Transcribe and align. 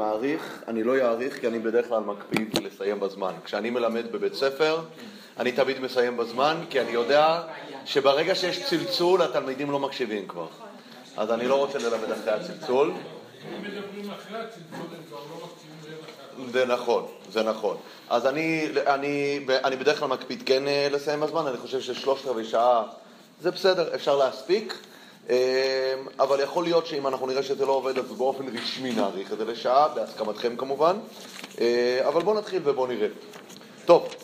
מעריך, 0.00 0.62
אני 0.68 0.82
לא 0.82 0.96
אעריך 0.98 1.40
כי 1.40 1.48
אני 1.48 1.58
בדרך 1.58 1.88
כלל 1.88 2.00
מקפיד 2.00 2.58
לסיים 2.64 3.00
בזמן. 3.00 3.32
כשאני 3.44 3.70
מלמד 3.70 4.12
בבית 4.12 4.34
ספר, 4.34 4.80
אני 5.38 5.52
תמיד 5.52 5.80
מסיים 5.80 6.16
בזמן, 6.16 6.56
כי 6.70 6.80
אני 6.80 6.90
יודע 6.90 7.42
שברגע 7.84 8.34
שיש 8.34 8.64
צלצול, 8.64 9.22
התלמידים 9.22 9.70
לא 9.70 9.78
מקשיבים 9.78 10.28
כבר. 10.28 10.46
אז 11.16 11.30
אני 11.30 11.48
לא 11.48 11.54
רוצה 11.54 11.78
ללמד 11.78 12.10
אחרי 12.10 12.32
הצלצול. 12.32 12.92
זה 16.52 16.66
נכון, 16.66 17.06
זה 17.32 17.42
נכון. 17.42 17.76
אז 18.10 18.26
אני, 18.26 18.68
אני, 18.86 19.40
אני 19.64 19.76
בדרך 19.76 19.98
כלל 19.98 20.08
מקפיד 20.08 20.42
כן 20.46 20.68
אה, 20.68 20.88
לסיים 20.90 21.20
בזמן, 21.20 21.46
אני 21.46 21.56
חושב 21.56 21.80
ששלושת 21.80 22.26
רבעי 22.26 22.44
שעה 22.44 22.82
זה 23.40 23.50
בסדר, 23.50 23.94
אפשר 23.94 24.16
להספיק. 24.16 24.74
אה, 25.28 25.94
אבל 26.18 26.40
יכול 26.40 26.64
להיות 26.64 26.86
שאם 26.86 27.06
אנחנו 27.06 27.26
נראה 27.26 27.42
שזה 27.42 27.66
לא 27.66 27.72
עובד, 27.72 27.98
אז 27.98 28.12
באופן 28.12 28.56
רשמי 28.56 28.92
נאריך 28.92 29.32
את 29.32 29.38
זה 29.38 29.44
לשעה, 29.44 29.88
בהסכמתכם 29.88 30.56
כמובן. 30.56 30.96
אה, 31.60 32.08
אבל 32.08 32.22
בואו 32.22 32.38
נתחיל 32.38 32.62
ובואו 32.64 32.86
נראה. 32.86 33.08
טוב, 33.84 34.14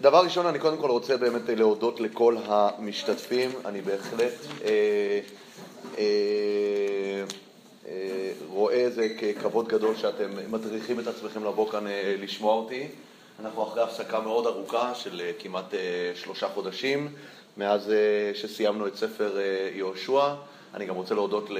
דבר 0.00 0.24
ראשון, 0.24 0.46
אני 0.46 0.58
קודם 0.58 0.76
כל 0.76 0.90
רוצה 0.90 1.16
באמת 1.16 1.48
להודות 1.48 2.00
לכל 2.00 2.36
המשתתפים. 2.46 3.50
אני 3.64 3.80
בהחלט 3.80 4.32
אה, 4.64 5.20
אה, 5.98 6.04
אה, 7.88 8.32
רואה 8.48 8.90
זה 8.90 9.08
ככבוד 9.08 9.68
גדול 9.68 9.96
שאתם 9.96 10.30
מדריכים 10.50 11.00
את 11.00 11.06
עצמכם 11.06 11.44
לבוא 11.44 11.70
כאן 11.70 11.86
אה, 11.86 12.14
לשמוע 12.18 12.54
אותי. 12.54 12.86
אנחנו 13.40 13.62
אחרי 13.62 13.82
הפסקה 13.82 14.20
מאוד 14.20 14.46
ארוכה 14.46 14.94
של 14.94 15.20
אה, 15.20 15.30
כמעט 15.38 15.74
אה, 15.74 15.78
שלושה 16.14 16.48
חודשים. 16.48 17.08
מאז 17.56 17.90
אה, 17.90 18.30
שסיימנו 18.34 18.86
את 18.86 18.96
ספר 18.96 19.38
אה, 19.38 19.70
יהושע. 19.74 20.34
אני 20.74 20.86
גם 20.86 20.94
רוצה 20.94 21.14
להודות, 21.14 21.50
ל... 21.50 21.58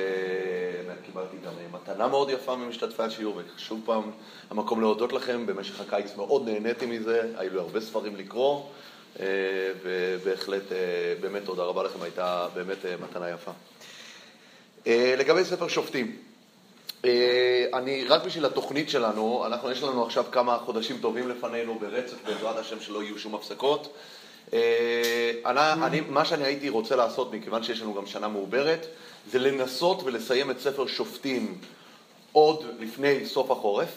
קיבלתי 1.06 1.36
גם 1.36 1.52
אה, 1.60 1.78
מתנה 1.80 2.08
מאוד 2.08 2.30
יפה 2.30 2.56
ממשתתפי 2.56 3.02
השיעור, 3.02 3.40
ושוב 3.56 3.80
פעם 3.84 4.10
המקום 4.50 4.80
להודות 4.80 5.12
לכם, 5.12 5.46
במשך 5.46 5.80
הקיץ 5.80 6.16
מאוד 6.16 6.48
נהניתי 6.48 6.86
מזה, 6.86 7.22
היו 7.36 7.52
לי 7.52 7.58
הרבה 7.58 7.80
ספרים 7.80 8.16
לקרוא, 8.16 8.62
ובהחלט, 9.82 10.62
באמת 11.20 11.42
תודה 11.44 11.62
רבה 11.62 11.82
לכם, 11.82 12.02
הייתה 12.02 12.48
באמת 12.54 12.78
מתנה 13.02 13.30
יפה. 13.30 13.50
לגבי 14.86 15.44
ספר 15.44 15.68
שופטים, 15.68 16.16
אני, 17.74 18.04
רק 18.08 18.24
בשביל 18.24 18.44
התוכנית 18.44 18.90
שלנו, 18.90 19.46
אנחנו, 19.46 19.70
יש 19.70 19.82
לנו 19.82 20.06
עכשיו 20.06 20.24
כמה 20.32 20.58
חודשים 20.58 20.98
טובים 21.00 21.28
לפנינו 21.28 21.78
ברצף, 21.78 22.16
בעזרת 22.24 22.56
השם 22.56 22.80
שלא 22.80 23.02
יהיו 23.02 23.18
שום 23.18 23.34
הפסקות. 23.34 23.96
אה, 24.52 25.32
אני, 25.46 25.86
אני, 25.86 26.00
מה 26.00 26.24
שאני 26.24 26.44
הייתי 26.44 26.68
רוצה 26.68 26.96
לעשות, 26.96 27.32
מכיוון 27.34 27.62
שיש 27.62 27.82
לנו 27.82 27.94
גם 27.94 28.06
שנה 28.06 28.28
מעוברת, 28.28 28.86
זה 29.30 29.38
לנסות 29.38 30.02
ולסיים 30.02 30.50
את 30.50 30.60
ספר 30.60 30.86
שופטים 30.86 31.58
עוד 32.32 32.64
לפני 32.80 33.26
סוף 33.26 33.50
החורף. 33.50 33.88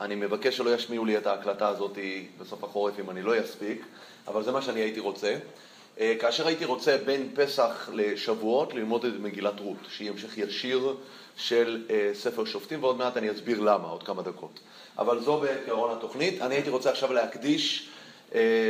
אני 0.00 0.14
מבקש 0.14 0.56
שלא 0.56 0.74
ישמיעו 0.74 1.04
לי 1.04 1.18
את 1.18 1.26
ההקלטה 1.26 1.68
הזאת 1.68 1.98
בסוף 2.38 2.64
החורף 2.64 3.00
אם 3.00 3.10
אני 3.10 3.22
לא 3.22 3.40
אספיק, 3.40 3.82
אבל 4.28 4.42
זה 4.42 4.52
מה 4.52 4.62
שאני 4.62 4.80
הייתי 4.80 5.00
רוצה. 5.00 5.36
אה, 6.00 6.14
כאשר 6.20 6.46
הייתי 6.46 6.64
רוצה 6.64 6.96
בין 7.04 7.28
פסח 7.34 7.88
לשבועות 7.92 8.74
ללמוד 8.74 9.04
את 9.04 9.12
מגילת 9.20 9.60
רות, 9.60 9.76
שהיא 9.88 10.10
המשך 10.10 10.38
ישיר 10.38 10.96
של 11.36 11.86
אה, 11.90 12.10
ספר 12.14 12.44
שופטים, 12.44 12.82
ועוד 12.82 12.96
מעט 12.96 13.16
אני 13.16 13.30
אסביר 13.30 13.60
למה, 13.60 13.88
עוד 13.88 14.02
כמה 14.02 14.22
דקות. 14.22 14.60
אבל 14.98 15.20
זו 15.20 15.36
בעיקרון 15.36 15.96
התוכנית. 15.96 16.42
אני 16.42 16.54
הייתי 16.54 16.70
רוצה 16.70 16.90
עכשיו 16.90 17.12
להקדיש 17.12 17.88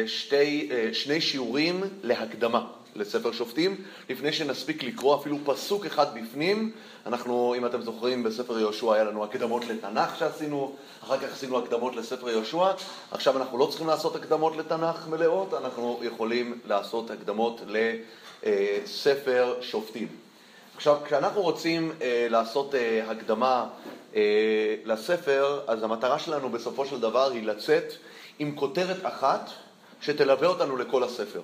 שתי, 0.07 0.69
אה, 0.71 0.89
שני 0.93 1.21
שיעורים 1.21 1.81
להקדמה 2.03 2.67
לספר 2.97 3.33
שופטים, 3.33 3.77
לפני 4.11 4.33
שנספיק 4.33 4.83
לקרוא 4.83 5.17
אפילו 5.17 5.39
פסוק 5.45 5.87
אחד 5.87 6.07
בפנים. 6.15 6.73
אנחנו, 7.07 7.55
אם 7.59 7.67
אתם 7.67 7.83
זוכרים, 7.83 8.23
בספר 8.23 8.59
יהושע 8.59 8.95
היה 8.95 9.05
לנו 9.05 9.25
הקדמות 9.25 9.65
לתנ"ך 9.67 10.19
שעשינו, 10.19 10.77
אחר 11.05 11.19
כך 11.19 11.33
עשינו 11.33 11.59
הקדמות 11.59 11.97
לספר 11.97 12.31
יהושע. 12.31 12.73
עכשיו 13.11 13.37
אנחנו 13.37 13.59
לא 13.59 13.67
צריכים 13.67 13.87
לעשות 13.87 14.17
הקדמות 14.17 14.57
לתנ"ך 14.57 15.09
מלאות, 15.09 15.55
אנחנו 15.55 16.01
יכולים 16.03 16.59
לעשות 16.67 17.11
הקדמות 17.11 17.61
לספר 18.43 19.55
שופטים. 19.61 20.09
עכשיו, 20.77 20.97
כשאנחנו 21.05 21.43
רוצים 21.43 21.93
אה, 22.03 22.27
לעשות 22.31 22.75
אה, 22.75 23.11
הקדמה 23.11 23.67
אה, 24.17 24.75
לספר, 24.85 25.61
אז 25.67 25.83
המטרה 25.83 26.19
שלנו 26.19 26.51
בסופו 26.51 26.87
של 26.87 27.01
דבר 27.01 27.31
היא 27.31 27.43
לצאת 27.43 27.93
עם 28.39 28.57
כותרת 28.57 29.07
אחת 29.07 29.51
שתלווה 30.01 30.49
אותנו 30.49 30.77
לכל 30.77 31.03
הספר. 31.03 31.41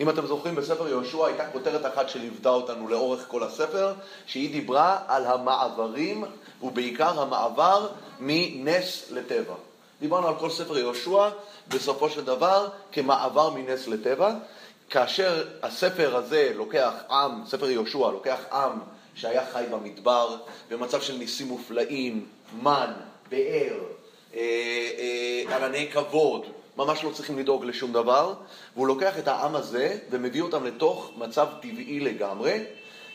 אם 0.00 0.10
אתם 0.10 0.26
זוכרים, 0.26 0.54
בספר 0.54 0.88
יהושע 0.88 1.26
הייתה 1.26 1.50
כותרת 1.52 1.86
אחת 1.86 2.08
שליוותה 2.08 2.48
אותנו 2.48 2.88
לאורך 2.88 3.24
כל 3.28 3.42
הספר, 3.42 3.92
שהיא 4.26 4.52
דיברה 4.52 4.98
על 5.08 5.24
המעברים, 5.26 6.24
ובעיקר 6.62 7.20
המעבר 7.20 7.88
מנס 8.20 9.10
לטבע. 9.10 9.54
דיברנו 10.00 10.28
על 10.28 10.34
כל 10.34 10.50
ספר 10.50 10.78
יהושע, 10.78 11.28
בסופו 11.68 12.10
של 12.10 12.24
דבר, 12.24 12.68
כמעבר 12.92 13.50
מנס 13.50 13.88
לטבע. 13.88 14.34
כאשר 14.90 15.48
הספר 15.62 16.16
הזה 16.16 16.52
לוקח 16.54 16.92
עם, 17.10 17.42
ספר 17.46 17.70
יהושע 17.70 18.10
לוקח 18.10 18.38
עם 18.52 18.72
שהיה 19.14 19.46
חי 19.52 19.64
במדבר, 19.70 20.36
במצב 20.70 21.00
של 21.00 21.16
ניסים 21.16 21.48
מופלאים, 21.48 22.26
מן, 22.62 22.92
באר, 23.30 23.78
ענני 25.54 25.90
כבוד, 25.92 26.46
ממש 26.76 27.04
לא 27.04 27.10
צריכים 27.10 27.38
לדאוג 27.38 27.64
לשום 27.64 27.92
דבר, 27.92 28.34
והוא 28.76 28.86
לוקח 28.86 29.18
את 29.18 29.28
העם 29.28 29.56
הזה 29.56 29.98
ומביא 30.10 30.42
אותם 30.42 30.64
לתוך 30.64 31.10
מצב 31.16 31.46
טבעי 31.60 32.00
לגמרי, 32.00 32.58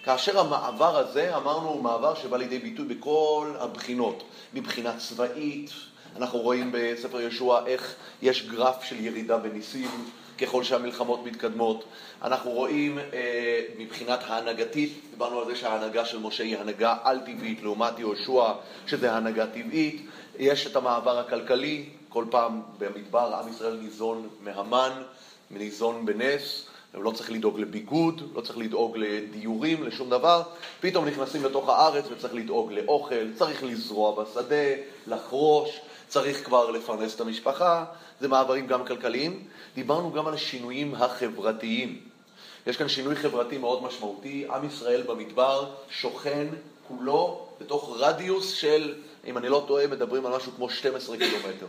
כאשר 0.04 0.40
המעבר 0.40 0.98
הזה, 0.98 1.38
אמרנו, 1.38 1.70
הוא 1.70 1.84
מעבר 1.84 2.16
שבא 2.16 2.38
לידי 2.38 2.60
ביטוי 2.60 2.86
בכל 2.86 3.54
הבחינות, 3.60 4.24
מבחינה 4.54 4.98
צבאית, 4.98 5.70
אנחנו 6.16 6.40
רואים 6.40 6.70
בספר 6.74 7.22
ישוע 7.22 7.68
איך 7.68 7.96
יש 8.22 8.48
גרף 8.48 8.84
של 8.84 9.06
ירידה 9.06 9.38
בניסים 9.38 9.90
ככל 10.38 10.64
שהמלחמות 10.64 11.26
מתקדמות. 11.26 11.84
אנחנו 12.22 12.52
רואים 12.52 13.00
אה, 13.00 13.62
מבחינת 13.78 14.20
ההנהגתית, 14.28 14.94
דיברנו 15.12 15.40
על 15.40 15.46
זה 15.46 15.56
שההנהגה 15.56 16.06
של 16.06 16.20
משה 16.20 16.44
היא 16.44 16.58
הנהגה 16.58 16.98
על-טבעית 17.04 17.64
לעומת 17.64 18.00
יהושע, 18.00 18.54
שזה 18.88 19.14
הנהגה 19.14 19.48
טבעית. 19.48 20.06
יש 20.40 20.68
את 20.68 20.76
המעבר 20.76 21.20
הכלכלי, 21.20 21.86
כל 22.10 22.26
פעם 22.30 22.62
במדבר 22.78 23.36
עם 23.36 23.50
ישראל 23.50 23.74
ניזון 23.74 24.28
מהמן, 24.42 25.04
ניזון 25.52 26.06
בנס, 26.06 26.68
לא 26.94 27.12
צריך 27.12 27.32
לדאוג 27.32 27.60
לביגוד, 27.60 28.22
לא 28.36 28.42
צריך 28.42 28.58
לדאוג 28.58 28.98
לדיורים, 28.98 29.84
לשום 29.84 30.10
דבר, 30.10 30.42
פתאום 30.80 31.06
נכנסים 31.06 31.46
לתוך 31.46 31.70
הארץ 31.70 32.06
וצריך 32.12 32.34
לדאוג 32.34 32.72
לאוכל, 32.72 33.34
צריך 33.36 33.64
לזרוע 33.64 34.24
בשדה, 34.24 34.66
לחרוש, 35.08 35.80
צריך 36.08 36.46
כבר 36.46 36.72
לפרנס 36.72 37.16
את 37.16 37.22
המשפחה, 37.22 37.86
זה 38.22 38.28
מעברים 38.28 38.68
גם 38.68 38.86
כלכליים. 38.86 39.44
דיברנו 39.76 40.12
גם 40.12 40.28
על 40.28 40.34
השינויים 40.34 40.96
החברתיים. 40.96 42.00
יש 42.68 42.78
כאן 42.78 42.88
שינוי 42.88 43.16
חברתי 43.16 43.58
מאוד 43.58 43.84
משמעותי, 43.84 44.46
עם 44.54 44.66
ישראל 44.66 45.02
במדבר 45.02 45.70
שוכן 45.90 46.48
כולו 46.88 47.48
בתוך 47.62 47.96
רדיוס 48.00 48.54
של 48.54 48.96
אם 49.26 49.38
אני 49.38 49.50
לא 49.50 49.64
טועה, 49.68 49.88
מדברים 49.88 50.26
על 50.26 50.36
משהו 50.36 50.52
כמו 50.56 50.70
12 50.70 51.18
קילומטר. 51.18 51.66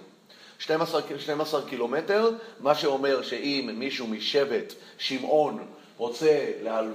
12, 0.59 1.03
12 1.19 1.62
קילומטר, 1.69 2.31
מה 2.60 2.75
שאומר 2.75 3.22
שאם 3.22 3.70
מישהו 3.75 4.06
משבט 4.06 4.72
שמעון 4.98 5.66
רוצה 5.97 6.50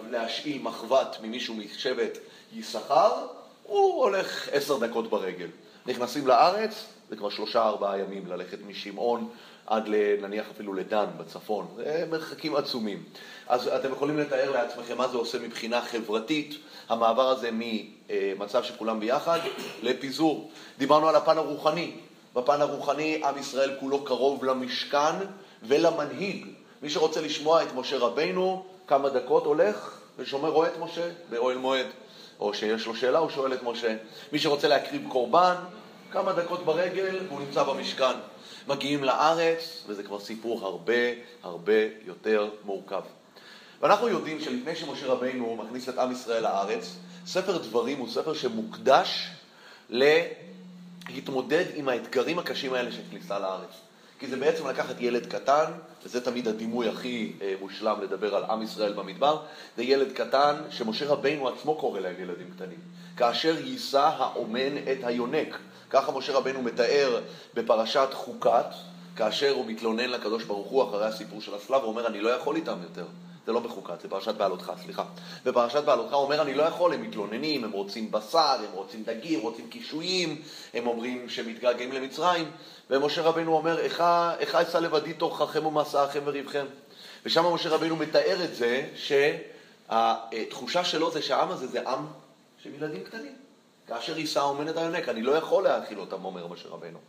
להשאיל 0.10 0.62
מחבת 0.62 1.18
ממישהו 1.22 1.56
משבט 1.56 2.18
יששכר, 2.54 3.28
הוא 3.64 4.04
הולך 4.04 4.50
עשר 4.52 4.78
דקות 4.78 5.10
ברגל. 5.10 5.48
נכנסים 5.86 6.28
לארץ, 6.28 6.86
זה 7.10 7.16
כבר 7.16 7.30
שלושה 7.30 7.64
ארבעה 7.64 8.00
ימים 8.00 8.28
ללכת 8.28 8.58
משמעון 8.68 9.30
עד 9.74 9.90
נניח 10.22 10.46
אפילו 10.56 10.74
לדן 10.74 11.06
בצפון, 11.18 11.68
זה 11.76 12.06
מרחקים 12.12 12.56
עצומים. 12.56 13.04
אז 13.48 13.68
אתם 13.68 13.92
יכולים 13.92 14.20
לתאר 14.20 14.52
לעצמכם 14.52 14.98
מה 14.98 15.08
זה 15.08 15.18
עושה 15.18 15.40
מבחינה 15.40 15.82
חברתית, 15.82 16.56
המעבר 16.90 17.30
הזה 17.30 17.50
ממצב 17.52 18.64
שכולם 18.64 19.00
ביחד 19.00 19.40
לפיזור. 19.84 20.52
דיברנו 20.78 21.10
על 21.10 21.16
הפן 21.16 21.38
הרוחני. 21.38 21.92
בפן 22.36 22.62
הרוחני 22.62 23.22
עם 23.24 23.38
ישראל 23.38 23.72
כולו 23.80 24.04
קרוב 24.04 24.44
למשכן 24.46 25.16
ולמנהיג. 25.64 26.48
מי 26.82 26.90
שרוצה 26.90 27.22
לשמוע 27.22 27.64
את 27.64 27.68
משה 27.76 27.98
רבינו, 27.98 28.66
כמה 28.88 29.10
דקות 29.10 29.46
הולך 29.46 30.00
ושומר 30.18 30.50
רואה 30.50 30.68
את 30.68 30.80
משה 30.80 31.10
באוהל 31.30 31.58
מועד. 31.58 31.86
או 32.40 32.54
שיש 32.54 32.86
לו 32.86 32.96
שאלה, 32.96 33.20
הוא 33.20 33.30
שואל 33.30 33.54
את 33.54 33.64
משה. 33.64 33.96
מי 34.32 34.40
שרוצה 34.40 34.68
להקריב 34.68 35.08
קורבן, 35.10 35.56
כמה 36.12 36.34
דקות 36.34 36.66
ברגל 36.66 37.20
והוא 37.28 37.40
נמצא 37.40 37.64
במשכן. 37.64 38.33
מגיעים 38.68 39.04
לארץ, 39.04 39.84
וזה 39.88 40.04
כבר 40.04 40.20
סיפור 40.20 40.66
הרבה 40.66 40.94
הרבה 41.44 41.74
יותר 42.06 42.50
מורכב. 42.64 43.02
ואנחנו 43.82 44.08
יודעים 44.08 44.40
שלפני 44.40 44.76
שמשה 44.76 45.08
רבינו 45.08 45.56
מכניס 45.56 45.90
את 45.90 45.98
עם 45.98 46.12
ישראל 46.12 46.44
לארץ, 46.44 46.96
ספר 47.26 47.58
דברים 47.58 48.00
הוא 48.00 48.10
ספר 48.10 48.34
שמוקדש 48.34 49.30
להתמודד 51.10 51.66
עם 51.76 51.90
האתגרים 51.90 52.40
הקשים 52.40 52.74
האלה 52.74 52.92
של 52.92 53.02
כניסה 53.12 53.40
לארץ. 53.40 53.83
כי 54.24 54.30
זה 54.30 54.38
בעצם 54.38 54.68
לקחת 54.68 54.96
ילד 55.00 55.26
קטן, 55.26 55.72
וזה 56.06 56.22
תמיד 56.22 56.48
הדימוי 56.48 56.90
הכי 56.90 57.34
אה, 57.42 57.54
מושלם 57.62 58.02
לדבר 58.02 58.36
על 58.36 58.44
עם 58.44 58.62
ישראל 58.62 58.94
במדבר, 58.94 59.42
זה 59.78 59.84
ילד 59.84 60.12
קטן 60.12 60.56
שמשה 60.70 61.06
רבינו 61.08 61.50
עצמו 61.50 61.76
קורא 61.76 62.00
להם 62.00 62.16
ילדים 62.20 62.52
קטנים. 62.56 62.78
כאשר 63.18 63.56
יישא 63.66 64.10
האומן 64.18 64.78
את 64.78 64.98
היונק, 65.04 65.58
ככה 65.90 66.12
משה 66.12 66.34
רבנו 66.34 66.62
מתאר 66.62 67.22
בפרשת 67.54 68.08
חוקת, 68.14 68.66
כאשר 69.16 69.52
הוא 69.52 69.66
מתלונן 69.66 70.10
לקדוש 70.10 70.44
ברוך 70.44 70.68
הוא 70.68 70.84
אחרי 70.84 71.06
הסיפור 71.06 71.42
של 71.42 71.56
הסלב, 71.56 71.82
הוא 71.82 71.90
אומר, 71.90 72.08
אני 72.08 72.22
לא 72.22 72.30
יכול 72.30 72.56
איתם 72.56 72.78
יותר. 72.84 73.06
זה 73.46 73.52
לא 73.52 73.60
בחוקת, 73.60 74.02
זה 74.02 74.10
פרשת 74.10 74.36
בעלותך, 74.36 74.72
סליחה. 74.84 75.04
בפרשת 75.46 75.84
בעלותך 75.84 76.14
הוא 76.14 76.24
אומר, 76.24 76.42
אני 76.42 76.54
לא 76.54 76.64
יכול, 76.64 76.94
הם 76.94 77.02
מתלוננים, 77.02 77.64
הם 77.64 77.72
רוצים 77.72 78.12
בשר, 78.12 78.56
הם 78.60 78.72
רוצים 78.74 79.04
דגים, 79.04 79.40
רוצים 79.40 79.70
קישואים, 79.70 80.42
הם 80.74 80.88
אומרים 80.88 81.30
שהם 81.30 81.48
מתגעגעים 81.48 81.92
למצרים, 81.92 82.52
ומשה 82.90 83.22
רבנו 83.22 83.56
אומר, 83.56 83.80
איכה 83.80 84.62
אשא 84.62 84.78
לבדי 84.78 85.14
תורככם 85.14 85.66
ומסעכם 85.66 86.22
וריבכם. 86.26 86.66
ושם 87.26 87.54
משה 87.54 87.70
רבנו 87.70 87.96
מתאר 87.96 88.44
את 88.44 88.56
זה, 88.56 88.90
שהתחושה 88.96 90.84
שלו 90.84 91.12
זה 91.12 91.22
שהעם 91.22 91.52
הזה 91.52 91.68
זה 91.68 91.90
עם 91.90 92.06
של 92.64 92.76
ילדים 92.76 93.04
קטנים. 93.04 93.36
כאשר 93.88 94.18
יישא 94.18 94.40
אומנת 94.40 94.78
היונק, 94.78 95.10
אני 95.10 95.22
לא 95.22 95.32
יכול 95.32 95.64
להאכיל 95.64 96.00
אותם, 96.00 96.26
אומר 96.26 96.48
משה 96.48 96.70
רבנו. 96.70 97.00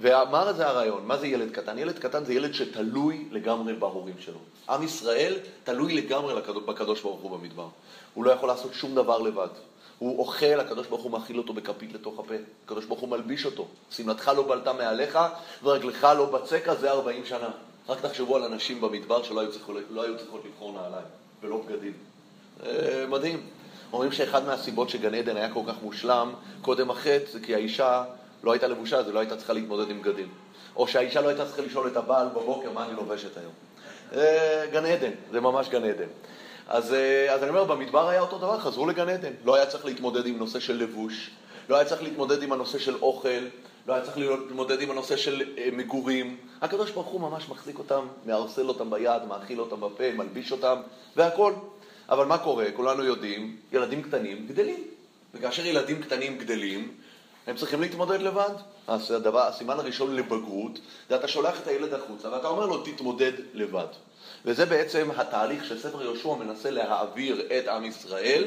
את 0.00 0.56
זה 0.56 0.68
הרעיון, 0.68 1.06
מה 1.06 1.16
זה 1.16 1.26
ילד 1.26 1.50
קטן? 1.50 1.78
ילד 1.78 1.98
קטן 1.98 2.24
זה 2.24 2.34
ילד 2.34 2.54
שתלוי 2.54 3.28
לגמרי 3.30 3.74
בהורים 3.74 4.14
שלו. 4.18 4.38
עם 4.68 4.82
ישראל 4.82 5.38
תלוי 5.64 5.94
לגמרי 5.94 6.34
בקדוש 6.66 7.02
ברוך 7.02 7.20
הוא 7.20 7.38
במדבר. 7.38 7.68
הוא 8.14 8.24
לא 8.24 8.30
יכול 8.30 8.48
לעשות 8.48 8.74
שום 8.74 8.94
דבר 8.94 9.18
לבד. 9.18 9.48
הוא 9.98 10.18
אוכל, 10.18 10.60
הקדוש 10.60 10.86
ברוך 10.86 11.02
הוא 11.02 11.10
מאכיל 11.10 11.38
אותו 11.38 11.52
בכפית 11.52 11.92
לתוך 11.92 12.18
הפה. 12.18 12.34
הקדוש 12.64 12.84
ברוך 12.84 13.00
הוא 13.00 13.08
מלביש 13.08 13.46
אותו. 13.46 13.66
שמלתך 13.90 14.30
לא 14.36 14.48
בלטה 14.48 14.72
מעליך 14.72 15.18
ורגלך 15.62 16.04
לא 16.04 16.26
בצקה 16.26 16.74
זה 16.74 16.90
ארבעים 16.90 17.24
שנה. 17.24 17.50
רק 17.88 18.00
תחשבו 18.00 18.36
על 18.36 18.44
אנשים 18.44 18.80
במדבר 18.80 19.22
שלא 19.22 19.40
היו 19.40 19.52
צריכות, 19.52 19.76
לא 19.90 20.02
היו 20.02 20.18
צריכות 20.18 20.42
לבחור 20.44 20.72
נעליים 20.72 21.06
ולא 21.42 21.62
בגדים. 21.66 21.92
אה, 22.66 23.04
מדהים. 23.08 23.46
אומרים 23.92 24.12
שאחד 24.12 24.44
מהסיבות 24.44 24.88
שגן 24.90 25.14
עדן 25.14 25.36
היה 25.36 25.54
כל 25.54 25.60
כך 25.66 25.74
מושלם 25.82 26.32
קודם 26.62 26.90
החטא 26.90 27.32
זה 27.32 27.40
כי 27.40 27.54
האישה 27.54 28.04
לא 28.42 28.52
הייתה 28.52 28.68
לבושה, 28.68 28.98
אז 28.98 29.06
היא 29.06 29.14
לא 29.14 29.18
הייתה 29.18 29.36
צריכה 29.36 29.52
להתמודד 29.52 29.90
עם 29.90 30.02
בגדים. 30.02 30.28
או 30.76 30.88
שהאישה 30.88 31.20
לא 31.20 31.28
הייתה 31.28 31.46
צריכה 31.46 31.62
לשאול 31.62 31.86
את 31.86 31.96
הבעל 31.96 32.28
בבוקר 32.28 32.70
מה 32.70 32.86
אני 32.86 32.94
לובשת 32.94 33.36
היום. 33.36 33.52
זה 34.12 34.66
גן 34.72 34.86
עדן, 34.86 35.10
זה 35.30 35.40
ממש 35.40 35.68
גן 35.68 35.84
עדן. 35.84 36.08
אז, 36.68 36.94
אה, 36.94 37.34
אז 37.34 37.42
אני 37.42 37.50
אומר, 37.50 37.64
במדבר 37.64 38.08
היה 38.08 38.20
אותו 38.20 38.38
דבר, 38.38 38.58
חזרו 38.58 38.86
לגן 38.86 39.08
עדן. 39.08 39.32
לא 39.44 39.56
היה 39.56 39.66
צריך 39.66 39.84
להתמודד 39.84 40.26
עם 40.26 40.38
נושא 40.38 40.60
של 40.60 40.76
לבוש, 40.76 41.30
לא 41.68 41.76
היה 41.76 41.84
צריך 41.84 42.02
להתמודד 42.02 42.42
עם 42.42 42.52
הנושא 42.52 42.78
של 42.78 42.94
אוכל, 43.02 43.28
לא 43.86 43.94
היה 43.94 44.04
צריך 44.04 44.18
להתמודד 44.18 44.80
עם 44.80 44.90
הנושא 44.90 45.16
של 45.16 45.42
אה, 45.58 45.68
מגורים. 45.72 46.36
הקדוש 46.62 46.90
ברוך 46.90 47.06
הוא 47.06 47.20
ממש 47.20 47.48
מחזיק 47.48 47.78
אותם, 47.78 48.06
מערסל 48.26 48.68
אותם 48.68 48.90
ביד, 48.90 49.24
מאכיל 49.28 49.60
אותם 49.60 49.80
בפה, 49.80 50.12
מלביש 50.12 50.52
אותם, 50.52 50.76
והכול. 51.16 51.54
אבל 52.08 52.26
מה 52.26 52.38
קורה? 52.38 52.64
כולנו 52.76 53.04
יודעים, 53.04 53.56
ילדים 53.72 54.02
קטנים 54.02 54.46
גדלים. 54.46 54.84
וכאשר 55.34 55.66
ילדים 55.66 56.02
קטנים 56.02 56.38
גדלים, 56.38 56.88
הם 57.46 57.56
צריכים 57.56 57.80
להתמודד 57.80 58.20
לבד. 58.20 58.54
אז 58.86 59.10
הדבר, 59.10 59.40
הסימן 59.40 59.78
הראשון 59.78 60.16
לבגרות, 60.16 60.78
זה 61.08 61.16
אתה 61.16 61.28
שולח 61.28 61.60
את 61.62 61.66
הילד 61.66 61.94
החוצה 61.94 62.32
ואתה 62.32 62.48
אומר 62.48 62.66
לו, 62.66 62.82
תתמודד 62.82 63.32
לבד. 63.54 63.86
וזה 64.44 64.66
בעצם 64.66 65.08
התהליך 65.16 65.64
שספר 65.64 66.02
יהושע 66.02 66.34
מנסה 66.34 66.70
להעביר 66.70 67.46
את 67.58 67.68
עם 67.68 67.84
ישראל, 67.84 68.44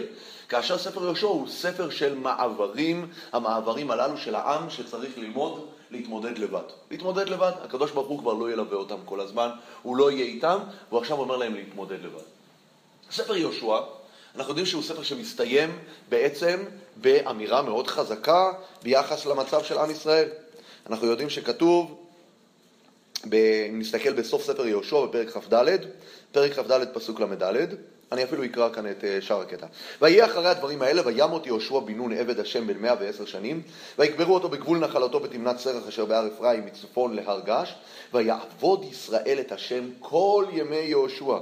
כאשר 0.50 0.78
ספר 0.78 1.04
יהושע 1.04 1.28
הוא 1.28 1.48
ספר 1.48 1.90
של 1.90 2.16
מעברים, 2.16 3.08
המעברים 3.34 3.92
הללו 3.92 4.18
של 4.18 4.36
העם 4.36 4.70
שצריך 4.70 5.18
ללמוד 5.18 5.66
להתמודד 5.92 6.38
לבד. 6.38 6.64
להתמודד 6.92 7.30
לבד, 7.30 7.52
הקדוש 7.64 7.92
ברוך 7.92 8.08
הוא 8.08 8.20
כבר 8.20 8.34
לא 8.34 8.52
ילווה 8.52 8.78
אותם 8.78 8.98
כל 9.06 9.20
הזמן, 9.20 9.50
הוא 9.82 9.98
לא 9.98 10.12
יהיה 10.12 10.26
איתם, 10.26 10.60
והוא 10.90 11.02
עכשיו 11.02 11.20
אומר 11.20 11.38
להם 11.38 11.56
להתמודד 11.56 12.04
לבד. 12.04 12.24
ספר 13.12 13.36
יהושע 13.36 13.78
אנחנו 14.36 14.52
יודעים 14.52 14.66
שהוא 14.66 14.84
ספר 14.84 15.04
שמסתיים 15.04 15.80
בעצם 16.10 16.64
באמירה 16.96 17.62
מאוד 17.62 17.88
חזקה 17.88 18.52
ביחס 18.84 19.26
למצב 19.26 19.64
של 19.64 19.78
עם 19.78 19.92
ישראל. 19.92 20.30
אנחנו 20.90 21.08
יודעים 21.08 21.30
שכתוב, 21.30 22.06
אם 23.34 23.80
נסתכל 23.80 24.14
בסוף 24.14 24.44
ספר 24.44 24.68
יהושע 24.68 25.06
בפרק 25.06 25.30
כ"ד, 25.30 25.78
פרק 26.32 26.54
כ"ד 26.54 26.86
פסוק 26.94 27.20
ל"ד, 27.20 27.76
אני 28.12 28.24
אפילו 28.24 28.46
אקרא 28.46 28.70
כאן 28.74 28.92
את 28.92 29.04
אה, 29.04 29.18
שאר 29.22 29.42
הקטע. 29.42 29.68
ויהי 30.02 30.26
אחרי 30.26 30.48
הדברים 30.48 30.82
האלה, 30.82 31.02
וימות 31.06 31.46
יהושע 31.46 31.80
בן 31.80 31.94
נון 31.94 32.14
עבד 32.14 32.40
השם 32.40 32.68
בן 32.68 32.78
מאה 32.78 32.94
ועשר 33.00 33.26
שנים, 33.26 33.62
ויקברו 34.00 34.34
אותו 34.34 34.50
בגבול 34.50 34.78
נחלתו 34.78 35.20
בתמנת 35.20 35.60
סרח 35.60 35.88
אשר 35.88 36.06
בהר 36.06 36.28
אפרים 36.28 36.66
מצפון 36.66 37.16
להר 37.16 37.40
גש, 37.46 37.76
ויעבוד 38.14 38.86
ישראל 38.92 39.38
את 39.40 39.52
השם 39.52 39.90
כל 40.00 40.46
ימי 40.52 40.76
יהושע. 40.76 41.38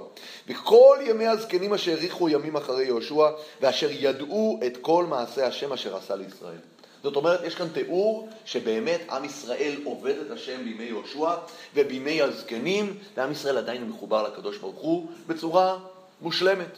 וכל 0.48 0.98
ימי 1.06 1.28
הזקנים 1.28 1.74
אשר 1.74 1.92
האריכו 1.92 2.30
ימים 2.30 2.56
אחרי 2.56 2.86
יהושע, 2.86 3.30
ואשר 3.62 3.90
ידעו 3.92 4.60
את 4.66 4.78
כל 4.82 5.06
מעשה 5.06 5.48
השם 5.48 5.74
אשר 5.74 5.98
עשה 5.98 6.16
לישראל. 6.16 6.58
זאת 7.04 7.16
אומרת, 7.16 7.40
יש 7.44 7.56
כאן 7.56 7.68
תיאור 7.74 8.30
שבאמת 8.46 9.02
עם 9.10 9.26
ישראל 9.26 9.74
עובד 9.84 10.16
את 10.26 10.32
השם 10.32 10.64
בימי 10.64 10.84
יהושע 10.84 11.36
ובימי 11.76 12.22
הזקנים, 12.22 12.98
ועם 13.18 13.32
ישראל 13.32 13.58
עדיין 13.58 13.90
מחובר 13.90 14.24
לקדוש 14.24 14.58
ברוך 14.58 14.80
הוא 14.80 15.08
בצורה 15.28 15.78
מושלמת. 16.24 16.78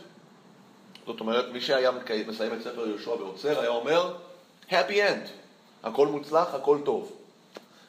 זאת 1.06 1.20
אומרת, 1.20 1.46
מי 1.52 1.62
שהיה 1.62 1.92
מסיים 2.28 2.54
את 2.54 2.62
ספר 2.62 2.88
יהושע 2.88 3.10
ועוצר 3.10 3.60
היה 3.60 3.70
אומר, 3.70 4.16
happy 4.70 4.94
end, 4.94 5.28
הכל 5.84 6.08
מוצלח, 6.08 6.54
הכל 6.54 6.78
טוב. 6.86 7.12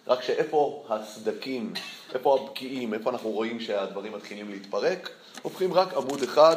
רק 0.07 0.23
שאיפה 0.23 0.85
הסדקים, 0.89 1.73
איפה 2.15 2.39
הבקיעים, 2.41 2.95
איפה 2.95 3.11
אנחנו 3.11 3.31
רואים 3.31 3.61
שהדברים 3.61 4.13
מתחילים 4.13 4.51
להתפרק, 4.51 5.11
הופכים 5.43 5.75
רק 5.75 5.95
עמוד 5.95 6.23
אחד 6.23 6.57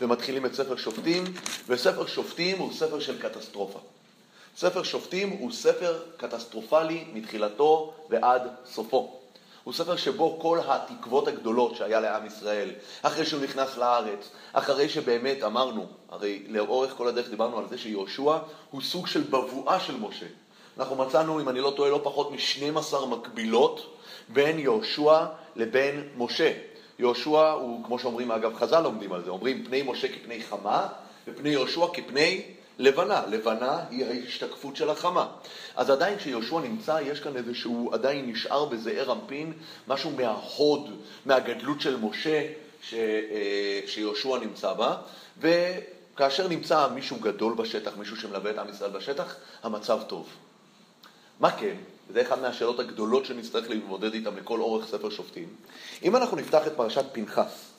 ומתחילים 0.00 0.46
את 0.46 0.54
ספר 0.54 0.76
שופטים, 0.76 1.24
וספר 1.66 2.06
שופטים 2.06 2.58
הוא 2.58 2.72
ספר 2.72 3.00
של 3.00 3.22
קטסטרופה. 3.22 3.78
ספר 4.56 4.82
שופטים 4.82 5.30
הוא 5.30 5.52
ספר 5.52 6.02
קטסטרופלי 6.16 7.04
מתחילתו 7.12 7.94
ועד 8.10 8.42
סופו. 8.66 9.23
הוא 9.64 9.74
ספר 9.74 9.96
שבו 9.96 10.38
כל 10.40 10.58
התקוות 10.66 11.28
הגדולות 11.28 11.76
שהיה 11.76 12.00
לעם 12.00 12.26
ישראל, 12.26 12.70
אחרי 13.02 13.26
שהוא 13.26 13.42
נכנס 13.42 13.76
לארץ, 13.76 14.30
אחרי 14.52 14.88
שבאמת 14.88 15.42
אמרנו, 15.42 15.86
הרי 16.08 16.42
לאורך 16.48 16.94
כל 16.96 17.08
הדרך 17.08 17.30
דיברנו 17.30 17.58
על 17.58 17.68
זה 17.68 17.78
שיהושע 17.78 18.38
הוא 18.70 18.82
סוג 18.82 19.06
של 19.06 19.22
בבואה 19.22 19.80
של 19.80 19.96
משה. 19.96 20.26
אנחנו 20.78 20.96
מצאנו, 20.96 21.40
אם 21.40 21.48
אני 21.48 21.60
לא 21.60 21.72
טועה, 21.76 21.90
לא 21.90 22.00
פחות 22.02 22.30
מ-12 22.32 23.06
מקבילות 23.06 23.96
בין 24.28 24.58
יהושע 24.58 25.24
לבין 25.56 26.08
משה. 26.16 26.52
יהושע 26.98 27.50
הוא, 27.50 27.84
כמו 27.84 27.98
שאומרים, 27.98 28.32
אגב, 28.32 28.54
חז"ל 28.56 28.80
לומדים 28.80 29.12
על 29.12 29.24
זה, 29.24 29.30
אומרים 29.30 29.64
פני 29.64 29.82
משה 29.82 30.08
כפני 30.08 30.42
חמה 30.42 30.88
ופני 31.28 31.48
יהושע 31.48 31.86
כפני 31.92 32.42
לבנה. 32.78 33.26
לבנה 33.26 33.80
היא 33.90 34.04
ההשתקפות 34.04 34.76
של 34.76 34.90
החמה. 34.90 35.26
אז 35.76 35.90
עדיין 35.90 36.18
כשיהושע 36.18 36.60
נמצא, 36.60 36.98
יש 37.02 37.20
כאן 37.20 37.36
איזשהו, 37.36 37.90
עדיין 37.92 38.30
נשאר 38.30 38.64
בזעיר 38.64 39.12
אנפין, 39.12 39.52
משהו 39.88 40.10
מההוד, 40.10 40.90
מהגדלות 41.26 41.80
של 41.80 41.96
משה 41.96 42.46
ש, 42.82 42.94
אה, 42.94 43.80
שיהושע 43.86 44.38
נמצא 44.38 44.72
בה, 44.72 44.96
וכאשר 45.40 46.48
נמצא 46.48 46.88
מישהו 46.88 47.16
גדול 47.20 47.54
בשטח, 47.54 47.92
מישהו 47.96 48.16
שמלווה 48.16 48.50
את 48.50 48.58
עם 48.58 48.68
ישראל 48.68 48.90
בשטח, 48.90 49.36
המצב 49.62 50.00
טוב. 50.06 50.28
מה 51.40 51.50
כן? 51.50 51.74
וזה 52.10 52.22
אחת 52.22 52.38
מהשאלות 52.38 52.80
הגדולות 52.80 53.24
שנצטרך 53.24 53.70
להתמודד 53.70 54.14
איתן 54.14 54.34
לכל 54.34 54.60
אורך 54.60 54.86
ספר 54.88 55.10
שופטים. 55.10 55.48
אם 56.02 56.16
אנחנו 56.16 56.36
נפתח 56.36 56.66
את 56.66 56.72
פרשת 56.76 57.04
פנחס, 57.12 57.70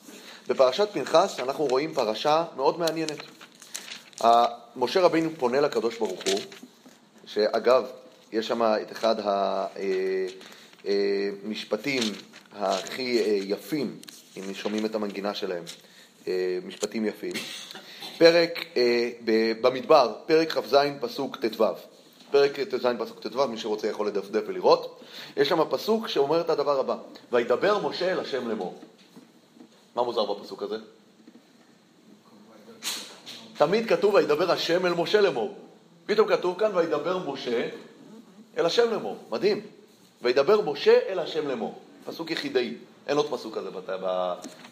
בפרשת 0.48 0.88
פנחס 0.92 1.40
אנחנו 1.40 1.64
רואים 1.64 1.94
פרשה 1.94 2.44
מאוד 2.56 2.78
מעניינת. 2.78 3.45
משה 4.76 5.00
רבינו 5.00 5.30
פונה 5.38 5.60
לקדוש 5.60 5.98
ברוך 5.98 6.22
הוא, 6.26 6.40
שאגב, 7.26 7.84
יש 8.32 8.46
שם 8.46 8.62
את 8.62 8.92
אחד 8.92 9.16
המשפטים 10.84 12.02
הכי 12.52 13.22
יפים, 13.44 13.96
אם 14.36 14.54
שומעים 14.54 14.86
את 14.86 14.94
המנגינה 14.94 15.34
שלהם, 15.34 15.64
משפטים 16.66 17.06
יפים. 17.06 17.32
פרק, 18.18 18.64
במדבר, 19.60 20.12
פרק 20.26 20.52
כ"ז 20.52 20.76
פסוק 21.00 21.36
ט"ו. 21.36 21.64
פרק 22.30 22.60
ט"ז 22.60 22.86
פסוק 22.98 23.26
ט"ו, 23.26 23.48
מי 23.48 23.58
שרוצה 23.58 23.88
יכול 23.88 24.06
לדפדף 24.06 24.42
ולראות. 24.46 25.00
יש 25.36 25.48
שם 25.48 25.58
פסוק 25.70 26.08
שאומר 26.08 26.40
את 26.40 26.50
הדבר 26.50 26.80
הבא: 26.80 26.96
וידבר 27.32 27.88
משה 27.88 28.12
אל 28.12 28.20
השם 28.20 28.48
לאמור. 28.48 28.74
מה 29.94 30.02
מוזר 30.02 30.24
בפסוק 30.32 30.62
הזה? 30.62 30.76
תמיד 33.58 33.88
כתוב 33.88 34.14
וידבר 34.14 34.52
השם 34.52 34.86
אל 34.86 34.94
משה 34.94 35.20
לאמור. 35.20 35.54
פתאום 36.06 36.28
כתוב 36.28 36.58
כאן 36.58 36.70
וידבר 36.74 37.18
משה 37.32 37.68
אל 38.58 38.66
השם 38.66 38.90
לאמור. 38.90 39.16
מדהים. 39.30 39.60
וידבר 40.22 40.70
משה 40.70 40.98
אל 41.08 41.18
השם 41.18 41.48
לאמור. 41.48 41.78
פסוק 42.06 42.30
יחידאי. 42.30 42.74
אין 43.06 43.16
עוד 43.16 43.30
פסוק 43.30 43.58
כזה 43.58 43.70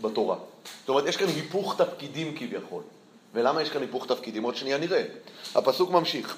בתורה. 0.00 0.36
זאת 0.80 0.88
אומרת, 0.88 1.06
יש 1.06 1.16
כאן 1.16 1.28
היפוך 1.28 1.76
תפקידים 1.82 2.34
כביכול. 2.36 2.82
ולמה 3.34 3.62
יש 3.62 3.70
כאן 3.70 3.80
היפוך 3.80 4.06
תפקידים? 4.06 4.42
עוד 4.42 4.56
שנייה 4.56 4.78
נראה. 4.78 5.02
הפסוק 5.54 5.90
ממשיך. 5.90 6.36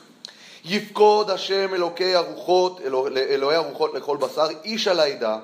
יפקוד 0.64 1.30
השם 1.30 1.74
אלוקי 1.74 2.14
הרוחות, 2.14 2.80
אלוה, 2.80 3.10
אלוהי 3.16 3.56
הרוחות 3.56 3.94
לכל 3.94 4.16
בשר, 4.16 4.46
איש 4.64 4.88
על 4.88 5.00
העדה, 5.00 5.38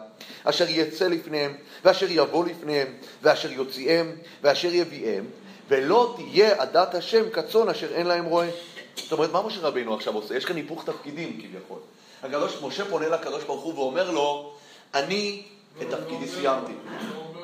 אשר 0.45 0.67
יצא 0.69 1.09
לפניהם, 1.09 1.55
ואשר 1.85 2.07
יבוא 2.11 2.45
לפניהם, 2.45 2.89
ואשר 3.23 3.53
יוציאם, 3.53 4.07
ואשר 4.43 4.75
יביאם, 4.75 5.25
ולא 5.69 6.15
תהיה 6.17 6.63
עדת 6.63 6.95
השם 6.95 7.31
כצאן 7.31 7.69
אשר 7.69 7.93
אין 7.95 8.07
להם 8.07 8.25
רועה. 8.25 8.49
זאת 8.97 9.13
אומרת, 9.13 9.33
מה 9.33 9.43
משה 9.43 9.61
רבינו 9.61 9.95
עכשיו 9.95 10.15
עושה? 10.15 10.37
יש 10.37 10.45
כאן 10.45 10.57
היפוך 10.57 10.85
תפקידים 10.85 11.41
כביכול. 11.41 11.79
הקדוש, 12.23 12.53
משה 12.63 12.85
פונה 12.85 13.09
לקדוש 13.09 13.45
ברוך 13.45 13.63
הוא 13.63 13.75
ואומר 13.79 14.11
לו, 14.11 14.55
אני 14.95 15.43
את 15.79 15.87
לא, 15.91 15.97
תפקידי 15.97 16.27
לא 16.27 16.31
סיימתי. 16.31 16.73
לא 16.73 17.43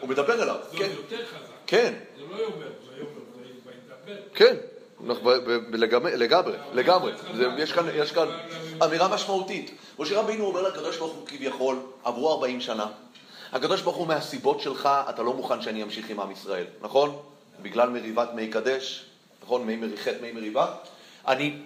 הוא 0.00 0.08
מדבר 0.08 0.42
אליו. 0.42 0.56
זה 0.72 0.78
כן. 0.78 0.84
עוד 0.84 0.92
יותר 1.10 1.24
חזק. 1.26 1.36
כן, 1.66 1.94
זה 2.18 2.22
לא 2.30 2.36
יאמר, 2.36 2.52
זה 2.56 2.92
יאמר, 2.96 3.06
זה. 4.06 4.14
כן. 4.34 4.56
לגמרי, 6.12 6.52
לגמרי. 6.74 7.12
זה- 7.34 7.48
יש 8.02 8.12
כאן 8.12 8.28
אמירה 8.84 9.08
משמעותית. 9.08 9.70
משה 9.98 10.20
רבינו 10.20 10.46
אומר 10.46 10.62
לקדוש 10.62 10.96
ברוך 10.98 11.12
הוא 11.12 11.26
כביכול, 11.26 11.76
עברו 12.04 12.32
40 12.32 12.60
שנה. 12.60 12.86
הקדוש 13.54 13.82
ברוך 13.82 13.96
הוא 13.96 14.06
מהסיבות 14.06 14.60
שלך, 14.60 14.88
אתה 15.10 15.22
לא 15.22 15.32
מוכן 15.34 15.62
שאני 15.62 15.82
אמשיך 15.82 16.10
עם 16.10 16.20
עם 16.20 16.30
ישראל, 16.30 16.64
נכון? 16.80 17.18
בגלל 17.62 17.88
מריבת 17.88 18.28
מי 18.34 18.48
קדש, 18.48 19.04
נכון? 19.42 19.66
מי 19.66 19.76
מריחת, 19.76 20.12
מי 20.22 20.32
מריבה. 20.32 20.74
אני 21.28 21.58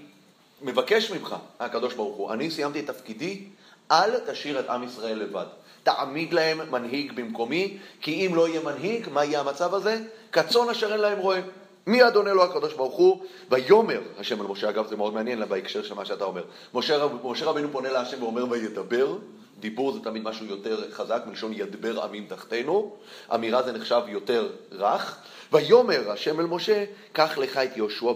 מבקש 0.63 1.11
ממך, 1.11 1.37
הקדוש 1.61 1.95
ברוך 1.95 2.17
הוא, 2.17 2.33
אני 2.33 2.51
סיימתי 2.51 2.81
את 2.81 2.87
תפקידי, 2.87 3.45
אל 3.91 4.19
תשאיר 4.19 4.61
את 4.61 4.69
עם 4.71 4.83
ישראל 4.83 5.19
לבד. 5.19 5.47
תעמיד 5.83 6.33
להם 6.33 6.71
מנהיג 6.71 7.13
במקומי, 7.13 7.79
כי 8.01 8.27
אם 8.27 8.35
לא 8.35 8.49
יהיה 8.49 8.61
מנהיג, 8.61 9.09
מה 9.09 9.25
יהיה 9.25 9.41
המצב 9.41 9.75
הזה? 9.75 10.03
כצאן 10.33 10.69
אשר 10.71 10.93
אין 10.93 11.01
להם 11.01 11.19
רועה. 11.19 11.41
מיד 11.87 12.17
עונה 12.17 12.33
לו 12.33 12.45
הקדוש 12.45 12.75
ברוך 12.75 12.95
הוא, 12.95 13.23
ויאמר 13.51 14.01
השם 14.19 14.41
אל 14.41 14.47
משה, 14.47 14.69
אגב 14.69 14.87
זה 14.87 14.97
מאוד 14.97 15.15
מעניין 15.15 15.45
בהקשר 15.49 15.83
של 15.83 15.95
מה 15.95 16.05
שאתה 16.05 16.25
אומר. 16.25 16.43
משה, 16.75 17.07
משה 17.25 17.47
רבינו 17.47 17.69
פונה 17.73 17.93
להשם 17.93 18.23
ואומר 18.23 18.45
וידבר, 18.51 19.17
דיבור 19.61 19.93
זה 19.93 20.01
תמיד 20.01 20.23
משהו 20.23 20.47
יותר 20.47 20.91
חזק, 20.93 21.23
מלשון 21.27 21.53
ידבר 21.53 22.03
עמים 22.03 22.27
תחתינו, 22.29 22.97
אמירה 23.35 23.63
זה 23.63 23.73
נחשב 23.73 24.01
יותר 24.09 24.49
רך. 24.73 25.19
ויאמר 25.53 26.11
השם 26.11 26.41
אל 26.41 26.47
משה, 26.47 26.85
קח 27.13 27.39
לך 27.39 27.57
את 27.57 27.77
יהושע 27.77 28.13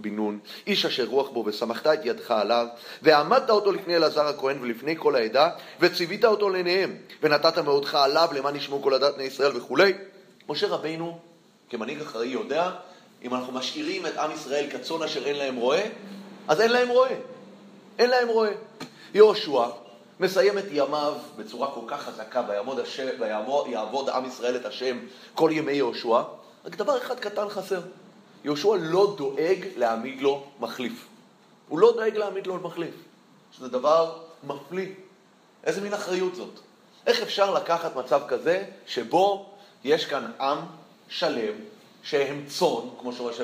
בן 0.00 0.16
נון- 0.16 0.38
איש 0.66 0.86
אשר 0.86 1.04
רוח 1.04 1.28
בו, 1.28 1.44
ושמחת 1.46 1.86
את 1.86 1.98
ידך 2.04 2.30
עליו, 2.30 2.66
ועמדת 3.02 3.50
אותו 3.50 3.72
לפני 3.72 3.96
אלעזר 3.96 4.26
הכהן 4.26 4.58
ולפני 4.60 4.94
כל 4.98 5.14
העדה, 5.16 5.50
וציווית 5.80 6.24
אותו 6.24 6.48
לעיניהם, 6.48 6.96
ונתת 7.22 7.58
מאודך 7.58 7.94
עליו 7.94 8.28
למען 8.32 8.56
ישמעו 8.56 8.82
כל 8.82 8.94
עדת 8.94 9.14
בני 9.14 9.24
ישראל 9.24 9.56
וכולי. 9.56 9.92
משה 10.48 10.66
רבינו, 10.66 11.18
כמנהיג 11.70 12.00
אחראי, 12.00 12.28
יודע, 12.28 12.70
אם 13.26 13.34
אנחנו 13.34 13.52
משאירים 13.52 14.06
את 14.06 14.16
עם 14.16 14.30
ישראל 14.30 14.66
כצאן 14.70 15.02
אשר 15.02 15.26
אין 15.26 15.36
להם 15.36 15.56
רועה, 15.56 15.82
אז 16.48 16.60
אין 16.60 16.72
להם 16.72 16.88
רועה. 16.88 17.10
אין 17.98 18.10
להם 18.10 18.28
רועה. 18.28 18.50
יהושע 19.14 19.66
מסיים 20.20 20.58
את 20.58 20.64
ימיו 20.70 21.14
בצורה 21.36 21.70
כל 21.70 21.80
כך 21.86 22.02
חזקה, 22.02 22.42
ויעמוד, 22.48 22.78
השם, 22.78 23.08
עם 24.14 24.24
ישראל 24.24 24.56
את 24.56 24.64
השם 24.64 24.98
כל 25.34 25.50
ימי 25.52 25.72
יהושע, 25.72 26.22
רק 26.64 26.76
דבר 26.76 26.98
אחד 26.98 27.20
קטן 27.20 27.48
חסר. 27.48 27.80
יהושע 28.44 28.76
לא 28.80 29.14
דואג 29.18 29.66
להעמיד 29.76 30.20
לו 30.20 30.44
מחליף. 30.60 31.06
הוא 31.68 31.78
לא 31.78 31.92
דואג 31.92 32.16
להעמיד 32.16 32.46
לו 32.46 32.54
מחליף. 32.54 32.94
שזה 33.56 33.68
דבר 33.68 34.18
מפליא. 34.44 34.88
איזה 35.64 35.80
מין 35.80 35.94
אחריות 35.94 36.34
זאת? 36.34 36.58
איך 37.06 37.22
אפשר 37.22 37.54
לקחת 37.54 37.96
מצב 37.96 38.20
כזה 38.28 38.64
שבו 38.86 39.54
יש 39.84 40.06
כאן 40.06 40.30
עם 40.40 40.58
שלם 41.08 41.54
שהם 42.06 42.44
צאן, 42.46 42.88
כמו 43.00 43.12
שמשה 43.12 43.42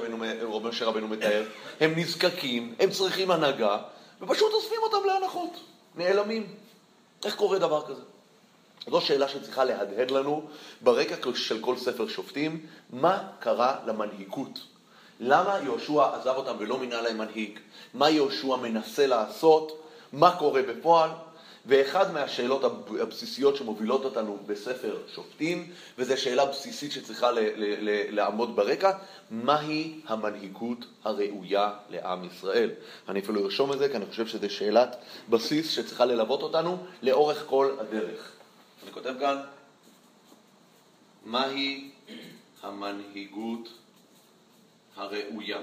רבנו, 0.86 1.08
מתאר, 1.08 1.44
הם 1.80 1.92
נזקקים, 1.96 2.74
הם 2.80 2.90
צריכים 2.90 3.30
הנהגה, 3.30 3.78
ופשוט 4.20 4.52
אוספים 4.52 4.78
אותם 4.82 5.06
להנחות, 5.06 5.60
נעלמים. 5.96 6.54
איך 7.24 7.36
קורה 7.36 7.58
דבר 7.58 7.86
כזה? 7.86 8.02
זו 8.90 9.00
שאלה 9.00 9.28
שצריכה 9.28 9.64
להדהד 9.64 10.10
לנו 10.10 10.42
ברקע 10.80 11.14
של 11.34 11.60
כל 11.60 11.76
ספר 11.76 12.08
שופטים, 12.08 12.66
מה 12.90 13.28
קרה 13.38 13.76
למנהיגות? 13.86 14.58
למה 15.20 15.58
יהושע 15.62 16.14
עזב 16.14 16.34
אותם 16.36 16.54
ולא 16.58 16.78
מינה 16.78 17.00
להם 17.00 17.18
מנהיג? 17.18 17.58
מה 17.94 18.10
יהושע 18.10 18.56
מנסה 18.56 19.06
לעשות? 19.06 19.82
מה 20.12 20.36
קורה 20.38 20.62
בפועל? 20.62 21.10
ואחד 21.66 22.12
מהשאלות 22.12 22.64
הב- 22.64 22.96
הבסיסיות 22.96 23.56
שמובילות 23.56 24.04
אותנו 24.04 24.38
בספר 24.46 24.96
שופטים, 25.14 25.70
וזו 25.98 26.20
שאלה 26.20 26.46
בסיסית 26.46 26.92
שצריכה 26.92 27.30
ל- 27.30 27.38
ל- 27.38 27.90
ל- 27.90 28.14
לעמוד 28.14 28.56
ברקע, 28.56 28.90
מהי 29.30 30.00
המנהיגות 30.06 30.78
הראויה 31.04 31.72
לעם 31.90 32.24
ישראל? 32.24 32.70
אני 33.08 33.20
אפילו 33.20 33.44
ארשום 33.44 33.72
את 33.72 33.78
זה, 33.78 33.88
כי 33.88 33.96
אני 33.96 34.06
חושב 34.06 34.26
שזו 34.26 34.50
שאלת 34.50 34.96
בסיס 35.28 35.70
שצריכה 35.70 36.04
ללוות 36.04 36.42
אותנו 36.42 36.86
לאורך 37.02 37.44
כל 37.46 37.76
הדרך. 37.80 38.32
אני 38.82 38.92
כותב 38.92 39.14
כאן, 39.20 39.36
מהי 41.24 41.90
המנהיגות 42.62 43.68
הראויה? 44.96 45.58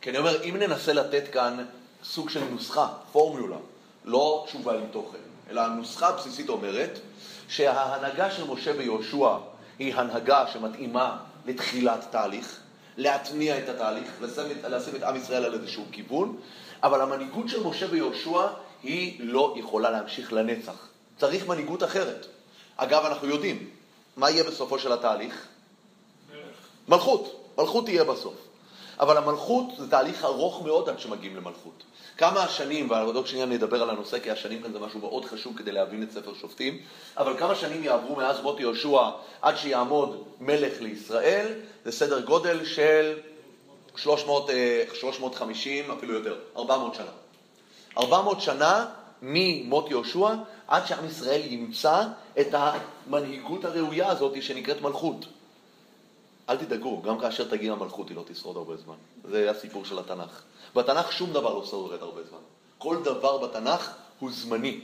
כי 0.00 0.10
אני 0.10 0.18
אומר, 0.18 0.42
אם 0.42 0.56
ננסה 0.56 0.92
לתת 0.92 1.24
כאן 1.32 1.64
סוג 2.04 2.30
של 2.30 2.44
נוסחה, 2.44 2.88
פורמולה, 3.12 3.56
לא 4.04 4.44
תשובה 4.46 4.74
עם 4.74 4.86
תוכן, 4.90 5.18
אלא 5.50 5.60
הנוסחה 5.60 6.08
הבסיסית 6.08 6.48
אומרת 6.48 6.98
שההנהגה 7.48 8.30
של 8.30 8.50
משה 8.50 8.72
ויהושע 8.78 9.36
היא 9.78 9.94
הנהגה 9.94 10.46
שמתאימה 10.52 11.16
לתחילת 11.46 12.06
תהליך, 12.10 12.60
להתניע 12.96 13.58
את 13.58 13.68
התהליך, 13.68 14.10
לשים 14.20 14.44
את, 14.50 14.64
לשים 14.64 14.96
את 14.96 15.02
עם 15.02 15.16
ישראל 15.16 15.44
על 15.44 15.54
איזשהו 15.54 15.84
כיוון, 15.92 16.36
אבל 16.82 17.00
המנהיגות 17.00 17.48
של 17.48 17.62
משה 17.62 17.86
ויהושע 17.90 18.46
היא 18.82 19.20
לא 19.20 19.54
יכולה 19.56 19.90
להמשיך 19.90 20.32
לנצח. 20.32 20.88
צריך 21.18 21.46
מנהיגות 21.48 21.84
אחרת. 21.84 22.26
אגב, 22.76 23.04
אנחנו 23.04 23.28
יודעים, 23.28 23.70
מה 24.16 24.30
יהיה 24.30 24.44
בסופו 24.44 24.78
של 24.78 24.92
התהליך? 24.92 25.46
מלכות, 26.88 27.50
מלכות 27.58 27.84
תהיה 27.84 28.04
בסוף. 28.04 28.34
אבל 29.00 29.16
המלכות 29.16 29.64
זה 29.78 29.90
תהליך 29.90 30.24
ארוך 30.24 30.62
מאוד 30.62 30.88
עד 30.88 30.98
שמגיעים 30.98 31.36
למלכות. 31.36 31.82
כמה 32.16 32.42
השנים, 32.42 32.90
ועוד 32.90 33.26
שנייה 33.26 33.46
נדבר 33.46 33.82
על 33.82 33.90
הנושא, 33.90 34.18
כי 34.18 34.30
השנים 34.30 34.62
כאן 34.62 34.72
זה 34.72 34.78
משהו 34.78 35.00
מאוד 35.00 35.24
חשוב 35.24 35.56
כדי 35.56 35.72
להבין 35.72 36.02
את 36.02 36.12
ספר 36.12 36.34
שופטים, 36.34 36.78
אבל 37.16 37.38
כמה 37.38 37.54
שנים 37.54 37.84
יעברו 37.84 38.16
מאז 38.16 38.40
מות 38.40 38.60
יהושע 38.60 39.10
עד 39.42 39.56
שיעמוד 39.56 40.24
מלך 40.40 40.80
לישראל, 40.80 41.52
זה 41.84 41.92
סדר 41.92 42.20
גודל 42.20 42.64
של 42.64 43.18
300, 43.96 44.50
אה, 44.50 44.84
350, 44.94 45.90
אפילו 45.90 46.14
יותר, 46.14 46.36
400 46.56 46.94
שנה. 46.94 47.10
400 47.98 48.40
שנה 48.40 48.86
ממות 49.22 49.90
יהושע 49.90 50.34
עד 50.68 50.86
שעם 50.86 51.06
ישראל 51.06 51.40
ימצא 51.44 52.02
את 52.40 52.46
המנהיגות 52.52 53.64
הראויה 53.64 54.08
הזאת 54.08 54.42
שנקראת 54.42 54.80
מלכות. 54.80 55.26
אל 56.48 56.56
תדאגו, 56.56 57.02
גם 57.02 57.18
כאשר 57.18 57.48
תגיע 57.48 57.72
המלכות 57.72 58.08
היא 58.08 58.16
לא 58.16 58.22
תשרוד 58.26 58.56
הרבה 58.56 58.76
זמן. 58.76 58.94
זה 59.24 59.50
הסיפור 59.50 59.84
של 59.84 59.98
התנ"ך. 59.98 60.42
בתנ"ך 60.74 61.12
שום 61.12 61.32
דבר 61.32 61.54
לא 61.54 61.64
שורד 61.66 62.02
הרבה 62.02 62.20
זמן. 62.30 62.38
כל 62.78 63.02
דבר 63.04 63.38
בתנ"ך 63.38 63.90
הוא 64.18 64.30
זמני. 64.32 64.80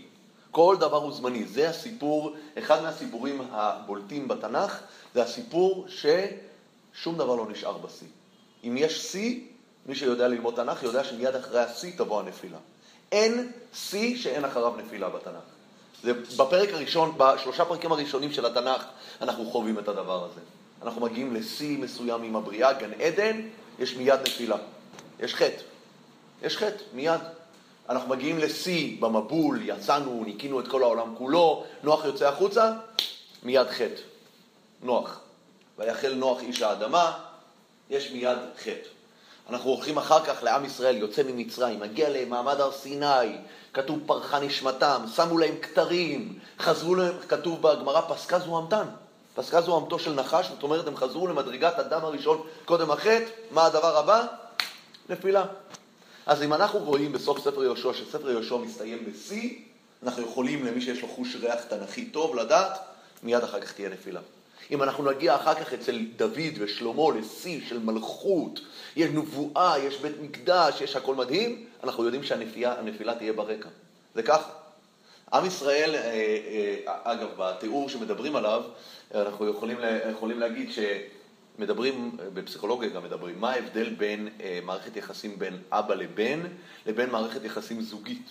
כל 0.51 0.77
דבר 0.81 0.97
הוא 0.97 1.13
זמני. 1.13 1.45
זה 1.45 1.69
הסיפור, 1.71 2.35
אחד 2.59 2.83
מהסיפורים 2.83 3.43
הבולטים 3.51 4.29
בתנ"ך, 4.29 4.81
זה 5.15 5.23
הסיפור 5.23 5.87
ששום 5.89 7.19
דבר 7.19 7.35
לא 7.35 7.47
נשאר 7.51 7.79
בשיא. 7.79 8.07
אם 8.65 8.75
יש 8.79 9.13
שיא, 9.13 9.41
מי 9.87 9.95
שיודע 9.95 10.29
ללמוד 10.29 10.55
תנ"ך 10.55 10.83
יודע 10.83 11.05
שמיד 11.05 11.35
אחרי 11.35 11.61
השיא 11.61 11.93
תבוא 11.97 12.21
הנפילה. 12.21 12.59
אין 13.13 13.53
שיא 13.75 14.17
שאין 14.17 14.45
אחריו 14.45 14.77
נפילה 14.77 15.09
בתנ"ך. 15.09 15.43
זה 16.03 16.13
בפרק 16.15 16.69
הראשון, 16.73 17.15
בשלושה 17.17 17.65
פרקים 17.65 17.93
הראשונים 17.93 18.33
של 18.33 18.47
התנ"ך, 18.47 18.85
אנחנו 19.21 19.51
חווים 19.51 19.79
את 19.79 19.89
הדבר 19.89 20.25
הזה. 20.25 20.41
אנחנו 20.83 21.01
מגיעים 21.01 21.35
לשיא 21.35 21.79
מסוים 21.79 22.23
עם 22.23 22.37
הבריאה, 22.37 22.73
גן 22.73 22.93
עדן, 22.93 23.41
יש 23.79 23.95
מיד 23.95 24.21
נפילה. 24.21 24.57
יש 25.21 25.35
חטא. 25.35 25.63
יש 26.43 26.57
חטא, 26.57 26.83
מיד. 26.95 27.21
אנחנו 27.89 28.09
מגיעים 28.09 28.39
לשיא 28.39 29.01
במבול, 29.01 29.61
יצאנו, 29.65 30.23
ניקינו 30.25 30.61
את 30.61 30.69
כל 30.69 30.83
העולם 30.83 31.15
כולו, 31.19 31.65
נוח 31.83 32.05
יוצא 32.05 32.29
החוצה, 32.29 32.73
מיד 33.43 33.67
חטא. 33.69 34.01
נוח. 34.83 35.21
ויחל 35.79 36.15
נוח 36.15 36.41
איש 36.41 36.63
האדמה, 36.63 37.19
יש 37.91 38.11
מיד 38.11 38.39
חטא. 38.59 38.89
אנחנו 39.51 39.71
הולכים 39.71 39.99
אחר 39.99 40.25
כך 40.25 40.43
לעם 40.43 40.65
ישראל, 40.65 40.97
יוצא 40.97 41.23
ממצרים, 41.23 41.81
מגיע 41.81 42.09
למעמד 42.09 42.61
הר 42.61 42.73
סיני, 42.73 43.37
כתוב 43.73 43.99
פרחה 44.07 44.41
נשמתם, 44.41 45.05
שמו 45.17 45.39
להם 45.39 45.55
כתרים, 45.63 46.39
חזרו 46.59 46.95
להם, 46.95 47.15
כתוב 47.29 47.63
בגמרא, 47.63 48.01
פסקה 48.01 48.39
זוהמתן. 48.39 48.87
פסקה 49.41 49.61
זוהמתו 49.61 49.99
של 49.99 50.13
נחש, 50.13 50.49
זאת 50.49 50.63
אומרת, 50.63 50.87
הם 50.87 50.97
חזרו 50.97 51.27
למדרגת 51.27 51.79
הדם 51.79 52.01
הראשון 52.03 52.43
קודם 52.65 52.91
החטא, 52.91 53.25
מה 53.51 53.67
הדבר 53.67 53.97
הבא? 53.97 54.27
נפילה. 55.09 55.45
אז 56.27 56.43
אם 56.43 56.55
אנחנו 56.55 56.79
רואים 56.79 57.13
בסוף 57.13 57.39
ספר 57.39 57.65
יהושע, 57.65 57.95
שספר 57.95 58.31
יהושע 58.31 58.57
מסתיים 58.57 59.13
בשיא, 59.13 59.59
אנחנו 60.03 60.23
יכולים, 60.23 60.67
למי 60.67 60.81
שיש 60.81 61.03
לו 61.03 61.09
חוש 61.09 61.37
ריח 61.37 61.65
תנכי 61.65 62.05
טוב, 62.05 62.37
לדעת, 62.37 62.79
מיד 63.23 63.43
אחר 63.43 63.61
כך 63.61 63.73
תהיה 63.73 63.89
נפילה. 63.89 64.21
אם 64.71 64.83
אנחנו 64.83 65.11
נגיע 65.11 65.37
אחר 65.37 65.55
כך 65.55 65.73
אצל 65.73 65.99
דוד 66.17 66.53
ושלמה 66.59 67.19
לשיא 67.19 67.61
של 67.69 67.79
מלכות, 67.79 68.61
יש 68.97 69.11
נבואה, 69.11 69.79
יש 69.79 69.97
בית 69.97 70.17
מקדש, 70.21 70.81
יש 70.81 70.97
הכל 70.97 71.15
מדהים, 71.15 71.67
אנחנו 71.85 72.05
יודעים 72.05 72.23
שהנפילה 72.23 73.15
תהיה 73.19 73.33
ברקע. 73.33 73.69
זה 74.15 74.23
ככה. 74.23 74.51
עם 75.33 75.47
ישראל, 75.47 75.95
אה, 75.95 76.01
אה, 76.03 76.77
אגב, 77.05 77.29
בתיאור 77.37 77.89
שמדברים 77.89 78.37
עליו, 78.37 78.63
אנחנו 79.15 79.49
יכולים, 79.49 79.79
יכולים 80.11 80.41
להגיד 80.41 80.71
מדברים, 81.59 82.17
בפסיכולוגיה 82.35 82.89
גם 82.89 83.05
מדברים, 83.05 83.41
מה 83.41 83.51
ההבדל 83.51 83.89
בין 83.89 84.29
אה, 84.41 84.59
מערכת 84.65 84.97
יחסים 84.97 85.39
בין 85.39 85.59
אבא 85.71 85.95
לבן 85.95 86.41
לבין 86.87 87.11
מערכת 87.11 87.45
יחסים 87.45 87.81
זוגית. 87.81 88.29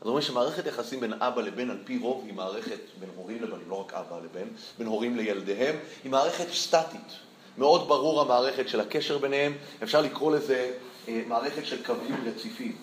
אז 0.00 0.06
אומרים 0.06 0.22
שמערכת 0.22 0.66
יחסים 0.66 1.00
בין 1.00 1.12
אבא 1.12 1.42
לבן 1.42 1.70
על 1.70 1.78
פי 1.84 1.98
רוב 1.98 2.22
היא 2.26 2.34
מערכת 2.34 2.80
בין 3.00 3.08
הורים 3.16 3.42
לבנים, 3.42 3.68
לא 3.68 3.80
רק 3.80 3.94
אבא 3.94 4.16
לבן, 4.18 4.48
בין 4.78 4.86
הורים 4.86 5.16
לילדיהם, 5.16 5.76
היא 6.04 6.12
מערכת 6.12 6.52
סטטית. 6.52 7.12
מאוד 7.58 7.88
ברור 7.88 8.20
המערכת 8.20 8.68
של 8.68 8.80
הקשר 8.80 9.18
ביניהם, 9.18 9.52
אפשר 9.82 10.00
לקרוא 10.00 10.36
לזה 10.36 10.72
מערכת 11.08 11.66
של 11.66 11.82
קווים 11.82 12.24
רציפים. 12.26 12.76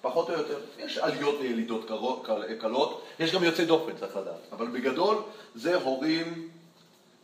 פחות 0.00 0.30
או 0.30 0.34
יותר. 0.34 0.58
יש 0.78 0.98
עליות 0.98 1.40
וילידות 1.40 1.86
קלות, 2.60 3.04
יש 3.18 3.34
גם 3.34 3.44
יוצאי 3.44 3.64
דופן, 3.64 3.92
צריך 3.96 4.16
לדעת. 4.16 4.52
אבל 4.52 4.66
בגדול 4.66 5.16
זה 5.54 5.76
הורים 5.76 6.48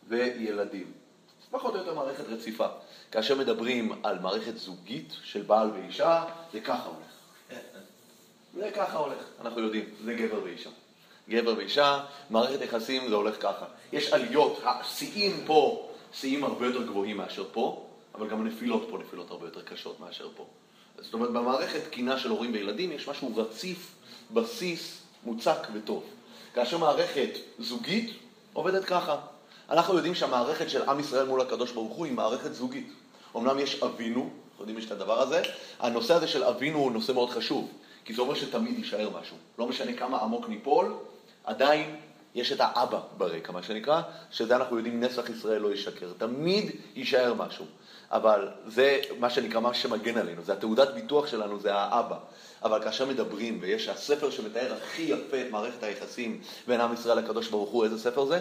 וילדים. 0.09 0.93
פחות 1.51 1.75
או 1.75 1.79
יותר 1.79 1.95
מערכת 1.95 2.25
רציפה. 2.29 2.67
כאשר 3.11 3.35
מדברים 3.35 3.93
על 4.03 4.19
מערכת 4.19 4.57
זוגית 4.57 5.13
של 5.23 5.43
בעל 5.43 5.71
ואישה, 5.71 6.25
זה 6.53 6.61
ככה 6.61 6.89
הולך. 6.89 7.15
זה 8.55 8.71
ככה 8.71 8.99
הולך, 8.99 9.25
אנחנו 9.41 9.61
יודעים, 9.61 9.85
זה 10.05 10.15
גבר 10.15 10.45
ואישה. 10.45 10.71
גבר 11.29 11.55
ואישה, 11.57 12.05
מערכת 12.31 12.61
יחסים 12.61 13.09
זה 13.09 13.15
הולך 13.15 13.43
ככה. 13.43 13.67
יש 13.93 14.13
עליות, 14.13 14.61
השיאים 14.65 15.43
פה, 15.47 15.89
שיאים 16.13 16.45
הרבה 16.45 16.67
יותר 16.67 16.83
גבוהים 16.87 17.17
מאשר 17.17 17.45
פה, 17.53 17.87
אבל 18.15 18.29
גם 18.29 18.41
הנפילות 18.41 18.87
פה 18.91 18.99
נפילות 18.99 19.31
הרבה 19.31 19.47
יותר 19.47 19.63
קשות 19.63 20.01
מאשר 20.01 20.29
פה. 20.37 20.47
זאת 20.99 21.15
אומרת, 21.15 21.31
במערכת 21.31 21.85
תקינה 21.85 22.19
של 22.19 22.31
הורים 22.31 22.53
וילדים 22.53 22.93
יש 22.93 23.09
משהו 23.09 23.37
רציף, 23.37 23.95
בסיס, 24.31 25.03
מוצק 25.25 25.67
וטוב. 25.75 26.05
כאשר 26.55 26.79
מערכת 26.79 27.31
זוגית 27.59 28.11
עובדת 28.53 28.85
ככה. 28.85 29.17
אנחנו 29.71 29.95
יודעים 29.97 30.15
שהמערכת 30.15 30.71
של 30.71 30.83
עם 30.89 31.01
ישראל 31.01 31.27
מול 31.27 31.41
הקדוש 31.41 31.73
ברוך 31.73 31.97
הוא 31.97 32.07
היא 32.07 32.15
מערכת 32.15 32.55
זוגית. 32.55 32.93
אמנם 33.37 33.59
יש 33.59 33.83
אבינו, 33.83 34.21
אנחנו 34.21 34.63
יודעים 34.63 34.79
יש 34.79 34.85
את 34.87 34.91
הדבר 34.91 35.21
הזה, 35.21 35.43
הנושא 35.81 36.15
הזה 36.15 36.29
של 36.29 36.45
אבינו 36.45 36.79
הוא 36.79 36.93
נושא 36.93 37.13
מאוד 37.13 37.31
חשוב, 37.31 37.71
כי 38.05 38.15
זה 38.15 38.23
אומר 38.23 38.35
שתמיד 38.35 38.79
יישאר 38.79 39.11
משהו. 39.21 39.37
לא 39.59 39.67
משנה 39.67 39.93
כמה 39.93 40.19
עמוק 40.19 40.49
ניפול, 40.49 40.95
עדיין 41.45 41.97
יש 42.35 42.53
את 42.53 42.61
האבא 42.61 43.01
ברקע, 43.17 43.53
מה 43.53 43.63
שנקרא, 43.63 44.03
שזה 44.31 44.57
אנחנו 44.57 44.77
יודעים 44.77 45.01
נסח 45.01 45.31
ישראל 45.31 45.61
לא 45.61 45.73
ישקר. 45.73 46.13
תמיד 46.19 46.71
יישאר 46.97 47.35
משהו. 47.35 47.65
אבל 48.11 48.49
זה 48.67 49.01
מה 49.19 49.31
שנקרא, 49.31 49.61
מה 49.61 49.75
שמגן 49.75 50.19
עלינו, 50.19 50.43
זה 50.43 50.53
התעודת 50.53 50.95
ביטוח 50.95 51.27
שלנו, 51.27 51.61
זה 51.61 51.75
האבא. 51.75 52.19
אבל 52.63 52.85
כאשר 52.85 53.07
מדברים, 53.07 53.59
ויש 53.61 53.89
הספר 53.89 54.31
שמתאר 54.31 54.75
הכי 54.75 55.03
יפה 55.03 55.41
את 55.41 55.51
מערכת 55.51 55.83
היחסים 55.83 56.41
בין 56.67 56.81
עם 56.81 56.95
ישראל 56.95 57.19
לקדוש 57.19 57.49
ברוך 57.49 57.71
הוא, 57.71 57.85
איזה 57.85 57.99
ספר 57.99 58.25
זה? 58.25 58.41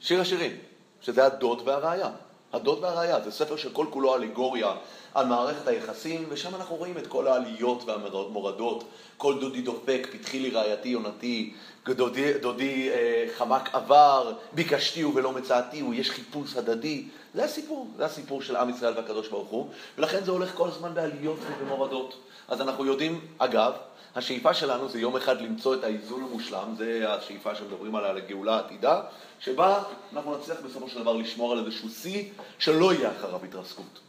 שיר 0.00 0.20
השירים, 0.20 0.56
שזה 1.00 1.26
הדוד 1.26 1.62
והראיה. 1.68 2.10
הדוד 2.56 2.78
והראיה, 2.82 3.20
זה 3.20 3.30
ספר 3.30 3.56
שכל 3.56 3.86
כולו 3.90 4.14
אליגוריה 4.16 4.72
על 5.14 5.26
מערכת 5.26 5.68
היחסים, 5.68 6.26
ושם 6.28 6.54
אנחנו 6.54 6.76
רואים 6.76 6.98
את 6.98 7.06
כל 7.06 7.26
העליות 7.26 7.84
והמורדות. 7.84 8.84
כל 9.16 9.40
דודי 9.40 9.62
דופק, 9.62 10.06
פתחי 10.12 10.38
לי 10.38 10.50
רעייתי 10.50 10.88
יונתי, 10.88 11.52
דודי, 11.86 12.38
דודי 12.38 12.90
אה, 12.90 13.26
חמק 13.36 13.70
עבר, 13.72 14.32
ביקשתי 14.52 15.04
ולא 15.04 15.32
מצאתיהו, 15.32 15.94
יש 15.94 16.10
חיפוש 16.10 16.56
הדדי. 16.56 17.04
זה 17.34 17.44
הסיפור, 17.44 17.88
זה 17.96 18.04
הסיפור 18.04 18.42
של 18.42 18.56
עם 18.56 18.70
ישראל 18.70 18.94
והקדוש 18.96 19.28
ברוך 19.28 19.48
הוא, 19.48 19.68
ולכן 19.98 20.24
זה 20.24 20.30
הולך 20.30 20.54
כל 20.54 20.68
הזמן 20.68 20.94
בעליות 20.94 21.38
ובמורדות. 21.60 22.14
אז 22.48 22.60
אנחנו 22.60 22.86
יודעים, 22.86 23.20
אגב, 23.38 23.72
השאיפה 24.16 24.54
שלנו 24.54 24.88
זה 24.88 25.00
יום 25.00 25.16
אחד 25.16 25.40
למצוא 25.40 25.74
את 25.74 25.84
האיזון 25.84 26.22
המושלם, 26.22 26.74
זה 26.78 27.12
השאיפה 27.12 27.54
שמדברים 27.54 27.96
עליה 27.96 28.12
לגאולה 28.12 28.56
העתידה, 28.56 29.00
שבה 29.40 29.82
אנחנו 30.12 30.36
נצליח 30.36 30.58
בסופו 30.64 30.88
של 30.88 31.00
דבר 31.00 31.12
לשמור 31.12 31.52
על 31.52 31.58
איזשהו 31.58 31.90
שיא 31.90 32.24
שלא 32.58 32.94
יהיה 32.94 33.10
אחריו 33.10 33.44
התרסקות. 33.44 34.00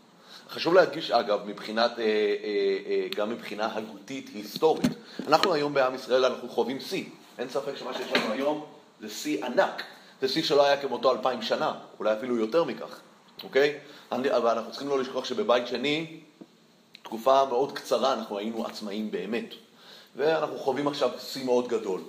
חשוב 0.49 0.73
להדגיש, 0.73 1.11
אגב, 1.11 1.39
מבחינת, 1.45 1.99
אה, 1.99 2.03
אה, 2.03 2.09
אה, 2.87 3.07
גם 3.15 3.29
מבחינה 3.29 3.75
הגותית, 3.75 4.29
היסטורית, 4.33 4.91
אנחנו 5.27 5.53
היום 5.53 5.73
בעם 5.73 5.95
ישראל, 5.95 6.25
אנחנו 6.25 6.49
חווים 6.49 6.79
שיא. 6.79 7.03
אין 7.37 7.49
ספק 7.49 7.77
שמה 7.77 7.93
שיש 7.93 8.11
לנו 8.11 8.33
היום 8.33 8.65
זה 9.01 9.09
שיא 9.09 9.45
ענק. 9.45 9.83
זה 10.21 10.27
שיא 10.27 10.43
שלא 10.43 10.65
היה 10.65 10.81
כמותו 10.81 11.11
אלפיים 11.11 11.41
שנה, 11.41 11.73
אולי 11.99 12.13
אפילו 12.13 12.37
יותר 12.37 12.63
מכך, 12.63 12.99
אוקיי? 13.43 13.79
אבל 14.11 14.57
אנחנו 14.57 14.71
צריכים 14.71 14.89
לא 14.89 14.99
לשכוח 14.99 15.25
שבבית 15.25 15.67
שני, 15.67 16.19
תקופה 17.03 17.45
מאוד 17.45 17.71
קצרה 17.71 18.13
אנחנו 18.13 18.37
היינו 18.37 18.65
עצמאים 18.65 19.11
באמת. 19.11 19.66
ואנחנו 20.17 20.57
חווים 20.57 20.87
עכשיו 20.87 21.09
שיא 21.19 21.45
מאוד 21.45 21.67
גדול. 21.67 22.01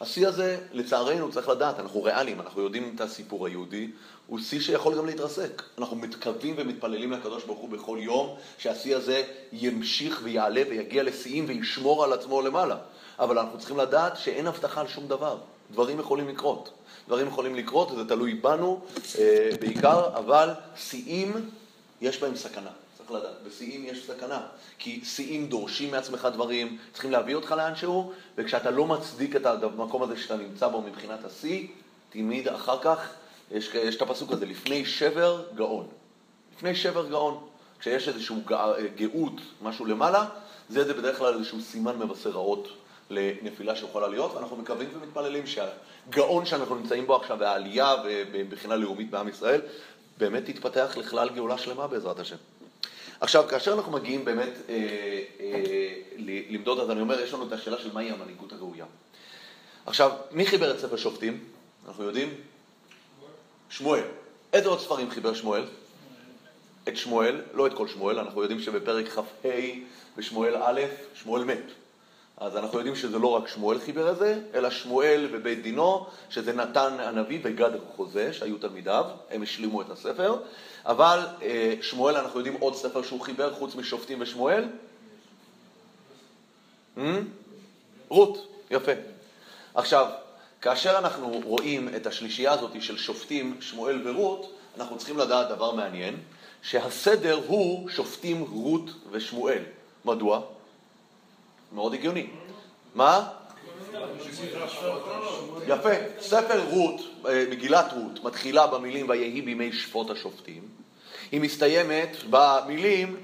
השיא 0.00 0.28
הזה, 0.28 0.58
לצערנו, 0.72 1.32
צריך 1.32 1.48
לדעת, 1.48 1.80
אנחנו 1.80 2.02
ריאליים, 2.02 2.40
אנחנו 2.40 2.62
יודעים 2.62 2.92
את 2.94 3.00
הסיפור 3.00 3.46
היהודי, 3.46 3.90
הוא 4.26 4.38
שיא 4.38 4.60
שיכול 4.60 4.96
גם 4.96 5.06
להתרסק. 5.06 5.62
אנחנו 5.78 5.96
מתקווים 5.96 6.54
ומתפללים 6.58 7.12
לקדוש 7.12 7.44
ברוך 7.44 7.58
הוא 7.58 7.68
בכל 7.68 7.98
יום 8.00 8.36
שהשיא 8.58 8.96
הזה 8.96 9.22
ימשיך 9.52 10.20
ויעלה 10.22 10.62
ויגיע 10.70 11.02
לשיאים 11.02 11.44
וישמור 11.48 12.04
על 12.04 12.12
עצמו 12.12 12.42
למעלה. 12.42 12.76
אבל 13.18 13.38
אנחנו 13.38 13.58
צריכים 13.58 13.76
לדעת 13.76 14.16
שאין 14.16 14.46
הבטחה 14.46 14.80
על 14.80 14.88
שום 14.88 15.08
דבר. 15.08 15.38
דברים 15.72 16.00
יכולים 16.00 16.28
לקרות. 16.28 16.70
דברים 17.06 17.26
יכולים 17.26 17.54
לקרות, 17.54 17.90
וזה 17.90 18.08
תלוי 18.08 18.34
בנו 18.34 18.80
אה, 19.18 19.50
בעיקר, 19.60 20.08
אבל 20.16 20.50
שיאים, 20.76 21.50
יש 22.00 22.20
בהם 22.20 22.36
סכנה. 22.36 22.70
צריך 23.06 23.24
לדעת, 23.24 23.42
בשיאים 23.46 23.84
יש 23.84 24.06
סכנה. 24.06 24.40
כי 24.78 25.00
שיאים 25.04 25.46
דורשים 25.46 25.90
מעצמך 25.90 26.28
דברים, 26.32 26.78
צריכים 26.92 27.10
להביא 27.10 27.34
אותך 27.34 27.50
לאנשהו, 27.50 28.12
וכשאתה 28.36 28.70
לא 28.70 28.86
מצדיק 28.86 29.36
את 29.36 29.46
המקום 29.46 30.02
הזה 30.02 30.16
שאתה 30.16 30.36
נמצא 30.36 30.68
בו 30.68 30.82
מבחינת 30.82 31.24
השיא, 31.24 31.66
תמיד 32.10 32.48
אחר 32.48 32.78
כך, 32.82 33.12
יש, 33.50 33.74
יש 33.74 33.96
את 33.96 34.02
הפסוק 34.02 34.32
הזה, 34.32 34.46
לפני 34.46 34.84
שבר 34.84 35.42
גאון. 35.54 35.86
לפני 36.56 36.74
שבר 36.74 37.08
גאון. 37.08 37.46
כשיש 37.78 38.08
איזושהי 38.08 38.36
גאות, 38.96 39.32
משהו 39.62 39.84
למעלה, 39.84 40.24
זה, 40.68 40.84
זה 40.84 40.94
בדרך 40.94 41.18
כלל 41.18 41.34
איזשהו 41.34 41.60
סימן 41.60 41.98
מבשר 41.98 42.30
רעות 42.30 42.68
לנפילה 43.10 43.76
שיכולה 43.76 44.08
להיות, 44.08 44.34
ואנחנו 44.34 44.56
מקווים 44.56 44.88
ומתפללים 44.94 45.44
שהגאון 45.46 46.46
שאנחנו 46.46 46.74
נמצאים 46.74 47.06
בו 47.06 47.16
עכשיו, 47.16 47.36
והעלייה 47.40 47.94
מבחינה 48.32 48.76
לאומית 48.76 49.10
בעם 49.10 49.28
ישראל, 49.28 49.60
באמת 50.18 50.44
תתפתח 50.44 50.96
לכלל 50.96 51.28
גאולה 51.28 51.58
שלמה 51.58 51.86
בעזרת 51.86 52.18
השם. 52.18 52.36
עכשיו, 53.20 53.44
כאשר 53.48 53.72
אנחנו 53.72 53.92
מגיעים 53.92 54.24
באמת 54.24 54.52
אה, 54.68 54.74
אה, 55.40 55.94
למדוד, 56.50 56.80
אז 56.80 56.90
אני 56.90 57.00
אומר, 57.00 57.20
יש 57.20 57.32
לנו 57.32 57.46
את 57.46 57.52
השאלה 57.52 57.78
של 57.78 57.92
מהי 57.92 58.10
המנהיגות 58.10 58.52
הראויה. 58.52 58.84
עכשיו, 59.86 60.10
מי 60.32 60.46
חיבר 60.46 60.74
את 60.74 60.80
ספר 60.80 60.96
שופטים? 60.96 61.44
אנחנו 61.88 62.04
יודעים? 62.04 62.34
שמואל. 63.70 64.02
איזה 64.52 64.68
עוד 64.68 64.80
ספרים 64.80 65.10
חיבר 65.10 65.34
שמואל? 65.34 65.64
את 66.88 66.96
שמואל, 66.96 67.40
לא 67.54 67.66
את 67.66 67.74
כל 67.74 67.88
שמואל, 67.88 68.18
אנחנו 68.18 68.42
יודעים 68.42 68.60
שבפרק 68.60 69.08
כ"ה 69.08 69.48
בשמואל 70.16 70.56
א', 70.62 70.80
שמואל 71.14 71.44
מת. 71.44 71.62
אז 72.36 72.56
אנחנו 72.56 72.78
יודעים 72.78 72.96
שזה 72.96 73.18
לא 73.18 73.26
רק 73.26 73.48
שמואל 73.48 73.78
חיבר 73.78 74.10
את 74.10 74.16
זה, 74.16 74.40
אלא 74.54 74.70
שמואל 74.70 75.28
ובית 75.32 75.62
דינו, 75.62 76.06
שזה 76.30 76.52
נתן 76.52 77.00
הנביא 77.00 77.38
וגד 77.42 77.70
החוזה, 77.74 78.32
שהיו 78.32 78.58
תלמידיו, 78.58 79.04
הם 79.30 79.42
השלימו 79.42 79.82
את 79.82 79.90
הספר. 79.90 80.36
אבל 80.84 81.26
אה, 81.42 81.74
שמואל, 81.82 82.16
אנחנו 82.16 82.38
יודעים 82.40 82.56
עוד 82.60 82.74
ספר 82.74 83.02
שהוא 83.02 83.20
חיבר 83.20 83.54
חוץ 83.54 83.74
משופטים 83.74 84.18
ושמואל? 84.20 84.64
Hmm? 86.96 87.00
רות, 88.08 88.46
יפה. 88.70 88.92
עכשיו, 89.74 90.06
כאשר 90.60 90.98
אנחנו 90.98 91.40
רואים 91.44 91.88
את 91.96 92.06
השלישייה 92.06 92.52
הזאת 92.52 92.82
של 92.82 92.96
שופטים, 92.96 93.56
שמואל 93.60 94.08
ורות, 94.08 94.52
אנחנו 94.76 94.98
צריכים 94.98 95.18
לדעת 95.18 95.48
דבר 95.48 95.74
מעניין, 95.74 96.16
שהסדר 96.62 97.40
הוא 97.46 97.90
שופטים, 97.90 98.44
רות 98.50 98.90
ושמואל. 99.10 99.62
מדוע? 100.04 100.55
מאוד 101.72 101.94
הגיוני. 101.94 102.26
מה? 102.94 103.28
יפה. 105.66 105.90
ספר 106.20 106.64
רות, 106.70 107.00
אה, 107.28 107.44
מגילת 107.50 107.92
רות, 107.92 108.24
מתחילה 108.24 108.66
במילים 108.66 109.08
ויהי 109.08 109.42
בימי 109.42 109.72
שפוט 109.72 110.10
השופטים. 110.10 110.62
היא 111.32 111.40
מסתיימת 111.40 112.16
במילים 112.30 113.16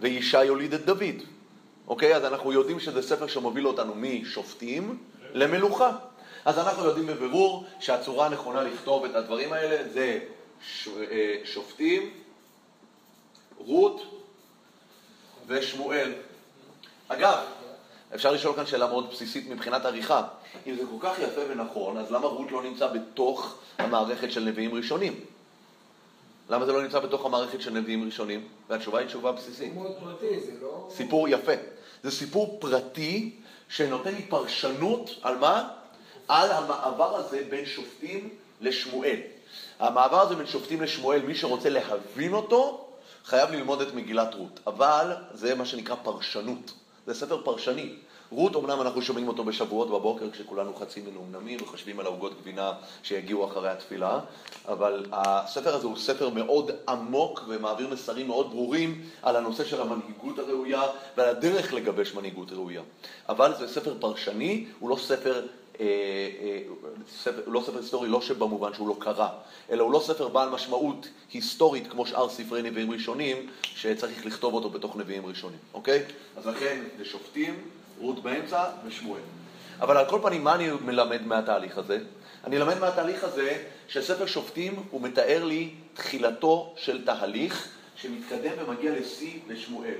וישי 0.00 0.44
יוליד 0.44 0.74
את 0.74 0.84
דוד. 0.84 1.22
אוקיי? 1.88 2.16
אז 2.16 2.24
אנחנו 2.24 2.52
יודעים 2.52 2.80
שזה 2.80 3.02
ספר 3.02 3.26
שמוביל 3.26 3.66
אותנו 3.66 3.94
משופטים 3.96 4.98
למלוכה. 5.32 5.90
אז 6.44 6.58
אנחנו 6.58 6.84
יודעים 6.84 7.06
בבירור 7.06 7.64
שהצורה 7.80 8.26
הנכונה 8.26 8.62
לכתוב 8.62 9.04
את 9.04 9.14
הדברים 9.14 9.52
האלה 9.52 9.88
זה 9.88 10.18
אה, 10.86 11.36
שופטים, 11.44 12.10
רות 13.58 14.02
ושמואל. 15.46 16.12
אגב, 17.08 17.38
אפשר 18.14 18.32
לשאול 18.32 18.56
כאן 18.56 18.66
שאלה 18.66 18.86
מאוד 18.86 19.10
בסיסית 19.10 19.50
מבחינת 19.50 19.84
עריכה. 19.84 20.22
אם 20.66 20.76
זה 20.76 20.82
כל 20.90 21.06
כך 21.08 21.18
יפה 21.18 21.40
ונכון, 21.48 21.96
אז 21.96 22.12
למה 22.12 22.26
רות 22.26 22.52
לא 22.52 22.62
נמצא 22.62 22.86
בתוך 22.86 23.54
המערכת 23.78 24.32
של 24.32 24.44
נביאים 24.44 24.74
ראשונים? 24.74 25.20
למה 26.50 26.66
זה 26.66 26.72
לא 26.72 26.82
נמצא 26.82 26.98
בתוך 26.98 27.26
המערכת 27.26 27.60
של 27.60 27.70
נביאים 27.70 28.04
ראשונים? 28.04 28.48
והתשובה 28.68 28.98
היא 28.98 29.06
תשובה 29.06 29.32
בסיסית. 29.32 29.72
סיפור 29.72 29.86
לא... 30.60 30.88
סיפור 30.90 31.28
יפה. 31.28 31.52
זה 32.02 32.10
סיפור 32.10 32.56
פרטי 32.60 33.30
שנותן 33.68 34.14
לי 34.14 34.22
פרשנות 34.22 35.10
על 35.22 35.38
מה? 35.38 35.68
על 36.28 36.50
המעבר 36.52 37.16
הזה 37.16 37.42
בין 37.50 37.66
שופטים 37.66 38.28
לשמואל. 38.60 39.16
המעבר 39.78 40.20
הזה 40.20 40.34
בין 40.34 40.46
שופטים 40.46 40.82
לשמואל, 40.82 41.22
מי 41.22 41.34
שרוצה 41.34 41.68
להבין 41.68 42.32
אותו, 42.32 42.88
חייב 43.24 43.50
ללמוד 43.50 43.80
את 43.80 43.94
מגילת 43.94 44.34
רות. 44.34 44.60
אבל 44.66 45.12
זה 45.34 45.54
מה 45.54 45.66
שנקרא 45.66 45.96
פרשנות. 46.02 46.72
זה 47.06 47.14
ספר 47.14 47.40
פרשני. 47.44 47.94
רות, 48.30 48.56
אמנם 48.56 48.80
אנחנו 48.80 49.02
שומעים 49.02 49.28
אותו 49.28 49.44
בשבועות 49.44 49.90
בבוקר 49.90 50.30
כשכולנו 50.30 50.74
חצי 50.74 51.00
מנומנמים 51.00 51.58
וחושבים 51.62 52.00
על 52.00 52.06
העוגות 52.06 52.40
גבינה 52.40 52.72
שיגיעו 53.02 53.46
אחרי 53.46 53.68
התפילה, 53.68 54.20
אבל 54.68 55.06
הספר 55.12 55.74
הזה 55.74 55.86
הוא 55.86 55.96
ספר 55.96 56.28
מאוד 56.28 56.70
עמוק 56.88 57.44
ומעביר 57.48 57.88
מסרים 57.88 58.26
מאוד 58.26 58.50
ברורים 58.50 59.02
על 59.22 59.36
הנושא 59.36 59.64
של 59.64 59.80
המנהיגות 59.80 60.38
הראויה 60.38 60.82
ועל 61.16 61.28
הדרך 61.28 61.72
לגבש 61.72 62.14
מנהיגות 62.14 62.52
ראויה. 62.52 62.82
אבל 63.28 63.52
זה 63.58 63.68
ספר 63.68 63.94
פרשני, 64.00 64.66
הוא 64.78 64.90
לא 64.90 64.96
ספר 64.96 65.46
ספר, 67.22 67.42
לא 67.46 67.62
ספר 67.66 67.78
היסטורי 67.78 68.08
לא 68.08 68.20
שבמובן 68.20 68.74
שהוא 68.74 68.88
לא 68.88 68.96
קרה, 68.98 69.28
אלא 69.70 69.82
הוא 69.82 69.92
לא 69.92 70.00
ספר 70.00 70.28
בעל 70.28 70.48
משמעות 70.48 71.08
היסטורית 71.32 71.86
כמו 71.86 72.06
שאר 72.06 72.28
ספרי 72.28 72.62
נביאים 72.62 72.90
ראשונים, 72.90 73.48
שצריך 73.62 74.26
לכתוב 74.26 74.54
אותו 74.54 74.70
בתוך 74.70 74.96
נביאים 74.96 75.26
ראשונים, 75.26 75.58
אוקיי? 75.74 76.02
אז 76.36 76.46
לכן 76.46 76.82
זה 76.98 77.04
שופטים, 77.04 77.60
רות 78.00 78.22
באמצע 78.22 78.64
ושמואל. 78.86 79.20
אבל 79.80 79.96
על 79.96 80.10
כל 80.10 80.18
פנים, 80.22 80.44
מה 80.44 80.54
אני 80.54 80.68
מלמד 80.84 81.26
מהתהליך 81.26 81.78
הזה? 81.78 81.98
אני 82.44 82.58
מלמד 82.58 82.78
מהתהליך 82.78 83.24
הזה 83.24 83.64
שספר 83.88 84.26
שופטים 84.26 84.82
הוא 84.90 85.00
מתאר 85.00 85.44
לי 85.44 85.70
תחילתו 85.94 86.74
של 86.76 87.04
תהליך 87.04 87.68
שמתקדם 87.96 88.52
ומגיע 88.58 88.92
לשיא 89.00 89.38
בשמואל. 89.46 89.94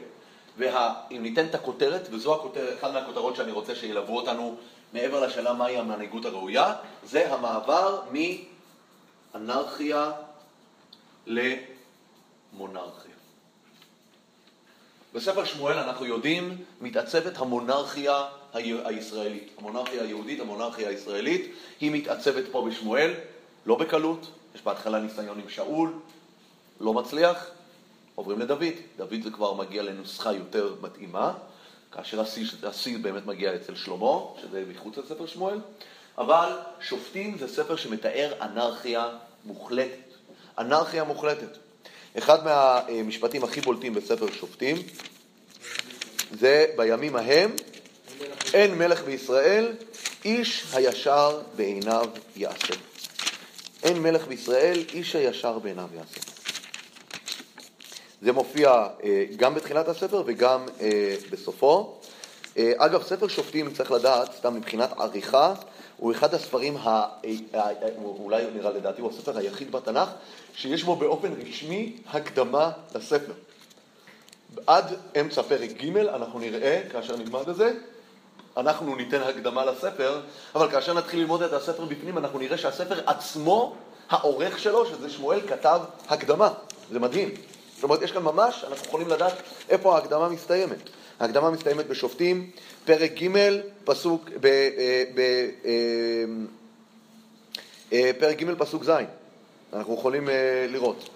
ואם 0.59 1.23
ניתן 1.23 1.47
את 1.47 1.55
הכותרת, 1.55 2.09
וזו 2.11 2.35
הכותרת, 2.35 2.79
אחת 2.79 2.93
מהכותרות 2.93 3.37
שאני 3.37 3.53
רוצה 3.53 3.75
שילוו 3.75 4.17
אותנו 4.17 4.57
מעבר 4.93 5.27
לשאלה 5.27 5.53
מהי 5.53 5.77
המנהיגות 5.77 6.25
הראויה, 6.25 6.75
זה 7.05 7.35
המעבר 7.35 8.03
מאנרכיה 9.35 10.13
למונרכיה. 11.27 13.13
בספר 15.15 15.45
שמואל 15.45 15.79
אנחנו 15.79 16.07
יודעים, 16.07 16.65
מתעצבת 16.81 17.39
המונרכיה 17.39 18.25
הישראלית. 18.55 19.51
המונרכיה 19.59 20.03
היהודית, 20.03 20.41
המונרכיה 20.41 20.89
הישראלית, 20.89 21.55
היא 21.81 21.91
מתעצבת 21.91 22.45
פה 22.53 22.67
בשמואל, 22.69 23.15
לא 23.67 23.75
בקלות, 23.75 24.31
יש 24.55 24.63
בהתחלה 24.63 25.01
ניסיון 25.01 25.39
עם 25.39 25.49
שאול, 25.49 25.93
לא 26.81 26.95
מצליח, 26.95 27.51
עוברים 28.15 28.39
לדוד. 28.39 28.65
דוד 28.97 29.23
זה 29.23 29.31
כבר 29.31 29.53
מגיע 29.53 29.83
לנוסחה 29.83 30.33
יותר 30.33 30.75
מתאימה, 30.83 31.33
כאשר 31.93 32.21
השיא, 32.21 32.47
השיא 32.63 32.99
באמת 32.99 33.27
מגיע 33.27 33.55
אצל 33.55 33.75
שלמה, 33.75 34.19
שזה 34.43 34.65
מחוץ 34.69 34.99
לספר 34.99 35.27
שמואל, 35.27 35.59
אבל 36.19 36.59
שופטים 36.81 37.39
זה 37.39 37.49
ספר 37.49 37.77
שמתאר 37.77 38.33
אנרכיה 38.41 39.09
מוחלטת. 39.45 40.13
אנרכיה 40.59 41.05
מוחלטת. 41.05 41.59
אחד 42.19 42.45
מהמשפטים 42.45 43.45
הכי 43.45 43.61
בולטים 43.61 43.95
בספר 43.95 44.33
שופטים 44.33 44.77
זה 46.31 46.67
בימים 46.77 47.17
ההם 47.17 47.51
אין 48.55 48.79
מלך 48.79 49.05
בישראל, 49.05 49.73
איש 50.25 50.65
הישר 50.73 51.41
בעיניו 51.57 52.07
יעשה. 52.37 52.75
אין 53.83 54.03
מלך 54.03 54.27
בישראל, 54.27 54.85
איש 54.93 55.17
הישר 55.17 55.59
בעיניו 55.59 55.89
יעשה. 55.95 56.32
זה 58.23 58.33
מופיע 58.33 58.87
אה, 59.05 59.25
גם 59.37 59.55
בתחילת 59.55 59.89
הספר 59.89 60.23
וגם 60.27 60.67
אה, 60.81 61.17
בסופו. 61.31 61.95
אה, 62.59 62.73
אגב, 62.77 63.03
ספר 63.03 63.29
שופטים, 63.29 63.73
צריך 63.73 63.91
לדעת, 63.91 64.33
סתם 64.33 64.55
מבחינת 64.55 64.93
עריכה, 64.99 65.55
הוא 65.97 66.13
אחד 66.13 66.35
הספרים, 66.35 66.77
ה... 66.77 67.07
אולי 68.05 68.45
נראה 68.55 68.71
לדעתי, 68.71 69.01
הוא 69.01 69.11
הספר 69.11 69.39
היחיד 69.39 69.73
בתנ"ך, 69.73 70.09
שיש 70.55 70.85
בו 70.85 70.97
באופן 70.97 71.33
רשמי 71.47 71.97
הקדמה 72.11 72.71
לספר. 72.95 73.33
עד 74.67 74.85
אמצע 75.21 75.43
פרק 75.43 75.71
ג' 75.71 75.97
אנחנו 75.97 76.39
נראה, 76.39 76.81
כאשר 76.93 77.17
נלמד 77.17 77.49
את 77.49 77.57
זה, 77.57 77.73
אנחנו 78.57 78.97
ניתן 78.97 79.23
הקדמה 79.23 79.65
לספר, 79.65 80.21
אבל 80.55 80.71
כאשר 80.71 80.95
נתחיל 80.95 81.21
ללמוד 81.21 81.43
את 81.43 81.53
הספר 81.53 81.85
בפנים, 81.85 82.19
אנחנו 82.19 82.39
נראה 82.39 82.59
שהספר 82.59 83.01
עצמו, 83.07 83.77
העורך 84.11 84.59
שלו, 84.59 84.87
שזה 84.87 85.11
שמואל, 85.11 85.41
כתב 85.49 85.81
הקדמה. 86.09 86.53
זה 86.91 86.99
מדהים. 86.99 87.35
זאת 87.83 87.85
אומרת, 87.85 88.03
יש 88.03 88.13
כאן 88.13 88.23
ממש, 88.23 88.65
אנחנו 88.69 88.87
יכולים 88.87 89.09
לדעת 89.09 89.33
איפה 89.69 89.95
ההקדמה 89.95 90.29
מסתיימת. 90.29 90.79
ההקדמה 91.21 91.51
מסתיימת 91.51 91.87
בשופטים, 91.87 92.51
פרק 92.85 93.23
ג', 93.23 93.61
פסוק, 93.85 94.29
ב, 94.41 94.47
אה, 94.47 95.05
ב, 95.15 95.21
ב, 95.65 95.69
אה, 97.93 98.11
פרק 98.19 98.43
ג', 98.43 98.55
פסוק 98.59 98.85
ז', 98.85 98.91
אנחנו 99.73 99.95
יכולים 99.95 100.29
אה, 100.29 100.67
לראות. 100.69 101.09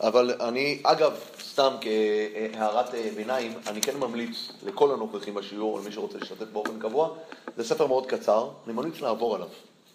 אבל 0.00 0.34
אני, 0.40 0.80
אגב, 0.82 1.12
סתם 1.42 1.76
כהערת 1.80 2.90
ביניים, 3.16 3.52
אני 3.66 3.80
כן 3.80 3.96
ממליץ 3.96 4.52
לכל 4.66 4.90
הנוכחים 4.92 5.34
בשיעור, 5.34 5.78
או 5.78 5.82
למי 5.82 5.92
שרוצה 5.92 6.18
להשתתף 6.18 6.46
באופן 6.52 6.78
קבוע, 6.80 7.08
זה 7.56 7.64
ספר 7.64 7.86
מאוד 7.86 8.06
קצר, 8.06 8.48
אני 8.66 8.72
ממליץ 8.72 9.00
לעבור 9.00 9.34
עליו. 9.34 9.48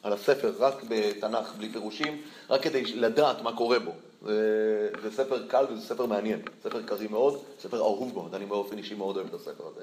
על 0.04 0.14
הספר, 0.14 0.54
רק 0.60 0.84
בתנ"ך, 0.90 1.54
בלי 1.58 1.70
פירושים, 1.70 2.22
רק 2.50 2.62
כדי 2.62 2.84
לדעת 2.84 3.42
מה 3.42 3.56
קורה 3.56 3.80
בו. 3.80 3.92
זה, 4.26 4.90
זה 5.04 5.12
ספר 5.12 5.48
קל 5.48 5.66
וזה 5.72 5.82
ספר 5.82 6.06
מעניין, 6.06 6.42
ספר 6.64 6.82
קריא 6.82 7.08
מאוד, 7.10 7.42
ספר 7.60 7.78
אהוב 7.78 8.14
מאוד, 8.14 8.36
אני 8.36 8.46
באופן 8.46 8.78
אישי 8.78 8.96
מאוד 8.96 9.18
אוהב 9.18 9.28
את 9.28 9.34
הספר 9.34 9.64
הזה. 9.68 9.82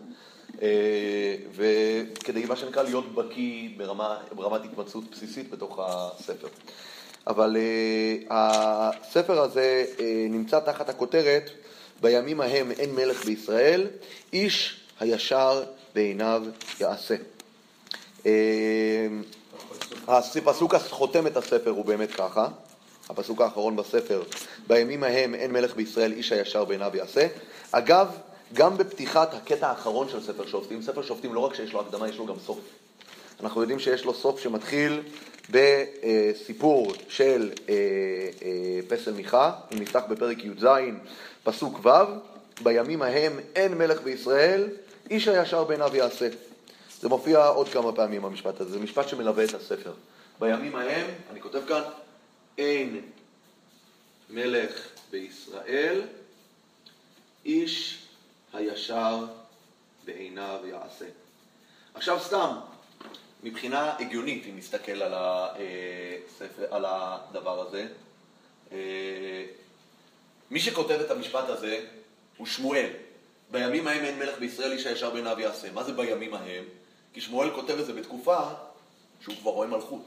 אה, 0.62 1.36
וכדי, 1.52 2.44
מה 2.44 2.56
שנקרא, 2.56 2.82
להיות 2.82 3.14
בקיא 3.14 3.68
ברמה, 3.76 4.18
ברמת 4.32 4.60
התמצאות 4.64 5.04
בסיסית 5.10 5.50
בתוך 5.50 5.80
הספר. 5.82 6.48
אבל 7.26 7.56
uh, 7.56 8.26
הספר 8.30 9.40
הזה 9.40 9.84
נמצא 10.30 10.60
תחת 10.60 10.88
הכותרת 10.88 11.50
בימים 12.00 12.40
ההם 12.40 12.70
אין 12.70 12.94
מלך 12.94 13.24
בישראל, 13.24 13.86
איש 14.32 14.80
הישר 15.00 15.64
בעיניו 15.94 16.42
יעשה. 16.80 17.14
הפסוק 20.08 20.74
החותם 20.74 21.26
את 21.26 21.36
הספר 21.36 21.70
הוא 21.70 21.84
באמת 21.84 22.10
ככה, 22.10 22.48
הפסוק 23.10 23.40
האחרון 23.40 23.76
בספר, 23.76 24.22
בימים 24.66 25.02
ההם 25.02 25.34
אין 25.34 25.52
מלך 25.52 25.76
בישראל 25.76 26.12
איש 26.12 26.32
הישר 26.32 26.64
בעיניו 26.64 26.96
יעשה. 26.96 27.26
אגב, 27.72 28.08
גם 28.52 28.78
בפתיחת 28.78 29.34
הקטע 29.34 29.68
האחרון 29.68 30.08
של 30.08 30.22
ספר 30.22 30.46
שופטים, 30.46 30.82
ספר 30.82 31.02
שופטים 31.02 31.34
לא 31.34 31.40
רק 31.40 31.54
שיש 31.54 31.72
לו 31.72 31.80
הקדמה, 31.80 32.08
יש 32.08 32.16
לו 32.16 32.26
גם 32.26 32.34
סוף. 32.46 32.58
אנחנו 33.40 33.60
יודעים 33.60 33.78
שיש 33.78 34.04
לו 34.04 34.14
סוף 34.14 34.40
שמתחיל 34.40 35.02
בסיפור 35.50 36.92
של 37.08 37.50
אה, 37.68 37.74
אה, 38.42 38.80
פסל 38.88 39.12
מיכה, 39.12 39.52
אם 39.72 39.78
נפתח 39.78 40.02
בפרק 40.08 40.44
י"ז, 40.44 40.66
פסוק 41.44 41.86
ו', 41.86 41.90
בימים 42.62 43.02
ההם 43.02 43.32
אין 43.54 43.74
מלך 43.74 44.02
בישראל, 44.02 44.68
איש 45.10 45.28
הישר 45.28 45.64
בעיניו 45.64 45.96
יעשה. 45.96 46.28
זה 47.00 47.08
מופיע 47.08 47.46
עוד 47.46 47.68
כמה 47.68 47.92
פעמים 47.92 48.24
המשפט 48.24 48.60
הזה, 48.60 48.70
זה 48.70 48.78
משפט 48.78 49.08
שמלווה 49.08 49.44
את 49.44 49.54
הספר. 49.54 49.92
בימים 50.40 50.76
ההם, 50.76 51.06
אני 51.32 51.40
כותב 51.40 51.60
כאן, 51.68 51.82
אין 52.58 53.00
מלך 54.30 54.88
בישראל, 55.10 56.02
איש 57.44 57.98
הישר 58.52 59.24
בעיניו 60.04 60.60
יעשה. 60.64 61.06
עכשיו 61.94 62.20
סתם, 62.20 62.56
מבחינה 63.42 63.96
הגיונית, 63.98 64.46
אם 64.46 64.56
נסתכל 64.56 65.02
על, 65.02 65.14
הספר, 65.14 66.74
על 66.74 66.84
הדבר 66.88 67.60
הזה, 67.60 67.88
אה, 68.72 69.46
מי 70.50 70.60
שכותב 70.60 70.98
את 71.00 71.10
המשפט 71.10 71.48
הזה 71.48 71.86
הוא 72.36 72.46
שמואל. 72.46 72.90
בימים 73.50 73.88
ההם 73.88 74.04
אין 74.04 74.18
מלך 74.18 74.38
בישראל, 74.38 74.72
איש 74.72 74.86
הישר 74.86 75.10
בעיניו 75.10 75.40
יעשה. 75.40 75.72
מה 75.72 75.84
זה 75.84 75.92
בימים 75.92 76.34
ההם? 76.34 76.64
כי 77.12 77.20
שמואל 77.20 77.50
כותב 77.54 77.78
את 77.78 77.86
זה 77.86 77.92
בתקופה 77.92 78.38
שהוא 79.20 79.34
כבר 79.40 79.50
רואה 79.50 79.68
מלכות. 79.68 80.04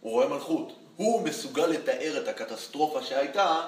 הוא 0.00 0.12
רואה 0.12 0.28
מלכות. 0.28 0.72
הוא 0.96 1.22
מסוגל 1.22 1.66
לתאר 1.66 2.22
את 2.22 2.28
הקטסטרופה 2.28 3.02
שהייתה 3.02 3.66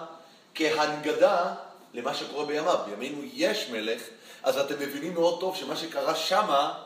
כהנגדה 0.55 1.55
למה 1.95 2.14
שקורה 2.14 2.45
בימיו. 2.45 2.79
בימינו 2.87 3.23
יש 3.35 3.69
מלך, 3.71 4.03
אז 4.43 4.59
אתם 4.59 4.75
מבינים 4.75 5.14
מאוד 5.14 5.41
טוב 5.41 5.57
שמה 5.57 5.77
שקרה 5.77 6.14
שמה, 6.14 6.85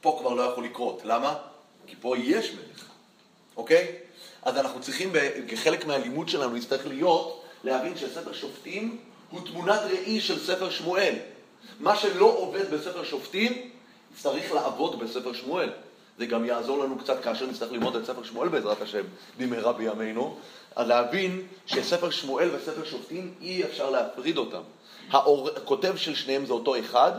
פה 0.00 0.16
כבר 0.20 0.32
לא 0.32 0.42
יכול 0.42 0.64
לקרות. 0.64 1.00
למה? 1.04 1.34
כי 1.86 1.96
פה 2.00 2.18
יש 2.18 2.50
מלך, 2.50 2.84
אוקיי? 3.56 3.96
אז 4.42 4.56
אנחנו 4.56 4.80
צריכים, 4.80 5.12
כחלק 5.48 5.86
מהלימוד 5.86 6.28
שלנו, 6.28 6.56
נצטרך 6.56 6.86
להיות, 6.86 7.44
להבין 7.64 7.96
שספר 7.96 8.32
שופטים 8.32 8.98
הוא 9.30 9.40
תמונת 9.46 9.80
ראי 9.80 10.20
של 10.20 10.44
ספר 10.46 10.70
שמואל. 10.70 11.14
מה 11.80 11.96
שלא 11.96 12.24
עובד 12.24 12.70
בספר 12.70 13.04
שופטים, 13.04 13.70
צריך 14.22 14.52
לעבוד 14.52 14.98
בספר 14.98 15.32
שמואל. 15.32 15.70
זה 16.18 16.26
גם 16.26 16.44
יעזור 16.44 16.84
לנו 16.84 16.98
קצת 16.98 17.22
כאשר 17.22 17.46
נצטרך 17.46 17.72
ללמוד 17.72 17.96
את 17.96 18.06
ספר 18.06 18.22
שמואל 18.22 18.48
בעזרת 18.48 18.82
השם 18.82 19.04
במהרה 19.38 19.72
בימינו, 19.72 20.36
להבין 20.76 21.46
שספר 21.66 22.10
שמואל 22.10 22.48
וספר 22.54 22.84
שופטים 22.84 23.34
אי 23.40 23.64
אפשר 23.64 23.90
להפריד 23.90 24.38
אותם. 24.38 24.62
הכותב 25.56 25.96
של 25.96 26.14
שניהם 26.14 26.46
זה 26.46 26.52
אותו 26.52 26.78
אחד, 26.78 27.12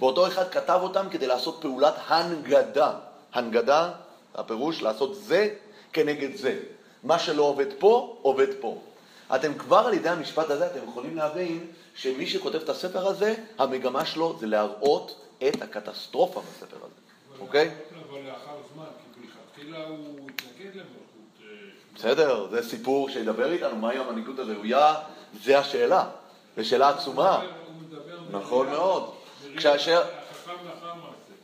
ואותו 0.00 0.26
אחד 0.26 0.48
כתב 0.50 0.78
אותם 0.82 1.06
כדי 1.10 1.26
לעשות 1.26 1.58
פעולת 1.60 1.94
הנגדה. 2.06 2.92
הנגדה, 3.32 3.90
הפירוש 4.34 4.82
לעשות 4.82 5.14
זה 5.14 5.48
כנגד 5.92 6.36
זה. 6.36 6.58
מה 7.02 7.18
שלא 7.18 7.42
עובד 7.42 7.66
פה, 7.78 8.16
עובד 8.22 8.46
פה. 8.60 8.78
אתם 9.34 9.54
כבר 9.54 9.78
על 9.78 9.94
ידי 9.94 10.08
המשפט 10.08 10.50
הזה, 10.50 10.66
אתם 10.66 10.88
יכולים 10.88 11.16
להבין 11.16 11.66
שמי 11.94 12.26
שכותב 12.26 12.58
את 12.58 12.68
הספר 12.68 13.06
הזה, 13.06 13.34
המגמה 13.58 14.04
שלו 14.04 14.36
זה 14.40 14.46
להראות 14.46 15.20
את 15.48 15.62
הקטסטרופה 15.62 16.40
בספר 16.40 16.76
הזה, 16.76 17.00
אוקיי? 17.40 17.70
אבל 18.14 18.22
לאחר 18.22 18.56
זמן, 18.74 18.84
כי 19.14 19.20
מלכתחילה 19.20 19.86
הוא 19.86 20.30
התנגד 20.30 20.74
למלכות. 20.74 21.42
אה, 21.42 21.46
בסדר, 21.94 22.48
זה 22.50 22.68
סיפור 22.68 23.08
שידבר 23.08 23.52
איתנו, 23.52 23.76
מהי 23.76 23.98
המנהיגות 23.98 24.38
הראויה, 24.38 24.94
זה 25.42 25.58
השאלה. 25.58 26.08
זו 26.56 26.68
שאלה 26.68 26.88
עצומה. 26.88 27.42
נכון 28.30 28.70
מאוד. 28.70 29.10
מעשה. 29.54 30.02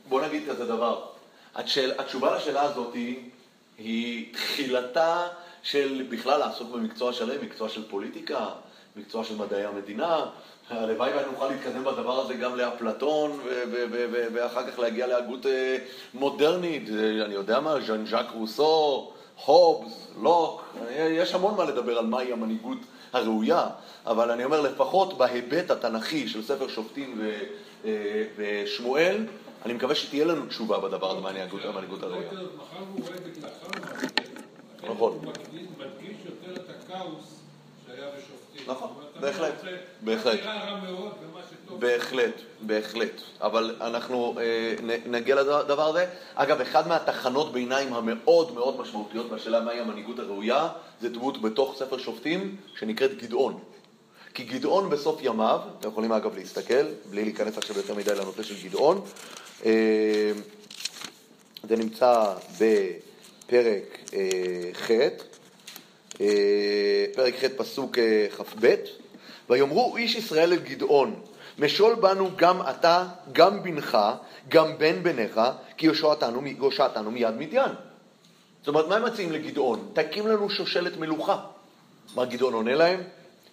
בוא 0.09 0.21
נגיד 0.21 0.49
כזה 0.49 0.65
דבר. 0.65 1.05
התשובה 1.55 2.35
לשאלה 2.35 2.61
הזאת 2.61 2.93
היא 3.77 4.33
תחילתה 4.33 5.27
של 5.63 6.07
בכלל 6.09 6.39
לעסוק 6.39 6.71
במקצוע 6.71 7.13
שלם, 7.13 7.45
מקצוע 7.45 7.69
של 7.69 7.89
פוליטיקה, 7.89 8.49
מקצוע 8.95 9.23
של 9.23 9.35
מדעי 9.35 9.65
המדינה. 9.65 10.25
הלוואי 10.71 11.11
ונוכל 11.17 11.47
להתקדם 11.47 11.83
בדבר 11.83 12.19
הזה 12.19 12.33
גם 12.33 12.55
לאפלטון, 12.55 13.39
ואחר 14.33 14.71
כך 14.71 14.79
להגיע 14.79 15.07
להגות 15.07 15.45
אה, 15.45 15.77
מודרנית, 16.13 16.89
אה, 16.89 17.25
אני 17.25 17.33
יודע 17.33 17.59
מה, 17.59 17.81
ז'אן 17.87 18.05
ז'אק 18.05 18.25
רוסו, 18.33 19.11
הובס, 19.45 20.07
לוק, 20.21 20.63
אה, 20.87 21.07
יש 21.11 21.33
המון 21.33 21.55
מה 21.55 21.65
לדבר 21.65 21.97
על 21.97 22.05
מהי 22.05 22.33
המנהיגות 22.33 22.77
הראויה, 23.13 23.67
אבל 24.05 24.31
אני 24.31 24.45
אומר 24.45 24.61
לפחות 24.61 25.17
בהיבט 25.17 25.71
התנ"כי 25.71 26.27
של 26.27 26.43
ספר 26.43 26.67
שופטים 26.67 27.21
ושמואל, 28.37 29.25
אני 29.65 29.73
מקווה 29.73 29.95
שתהיה 29.95 30.25
לנו 30.25 30.45
תשובה 30.45 30.79
בדבר 30.79 31.11
הזה 31.11 31.19
מהמנהיגות 31.19 31.65
המנהיגות 31.65 32.03
הראויה. 32.03 32.29
נכון. 34.83 35.19
מדגיש 35.77 36.17
יותר 36.25 36.61
את 36.61 36.69
הכאוס 36.69 37.39
שהיה 37.87 38.07
בשופטים. 38.07 38.40
נכון, 38.67 38.89
בהחלט, 39.19 39.53
בהחלט. 40.01 40.39
בהחלט, 41.79 42.41
בהחלט. 42.61 43.21
אבל 43.41 43.75
אנחנו 43.81 44.35
אה, 44.39 44.75
נגיע 45.05 45.35
לדבר 45.35 45.89
הזה. 45.89 46.05
אגב, 46.35 46.61
אחד 46.61 46.87
מהתחנות 46.87 47.53
ביניים 47.53 47.93
המאוד 47.93 48.53
מאוד 48.53 48.81
משמעותיות 48.81 49.29
בשאלה 49.29 49.59
מהי 49.59 49.79
המנהיגות 49.79 50.19
הראויה, 50.19 50.69
זה 51.01 51.09
דמות 51.09 51.41
בתוך 51.41 51.75
ספר 51.79 51.97
שופטים 51.97 52.55
שנקראת 52.79 53.17
גדעון. 53.17 53.59
כי 54.33 54.43
גדעון 54.43 54.89
בסוף 54.89 55.19
ימיו, 55.21 55.59
אתם 55.79 55.89
יכולים 55.89 56.11
אגב 56.11 56.35
להסתכל, 56.35 56.85
בלי 57.09 57.23
להיכנס 57.23 57.57
עכשיו 57.57 57.77
יותר 57.77 57.95
מדי 57.95 58.15
לנושא 58.15 58.43
של 58.43 58.67
גדעון, 58.67 59.01
אה, 59.65 60.31
זה 61.69 61.77
נמצא 61.77 62.33
בפרק 62.53 63.99
אה, 64.13 64.69
ח', 64.73 64.91
פרק 67.15 67.33
ח' 67.35 67.43
פסוק 67.57 67.97
אה, 67.97 68.27
כ"ב, 68.37 68.75
ויאמרו 69.49 69.97
איש 69.97 70.15
ישראל 70.15 70.53
אל 70.53 70.59
גדעון, 70.59 71.21
משול 71.59 71.95
בנו 71.95 72.29
גם 72.35 72.61
אתה, 72.69 73.07
גם 73.31 73.63
בנך, 73.63 73.97
גם 74.47 74.77
בן 74.77 75.03
בניך, 75.03 75.39
כי 75.77 75.85
יושעתנו, 75.85 76.41
יושעתנו 76.45 77.11
מיד 77.11 77.35
מדיין. 77.37 77.71
זאת 78.59 78.67
אומרת, 78.67 78.87
מה 78.87 78.95
הם 78.95 79.05
מציעים 79.05 79.31
לגדעון? 79.31 79.89
תקים 79.93 80.27
לנו 80.27 80.49
שושלת 80.49 80.97
מלוכה. 80.97 81.39
מה 82.15 82.25
גדעון 82.25 82.53
עונה 82.53 82.75
להם? 82.75 83.03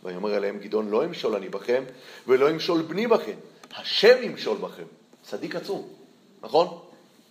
ויאמר 0.04 0.36
אליהם 0.36 0.58
גדעון, 0.58 0.90
לא 0.90 1.04
אמשול 1.04 1.34
אני 1.34 1.48
בכם, 1.48 1.84
ולא 2.26 2.50
אמשול 2.50 2.82
בני 2.82 3.06
בכם, 3.06 3.36
השם 3.76 4.16
ימשול 4.22 4.58
בכם. 4.58 4.82
צדיק 5.22 5.56
עצום, 5.56 5.88
נכון? 6.42 6.78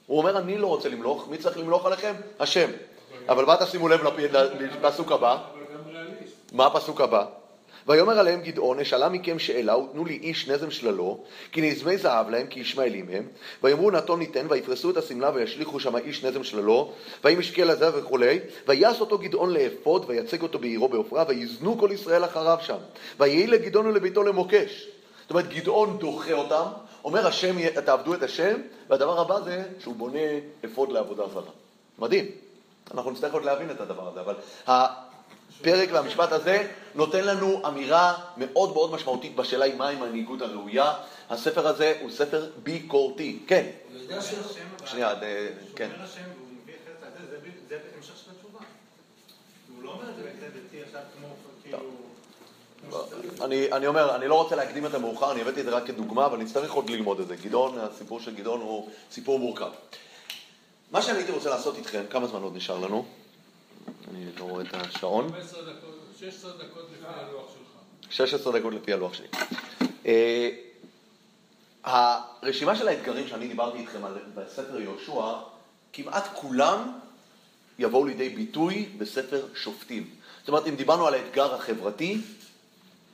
הוא 0.07 0.17
אומר, 0.17 0.37
אני 0.37 0.57
לא 0.57 0.67
רוצה 0.67 0.89
למלוך, 0.89 1.27
מי 1.29 1.37
צריך 1.37 1.57
למלוך 1.57 1.85
עליכם? 1.85 2.13
השם. 2.39 2.69
אבל 3.29 3.45
מה 3.45 3.55
תשימו 3.57 3.87
לב 3.87 4.03
לפ- 4.03 4.31
לפסוק 4.81 5.11
הבא? 5.11 5.37
מה 6.51 6.65
הפסוק 6.65 7.01
הבא? 7.01 7.25
ויאמר 7.87 8.19
עליהם 8.19 8.41
גדעון, 8.41 8.79
אשאלה 8.79 9.09
מכם 9.09 9.39
שאלה, 9.39 9.77
ותנו 9.77 10.05
לי 10.05 10.19
איש 10.23 10.47
נזם 10.49 10.71
שללו, 10.71 11.19
כי 11.51 11.61
נזמי 11.61 11.97
זהב 11.97 12.29
להם, 12.29 12.47
כי 12.47 12.59
ישמעאלים 12.59 13.05
הם. 13.11 13.23
ויאמרו 13.63 13.91
נתון 13.91 14.19
ניתן, 14.19 14.45
ויפרסו 14.49 14.89
את 14.89 14.97
השמלה, 14.97 15.31
וישליכו 15.33 15.79
שם 15.79 15.97
איש 15.97 16.25
נזם 16.25 16.43
שללו, 16.43 16.91
ויהי 17.23 17.35
משקה 17.35 17.65
לזה 17.65 17.99
וכולי. 17.99 18.39
ויעש 18.67 19.01
אותו 19.01 19.17
גדעון 19.17 19.53
לאפוד, 19.53 20.05
ויצג 20.07 20.41
אותו 20.41 20.59
בעירו 20.59 20.87
בעופרה, 20.89 21.23
ויזנו 21.27 21.77
כל 21.77 21.89
ישראל 21.93 22.25
אחריו 22.25 22.57
שם. 22.61 22.77
ויהי 23.19 23.47
לגדעון 23.47 23.85
ולביתו 23.85 24.23
למוקש. 24.23 24.87
זאת 25.21 25.29
אומרת, 25.29 25.49
גדעון 25.49 25.97
דוחה 25.97 26.33
אותם, 26.33 26.65
אומר 27.03 27.27
השם, 27.27 27.69
תעבדו 27.69 28.13
את 28.13 28.23
השם, 28.23 28.57
והדבר 28.89 29.21
הבא 29.21 29.39
זה 29.39 29.63
שהוא 29.79 29.95
בונה 29.95 30.19
אפוד 30.65 30.91
לעבודה 30.91 31.23
זרה. 31.33 31.51
מדהים. 31.99 32.46
אנחנו 32.93 33.11
נצטרך 33.11 33.33
עוד 33.33 33.45
להבין 33.45 33.71
את 33.71 33.81
הדבר 33.81 34.07
הזה, 34.07 34.21
אבל 34.21 34.35
הפרק 34.67 35.89
והמשפט 35.91 36.31
הזה 36.31 36.67
נותן 36.95 37.23
לנו 37.23 37.67
אמירה 37.67 38.13
מאוד 38.37 38.73
מאוד 38.73 38.91
משמעותית 38.91 39.35
בשאלה 39.35 39.65
היא 39.65 39.75
מהי 39.75 39.95
מנהיגות 39.95 40.41
הראויה. 40.41 40.93
הספר 41.29 41.67
הזה 41.67 41.97
הוא 42.01 42.11
ספר 42.11 42.49
ביקורתי. 42.63 43.39
כן, 43.47 43.65
הוא 43.93 44.01
יודע 44.01 44.21
ש... 44.21 44.33
שנייה, 44.85 45.21
אה, 45.21 45.47
כן. 45.75 45.89
זה, 47.69 47.77
המשך 47.97 48.17
של 48.17 48.31
התשובה. 48.31 48.59
הוא 49.75 49.83
לא 49.83 49.91
אומר 49.91 50.09
את 50.09 50.15
זה 50.15 50.23
בכזה 50.23 50.45
דתי 50.45 50.83
עכשיו 50.83 51.01
כמו 51.19 51.27
כאילו... 51.63 51.79
אני, 53.41 53.71
אני 53.71 53.87
אומר, 53.87 54.15
אני 54.15 54.27
לא 54.27 54.35
רוצה 54.35 54.55
להקדים 54.55 54.85
את 54.85 54.93
המאוחר, 54.93 55.31
אני 55.31 55.41
הבאתי 55.41 55.59
את 55.59 55.65
זה 55.65 55.71
רק 55.71 55.85
כדוגמה, 55.85 56.25
אבל 56.25 56.37
נצטרך 56.37 56.71
עוד 56.71 56.89
ללמוד 56.89 57.19
את 57.19 57.27
זה. 57.27 57.35
גדעון, 57.35 57.79
הסיפור 57.79 58.19
של 58.19 58.35
גדעון 58.35 58.61
הוא 58.61 58.89
סיפור 59.11 59.39
מורכב. 59.39 59.69
מה 60.91 61.01
שאני 61.01 61.17
הייתי 61.17 61.31
רוצה 61.31 61.49
לעשות 61.49 61.77
איתכם, 61.77 62.03
כמה 62.09 62.27
זמן 62.27 62.41
עוד 62.41 62.55
נשאר 62.55 62.79
לנו? 62.79 63.05
אני 64.11 64.25
לא 64.39 64.43
רואה 64.43 64.63
את 64.63 64.73
השעון. 64.73 65.31
15 65.31 65.61
דקות, 65.61 65.99
16 66.19 66.51
דקות 66.51 66.87
לפני 66.93 67.07
הלוח 67.07 67.45
שלך. 67.53 68.13
16 68.13 68.59
דקות 68.59 68.73
לפי 68.73 68.93
הלוח 68.93 69.13
שלי. 69.13 69.27
אה, 70.05 70.49
הרשימה 71.83 72.75
של 72.75 72.87
האתגרים 72.87 73.27
שאני 73.27 73.47
דיברתי 73.47 73.77
איתכם 73.77 74.05
על 74.05 74.17
בספר 74.35 74.79
יהושע, 74.79 75.33
כמעט 75.93 76.27
כולם 76.33 76.99
יבואו 77.79 78.05
לידי 78.05 78.29
ביטוי 78.29 78.89
בספר 78.97 79.45
שופטים. 79.55 80.09
זאת 80.39 80.47
אומרת, 80.47 80.67
אם 80.67 80.75
דיברנו 80.75 81.07
על 81.07 81.13
האתגר 81.13 81.55
החברתי, 81.55 82.21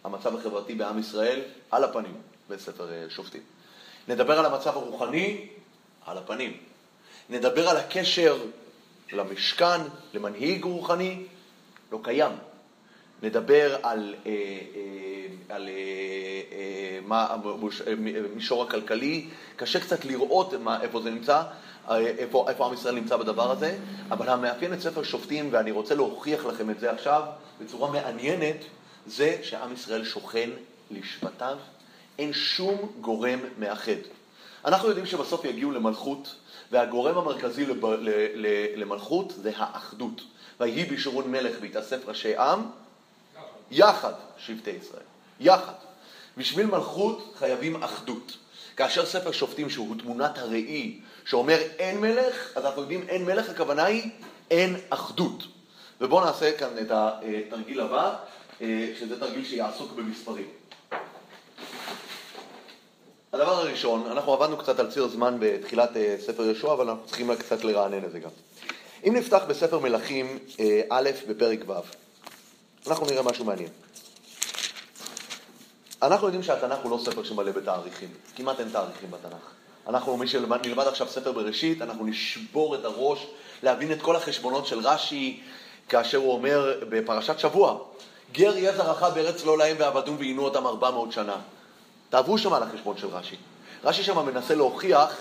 המצב 0.03 0.35
החברתי 0.35 0.75
בעם 0.75 0.99
ישראל, 0.99 1.41
על 1.71 1.83
הפנים 1.83 2.21
בספר 2.49 2.91
אה, 2.91 3.05
שופטים. 3.09 3.41
נדבר 4.07 4.39
על 4.39 4.45
המצב 4.45 4.77
הרוחני, 4.77 5.47
על 6.05 6.17
הפנים. 6.17 6.57
נדבר 7.29 7.69
על 7.69 7.77
הקשר 7.77 8.37
למשכן, 9.13 9.81
למנהיג 10.13 10.63
רוחני, 10.63 11.23
לא 11.91 11.99
קיים. 12.03 12.31
נדבר 13.23 13.77
על, 13.83 14.15
אה, 14.25 14.31
אה, 14.31 15.55
על 15.55 15.67
אה, 15.67 15.73
אה, 16.51 16.99
מה, 17.05 17.27
המוש- 17.29 17.81
אה, 18.51 18.63
הכלכלי, 18.63 19.27
קשה 19.55 19.79
קצת 19.79 20.05
לראות 20.05 20.53
מה, 20.53 20.81
איפה 20.81 21.01
זה 21.01 21.09
נמצא, 21.09 21.43
אה, 21.89 21.97
איפה, 21.99 22.45
איפה 22.49 22.65
עם 22.65 22.73
ישראל 22.73 22.95
נמצא 22.95 23.17
בדבר 23.17 23.51
הזה, 23.51 23.77
אבל 24.11 24.29
המאפיין 24.29 24.73
את 24.73 24.81
ספר 24.81 25.03
שופטים, 25.03 25.49
ואני 25.51 25.71
רוצה 25.71 25.95
להוכיח 25.95 26.45
לכם 26.45 26.69
את 26.69 26.79
זה 26.79 26.91
עכשיו 26.91 27.23
בצורה 27.61 27.91
מעניינת, 27.91 28.57
זה 29.07 29.37
שעם 29.43 29.73
ישראל 29.73 30.05
שוכן 30.05 30.49
לשבטיו, 30.91 31.57
אין 32.19 32.33
שום 32.33 32.91
גורם 33.01 33.39
מאחד. 33.59 34.01
אנחנו 34.65 34.87
יודעים 34.87 35.05
שבסוף 35.05 35.45
יגיעו 35.45 35.71
למלכות, 35.71 36.35
והגורם 36.73 37.17
המרכזי 37.17 37.65
לב, 37.65 37.85
ל, 37.85 38.09
ל, 38.35 38.47
למלכות 38.75 39.33
זה 39.35 39.51
האחדות. 39.55 40.21
ויהי 40.59 40.85
בישורון 40.85 41.31
מלך 41.31 41.55
והתאסף 41.61 42.07
ראשי 42.07 42.37
עם, 42.37 42.61
יחד 43.71 44.13
שבטי 44.37 44.69
ישראל, 44.69 45.03
יחד. 45.39 45.73
בשביל 46.37 46.65
מלכות 46.65 47.33
חייבים 47.39 47.83
אחדות. 47.83 48.37
כאשר 48.75 49.05
ספר 49.05 49.31
שופטים 49.31 49.69
שהוא 49.69 49.95
תמונת 49.99 50.37
הראי 50.37 50.99
שאומר 51.25 51.57
אין 51.79 52.01
מלך, 52.01 52.57
אז 52.57 52.65
אנחנו 52.65 52.81
יודעים 52.81 53.05
אין 53.09 53.25
מלך, 53.25 53.49
הכוונה 53.49 53.83
היא 53.83 54.09
אין 54.51 54.75
אחדות. 54.89 55.43
ובואו 56.01 56.25
נעשה 56.25 56.57
כאן 56.57 56.69
את 56.81 56.91
התרגיל 56.91 57.79
הבא, 57.79 58.15
אה, 58.61 58.93
שזה 58.99 59.19
תרגיל 59.19 59.45
שיעסוק 59.45 59.91
במספרים. 59.91 60.47
הדבר 63.33 63.51
הראשון, 63.51 64.07
אנחנו 64.11 64.33
עבדנו 64.33 64.57
קצת 64.57 64.79
על 64.79 64.91
ציר 64.91 65.07
זמן 65.07 65.37
בתחילת 65.39 65.97
אה, 65.97 66.15
ספר 66.19 66.43
יהושע, 66.43 66.73
אבל 66.73 66.89
אנחנו 66.89 67.05
צריכים 67.05 67.35
קצת 67.35 67.63
לרענן 67.63 68.05
את 68.05 68.11
זה 68.11 68.19
גם. 68.19 68.29
אם 69.07 69.15
נפתח 69.15 69.41
בספר 69.47 69.79
מלכים 69.79 70.39
אה, 70.59 70.81
א' 70.89 71.09
בפרק 71.27 71.59
ו', 71.67 71.73
אנחנו 72.87 73.05
נראה 73.05 73.23
משהו 73.23 73.45
מעניין. 73.45 73.69
אנחנו 76.01 76.27
יודעים 76.27 76.43
שהתנ"ך 76.43 76.77
הוא 76.83 76.91
לא 76.91 76.97
ספר 76.97 77.23
שמלא 77.23 77.51
בתאריכים, 77.51 78.09
כמעט 78.35 78.59
אין 78.59 78.69
תאריכים 78.69 79.11
בתנ"ך. 79.11 79.49
אנחנו, 79.87 80.17
מי 80.17 80.27
שנלמד 80.27 80.67
נלמד 80.67 80.87
עכשיו 80.87 81.07
ספר 81.07 81.31
בראשית, 81.31 81.81
אנחנו 81.81 82.05
נשבור 82.05 82.75
את 82.75 82.85
הראש 82.85 83.27
להבין 83.63 83.91
את 83.91 84.01
כל 84.01 84.15
החשבונות 84.15 84.67
של 84.67 84.79
רש"י, 84.79 85.39
כאשר 85.89 86.17
הוא 86.17 86.33
אומר 86.33 86.79
בפרשת 86.89 87.39
שבוע, 87.39 87.77
גר 88.31 88.57
יהיה 88.57 88.77
זרעך 88.77 89.03
בארץ 89.03 89.45
לא 89.45 89.57
להם 89.57 89.75
ועבדום 89.79 90.15
ועינו 90.19 90.43
אותם 90.43 90.65
ארבע 90.65 90.91
מאות 90.91 91.11
שנה. 91.11 91.37
תעברו 92.13 92.37
שם 92.37 92.53
על 92.53 92.63
החשבון 92.63 92.97
של 92.97 93.07
רש"י. 93.07 93.35
רש"י 93.83 94.03
שם 94.03 94.25
מנסה 94.25 94.55
להוכיח 94.55 95.17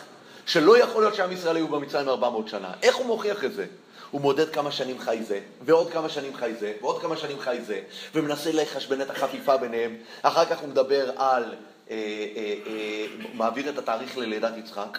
שלא 0.46 0.78
יכול 0.78 1.02
להיות 1.02 1.14
שעם 1.14 1.32
ישראל 1.32 1.56
היו 1.56 1.68
במצרים 1.68 2.08
ארבע 2.08 2.30
מאות 2.30 2.48
שנה. 2.48 2.72
איך 2.82 2.96
הוא 2.96 3.06
מוכיח 3.06 3.44
את 3.44 3.54
זה? 3.54 3.66
הוא 4.10 4.20
מודד 4.20 4.50
כמה 4.50 4.72
שנים 4.72 4.98
חי 4.98 5.22
זה, 5.22 5.40
ועוד 5.64 5.90
כמה 5.90 6.08
שנים 6.08 6.36
חי 6.36 6.54
זה, 6.60 6.72
ועוד 6.80 7.00
כמה 7.00 7.16
שנים 7.16 7.40
חי 7.40 7.58
זה, 7.66 7.80
ומנסה 8.14 8.52
לחשבן 8.52 9.00
את 9.00 9.10
החפיפה 9.10 9.56
ביניהם. 9.56 9.96
אחר 10.22 10.44
כך 10.44 10.58
הוא 10.58 10.68
מדבר 10.68 11.10
על, 11.16 11.44
אה, 11.44 11.96
אה, 12.36 12.54
אה, 12.66 13.06
מעביר 13.34 13.68
את 13.68 13.78
התאריך 13.78 14.18
ללידת 14.18 14.52
יצחק. 14.56 14.98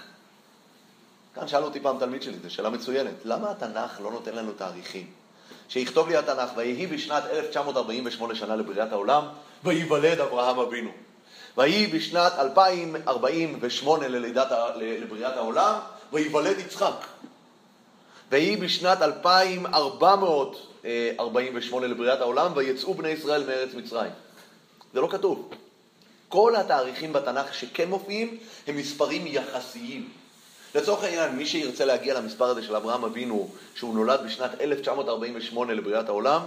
כאן 1.35 1.47
שאל 1.47 1.63
אותי 1.63 1.79
פעם 1.79 1.99
תלמיד 1.99 2.21
שלי, 2.21 2.37
זו 2.43 2.53
שאלה 2.53 2.69
מצוינת, 2.69 3.15
למה 3.25 3.51
התנ"ך 3.51 4.01
לא 4.01 4.11
נותן 4.11 4.35
לנו 4.35 4.51
תאריכים? 4.51 5.07
שיכתוב 5.69 6.07
לי 6.09 6.17
התנ"ך, 6.17 6.49
ויהי 6.55 6.87
בשנת 6.87 7.23
1948 7.25 8.35
שנה 8.35 8.55
לבריאת 8.55 8.91
העולם, 8.91 9.23
וייוולד 9.63 10.19
אברהם 10.19 10.59
אבינו. 10.59 10.91
ויהי 11.57 11.87
בשנת 11.87 12.33
2048 12.39 14.07
ללידת, 14.07 14.51
לבריאת 14.75 15.37
העולם, 15.37 15.79
וייוולד 16.13 16.59
יצחק. 16.59 17.05
ויהי 18.31 18.57
בשנת 18.57 19.01
2448 19.01 21.87
לבריאת 21.87 22.21
העולם, 22.21 22.51
ויצאו 22.55 22.93
בני 22.93 23.09
ישראל 23.09 23.45
מארץ 23.45 23.73
מצרים. 23.73 24.11
זה 24.93 25.01
לא 25.01 25.07
כתוב. 25.11 25.49
כל 26.29 26.55
התאריכים 26.55 27.13
בתנ"ך 27.13 27.53
שכן 27.53 27.89
מופיעים 27.89 28.37
הם 28.67 28.77
מספרים 28.77 29.27
יחסיים. 29.27 30.09
לצורך 30.75 31.03
העניין, 31.03 31.35
מי 31.35 31.45
שירצה 31.45 31.85
להגיע 31.85 32.13
למספר 32.13 32.45
הזה 32.45 32.63
של 32.63 32.75
אברהם 32.75 33.03
אבינו, 33.03 33.49
שהוא 33.75 33.95
נולד 33.95 34.19
בשנת 34.25 34.61
1948 34.61 35.73
לבריאת 35.73 36.09
העולם, 36.09 36.41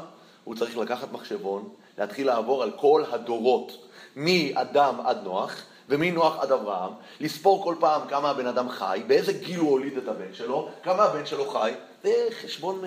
הוא 0.45 0.55
צריך 0.55 0.77
לקחת 0.77 1.13
מחשבון, 1.13 1.69
להתחיל 1.99 2.27
לעבור 2.27 2.63
על 2.63 2.71
כל 2.71 3.05
הדורות, 3.11 3.86
מאדם 4.17 5.01
עד 5.05 5.19
נוח, 5.25 5.63
ומנוח 5.89 6.37
עד 6.39 6.53
אברהם, 6.53 6.93
לספור 7.21 7.65
כל 7.65 7.75
פעם 7.81 8.09
כמה 8.09 8.31
הבן 8.31 8.47
אדם 8.47 8.71
חי, 8.71 9.03
באיזה 9.07 9.33
גיל 9.33 9.59
הוא 9.59 9.71
הוליד 9.71 9.97
את 9.97 10.09
הבן 10.09 10.35
שלו, 10.35 10.69
כמה 10.83 11.03
הבן 11.03 11.27
שלו 11.27 11.51
חי, 11.51 11.73
זה 12.03 12.29
חשבון 12.43 12.83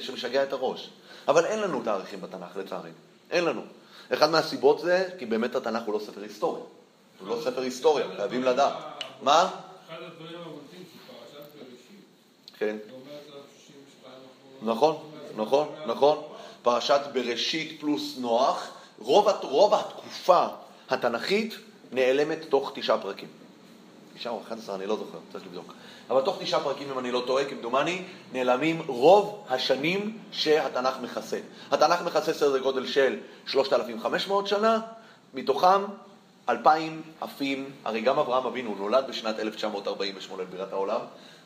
שמשגע 0.00 0.42
את 0.42 0.52
הראש. 0.52 0.90
אבל 1.28 1.46
אין 1.46 1.60
לנו 1.60 1.82
תאריכים 1.82 2.20
בתנ"ך, 2.20 2.56
לצערי. 2.56 2.90
אין 3.30 3.44
לנו. 3.44 3.62
אחד 4.12 4.30
מהסיבות 4.30 4.80
זה, 4.80 5.08
כי 5.18 5.26
באמת 5.26 5.54
התנ"ך 5.54 5.82
הוא 5.86 5.94
לא 5.94 5.98
ספר 5.98 6.22
היסטוריה. 6.22 6.64
הוא 7.20 7.28
לא 7.28 7.36
ספר 7.44 7.60
היסטוריה, 7.60 8.06
חייבים 8.16 8.42
לדעת. 8.42 8.72
מה? 9.22 9.50
אחד 9.88 9.96
הדברים 10.02 10.38
בראשית, 10.44 10.88
כן. 12.58 12.76
ואומרת 12.90 13.22
עליו 13.28 13.42
62 13.66 14.14
אחוז. 14.60 14.68
נכון, 14.68 14.96
נכון, 15.36 15.68
נכון. 15.86 16.22
פרשת 16.62 17.00
בראשית 17.12 17.80
פלוס 17.80 18.14
נוח, 18.18 18.70
רוב 18.98 19.74
התקופה 19.74 20.46
התנ"כית 20.90 21.54
נעלמת 21.92 22.38
תוך 22.48 22.72
תשעה 22.74 22.98
פרקים. 22.98 23.28
תשעה 24.14 24.32
או 24.32 24.40
11, 24.42 24.74
אני 24.74 24.86
לא 24.86 24.96
זוכר, 24.96 25.18
צריך 25.32 25.44
לבדוק. 25.44 25.72
אבל 26.10 26.20
תוך 26.22 26.36
תשעה 26.40 26.60
פרקים, 26.60 26.90
אם 26.90 26.98
אני 26.98 27.12
לא 27.12 27.22
טועה, 27.26 27.44
כמדומני, 27.44 28.02
נעלמים 28.32 28.82
רוב 28.86 29.46
השנים 29.48 30.18
שהתנ"ך 30.32 30.94
מכסה. 31.02 31.38
התנ"ך 31.70 32.02
מכסה 32.02 32.34
סדר 32.34 32.58
גודל 32.58 32.86
של 32.86 33.18
3,500 33.46 34.46
שנה, 34.46 34.80
מתוכם 35.34 35.84
2,000 36.48 37.02
עפים, 37.20 37.70
הרי 37.84 38.00
גם 38.00 38.18
אברהם 38.18 38.46
אבינו 38.46 38.74
נולד 38.74 39.04
בשנת 39.08 39.38
1948 39.38 40.42
לבירת 40.42 40.72
העולם, 40.72 41.00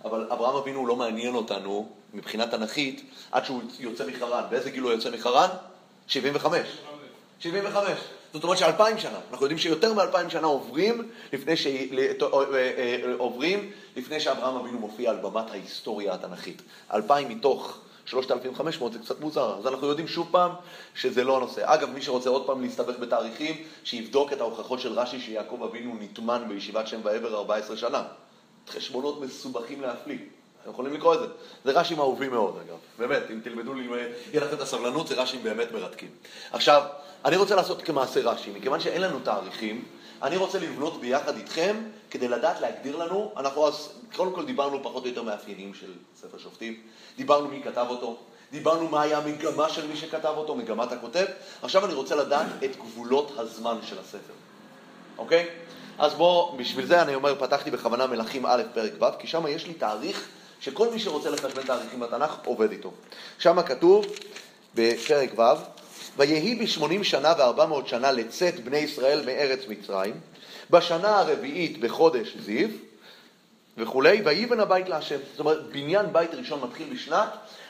אבל 0.05 0.27
אברהם 0.33 0.57
אבינו 0.57 0.87
לא 0.87 0.97
מעניין 0.97 1.35
אותנו 1.35 1.89
מבחינה 2.15 2.47
תנכית 2.47 3.11
עד 3.33 3.45
שהוא 3.45 3.63
יוצא 3.79 4.07
מחרן. 4.07 4.43
באיזה 4.51 4.71
גיל 4.71 4.83
הוא 4.83 4.93
יוצא 4.93 5.11
מחרן? 5.11 5.49
75. 6.07 6.69
75. 7.41 7.99
זאת 8.33 8.45
אומרת 8.45 8.59
שאלפיים 8.59 8.99
שנה. 8.99 9.19
אנחנו 9.31 9.45
יודעים 9.45 9.59
שיותר 9.59 9.95
מאלפיים 9.95 10.31
שנה 10.31 10.47
עוברים 10.47 11.09
לפני, 11.33 11.57
ש... 11.57 11.67
עוברים 13.19 13.71
לפני 13.97 14.21
שאברהם 14.21 14.57
אבינו 14.57 14.79
מופיע 14.79 15.11
על 15.11 15.17
במת 15.17 15.51
ההיסטוריה 15.51 16.15
התנכית. 16.15 16.63
אלפיים 16.93 17.29
מתוך 17.29 17.79
3,500 18.05 18.93
זה 18.93 18.99
קצת 18.99 19.21
מוזר, 19.21 19.59
אז 19.59 19.67
אנחנו 19.67 19.87
יודעים 19.87 20.09
שוב 20.09 20.29
פעם 20.31 20.51
שזה 20.95 21.25
לא 21.25 21.37
הנושא. 21.37 21.63
אגב, 21.65 21.91
מי 21.91 22.03
שרוצה 22.03 22.31
עוד 22.31 22.47
פעם 22.47 22.63
להסתבך 22.63 22.99
בתאריכים, 22.99 23.57
שיבדוק 23.85 24.33
את 24.33 24.41
ההוכחות 24.41 24.81
של 24.81 24.93
רש"י 24.93 25.21
שיעקב 25.21 25.63
אבינו 25.63 25.97
נטמן 26.01 26.45
בישיבת 26.49 26.87
שם 26.87 27.01
ועבר 27.03 27.37
14 27.37 27.77
שנה. 27.77 28.03
חשבונות 28.69 29.21
מסובכים 29.21 29.81
להפליא. 29.81 30.19
אתם 30.69 30.75
יכולים 30.75 30.95
לקרוא 30.95 31.15
את 31.15 31.21
זה. 31.21 31.27
זה 31.65 31.81
רש"ים 31.81 31.99
אהובים 31.99 32.31
מאוד, 32.31 32.59
אגב. 32.67 32.77
באמת, 32.99 33.23
אם 33.31 33.41
תלמדו, 33.41 33.77
יהיה 33.77 34.45
לכם 34.45 34.57
את 34.57 34.61
הסבלנות, 34.61 35.07
זה 35.07 35.15
רש"ים 35.15 35.43
באמת 35.43 35.73
מרתקים. 35.73 36.09
עכשיו, 36.53 36.83
אני 37.25 37.37
רוצה 37.37 37.55
לעשות 37.55 37.83
כמעשה 37.83 38.21
רש"י, 38.21 38.51
מכיוון 38.51 38.81
שאין 38.81 39.01
לנו 39.01 39.19
תאריכים, 39.23 39.85
אני 40.23 40.37
רוצה 40.37 40.59
לבנות 40.59 41.01
ביחד 41.01 41.37
איתכם, 41.37 41.77
כדי 42.11 42.29
לדעת 42.29 42.61
להגדיר 42.61 42.97
לנו, 42.97 43.33
אנחנו 43.37 43.69
אז, 43.69 43.93
קודם 44.17 44.33
כל 44.33 44.45
דיברנו 44.45 44.83
פחות 44.83 45.03
או 45.03 45.09
יותר 45.09 45.23
מאפיינים 45.23 45.75
של 45.75 45.93
ספר 46.21 46.39
שופטים, 46.39 46.81
דיברנו 47.17 47.49
מי 47.49 47.63
כתב 47.65 47.87
אותו, 47.89 48.17
דיברנו 48.51 48.89
מה 48.89 49.03
היה 49.03 49.19
המגמה 49.19 49.69
של 49.69 49.87
מי 49.87 49.97
שכתב 49.97 50.33
אותו, 50.37 50.55
מגמת 50.55 50.93
הכותב, 50.93 51.25
עכשיו 51.63 51.85
אני 51.85 51.95
רוצה 51.95 52.17
לדעת 52.17 52.47
את 52.65 52.77
גבולות 52.77 53.33
הזמן 53.37 53.77
של 53.83 53.99
הספר, 53.99 54.35
אוקיי? 55.19 55.49
אז 55.99 56.15
בואו, 56.15 56.57
בשביל 56.57 56.87
זה 56.87 57.03
אני 57.03 57.15
אומר, 57.15 57.35
פתחתי 57.35 57.71
בכוונה 57.71 58.07
מלכים 58.07 58.47
א' 58.47 58.63
פרק 58.75 58.93
ו', 59.01 59.19
כי 59.19 59.27
שם 59.27 59.47
יש 59.47 59.67
לי 59.67 59.75
תאריך 59.75 60.29
שכל 60.61 60.89
מי 60.91 60.99
שרוצה 60.99 61.31
לחשבן 61.31 61.63
תאריכים 61.63 62.01
בתנ"ך 62.01 62.31
עובד 62.45 62.71
איתו. 62.71 62.93
שם 63.39 63.63
כתוב 63.63 64.07
בפרק 64.75 65.39
ו', 65.39 65.43
ויהי 66.17 66.55
בשמונים 66.55 67.05
שנה 67.05 67.35
וארבע 67.39 67.67
מאות 67.67 67.89
שנה 67.89 68.13
לצאת 68.13 68.65
בני 68.65 68.79
ישראל 68.79 69.27
מארץ 69.27 69.61
מצרים, 69.69 70.15
בשנה 70.71 71.19
הרביעית 71.19 71.81
בחודש 71.81 72.37
זיו, 72.37 72.69
וכולי, 73.77 74.23
ויבן 74.25 74.61
הבית 74.61 74.89
להשם. 74.89 75.19
זאת 75.31 75.41
אומרת, 75.41 75.67
בניין 75.73 76.13
בית 76.13 76.35
ראשון 76.35 76.61
מתחיל 76.61 76.95
בשנת 76.95 77.29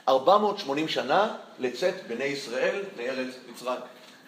480 0.09 0.89
שנה 0.89 1.37
לצאת 1.59 1.95
בני 2.09 2.25
ישראל 2.25 2.83
מארץ 2.97 3.35
מצרים. 3.53 3.81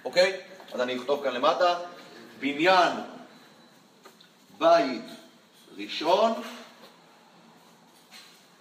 אוקיי? 0.05 0.37
אז 0.73 0.81
אני 0.81 0.97
אכתוב 0.97 1.23
כאן 1.25 1.33
למטה, 1.33 1.75
בניין 2.41 2.93
בית 4.59 5.03
ראשון, 5.79 6.33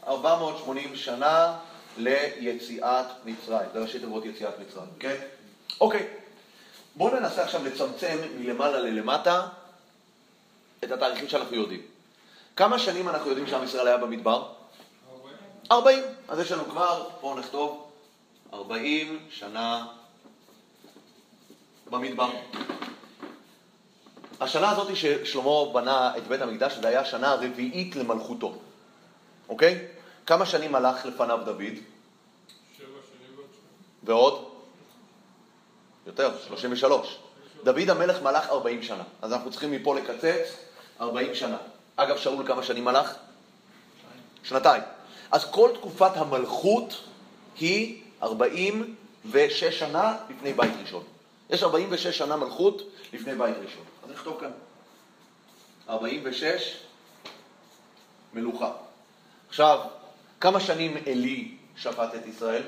480 0.07 0.95
שנה 0.95 1.57
ליציאת 1.97 3.05
מצרים. 3.25 3.69
זה 3.73 3.79
ראשי 3.79 3.99
תיבות 3.99 4.25
יציאת 4.25 4.59
מצרים, 4.59 4.89
כן? 4.99 5.15
אוקיי. 5.81 6.07
בואו 6.95 7.19
ננסה 7.19 7.43
עכשיו 7.43 7.65
לצמצם 7.65 8.17
מלמעלה 8.37 8.79
ללמטה 8.79 9.47
את 10.83 10.91
התאריכים 10.91 11.27
שאנחנו 11.27 11.55
יודעים. 11.55 11.81
כמה 12.55 12.79
שנים 12.79 13.09
אנחנו 13.09 13.29
יודעים 13.29 13.47
שעם 13.47 13.63
ישראל 13.63 13.87
היה 13.87 13.97
במדבר? 13.97 14.47
40. 15.71 16.03
אז 16.27 16.39
יש 16.39 16.51
לנו 16.51 16.65
כבר, 16.65 17.07
בואו 17.21 17.39
נכתוב, 17.39 17.89
40 18.53 19.19
שנה 19.29 19.85
במדבר. 21.89 22.29
השנה 24.41 24.69
הזאת 24.69 24.95
ששלמה 24.95 25.73
בנה 25.73 26.17
את 26.17 26.27
בית 26.27 26.41
המקדש, 26.41 26.73
זה 26.73 26.87
היה 26.87 27.01
השנה 27.01 27.31
הרביעית 27.31 27.95
למלכותו, 27.95 28.55
אוקיי? 29.49 29.87
כמה 30.25 30.45
שנים 30.45 30.75
הלך 30.75 31.05
לפניו 31.05 31.39
דוד? 31.45 31.59
שבע 31.59 32.87
שנים 32.87 33.35
ועוד 33.35 33.47
שנה. 33.51 33.69
ועוד? 34.03 34.49
יותר, 36.07 36.31
33. 36.47 37.19
דוד 37.63 37.89
המלך 37.89 38.21
מלך 38.21 38.49
40 38.49 38.83
שנה, 38.83 39.03
אז 39.21 39.33
אנחנו 39.33 39.51
צריכים 39.51 39.71
מפה 39.71 39.95
לקצץ 39.95 40.57
40 41.01 41.35
שנה. 41.35 41.57
אגב, 41.95 42.17
שאול 42.17 42.47
כמה 42.47 42.63
שנים 42.63 42.85
מלך? 42.85 43.13
שנתיים. 44.43 44.81
אז 45.31 45.45
כל 45.51 45.69
תקופת 45.73 46.17
המלכות 46.17 47.03
היא 47.59 48.01
46 48.23 49.63
שנה 49.63 50.17
לפני 50.29 50.53
בית 50.53 50.71
ראשון. 50.81 51.03
יש 51.49 51.63
46 51.63 52.17
שנה 52.17 52.35
מלכות 52.35 52.81
לפני 53.13 53.35
בית 53.35 53.55
ראשון. 53.65 53.83
אז 54.03 54.11
נכתוב 54.11 54.37
כאן. 54.39 54.51
46 55.89 56.77
מלוכה. 58.33 58.71
עכשיו, 59.49 59.79
כמה 60.41 60.59
שנים 60.59 60.97
עלי 61.05 61.51
שפט 61.77 62.15
את 62.15 62.27
ישראל? 62.27 62.63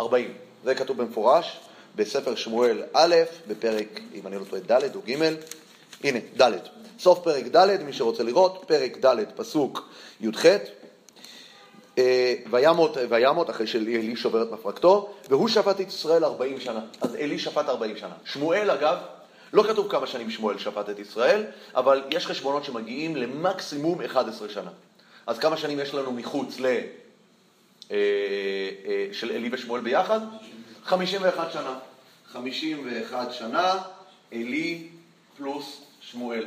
40. 0.00 0.32
זה 0.64 0.74
כתוב 0.74 0.96
במפורש 1.02 1.60
בספר 1.96 2.34
שמואל 2.34 2.82
א', 2.92 3.14
בפרק, 3.48 4.00
אם 4.14 4.26
אני 4.26 4.36
לא 4.36 4.44
טועה, 4.44 4.62
ד' 4.62 4.96
או 4.96 5.00
ג', 5.06 5.12
הנה, 6.04 6.18
ד'. 6.40 6.52
סוף 6.98 7.18
פרק 7.24 7.44
ד', 7.44 7.82
מי 7.82 7.92
שרוצה 7.92 8.22
לראות, 8.22 8.64
פרק 8.66 9.04
ד', 9.04 9.16
פסוק 9.36 9.88
י"ח. 10.20 10.46
אה, 11.98 12.34
וימות, 12.50 12.96
וימות, 13.08 13.50
אחרי 13.50 13.66
שאלי 13.66 14.16
שובר 14.16 14.42
את 14.42 14.52
מפרקתו, 14.52 15.14
והוא 15.28 15.48
שפט 15.48 15.80
את 15.80 15.88
ישראל 15.88 16.24
40 16.24 16.60
שנה. 16.60 16.80
אז 17.00 17.14
אלי 17.14 17.38
שפט 17.38 17.68
40 17.68 17.96
שנה. 17.96 18.14
שמואל, 18.24 18.70
אגב, 18.70 18.96
לא 19.52 19.62
כתוב 19.62 19.90
כמה 19.90 20.06
שנים 20.06 20.30
שמואל 20.30 20.58
שפט 20.58 20.90
את 20.90 20.98
ישראל, 20.98 21.44
אבל 21.74 22.02
יש 22.10 22.26
חשבונות 22.26 22.64
שמגיעים 22.64 23.16
למקסימום 23.16 24.02
11 24.02 24.48
שנה. 24.48 24.70
אז 25.26 25.38
כמה 25.38 25.56
שנים 25.56 25.80
יש 25.80 25.94
לנו 25.94 26.12
מחוץ 26.12 26.60
ל... 26.60 26.66
אה, 27.90 27.96
אה, 28.86 29.08
של 29.12 29.30
אלי 29.30 29.48
ושמואל 29.52 29.80
ביחד? 29.80 30.20
51 30.84 31.52
שנה. 31.52 31.78
51 32.32 33.32
שנה, 33.32 33.82
אלי 34.32 34.88
פלוס 35.36 35.80
שמואל. 36.00 36.44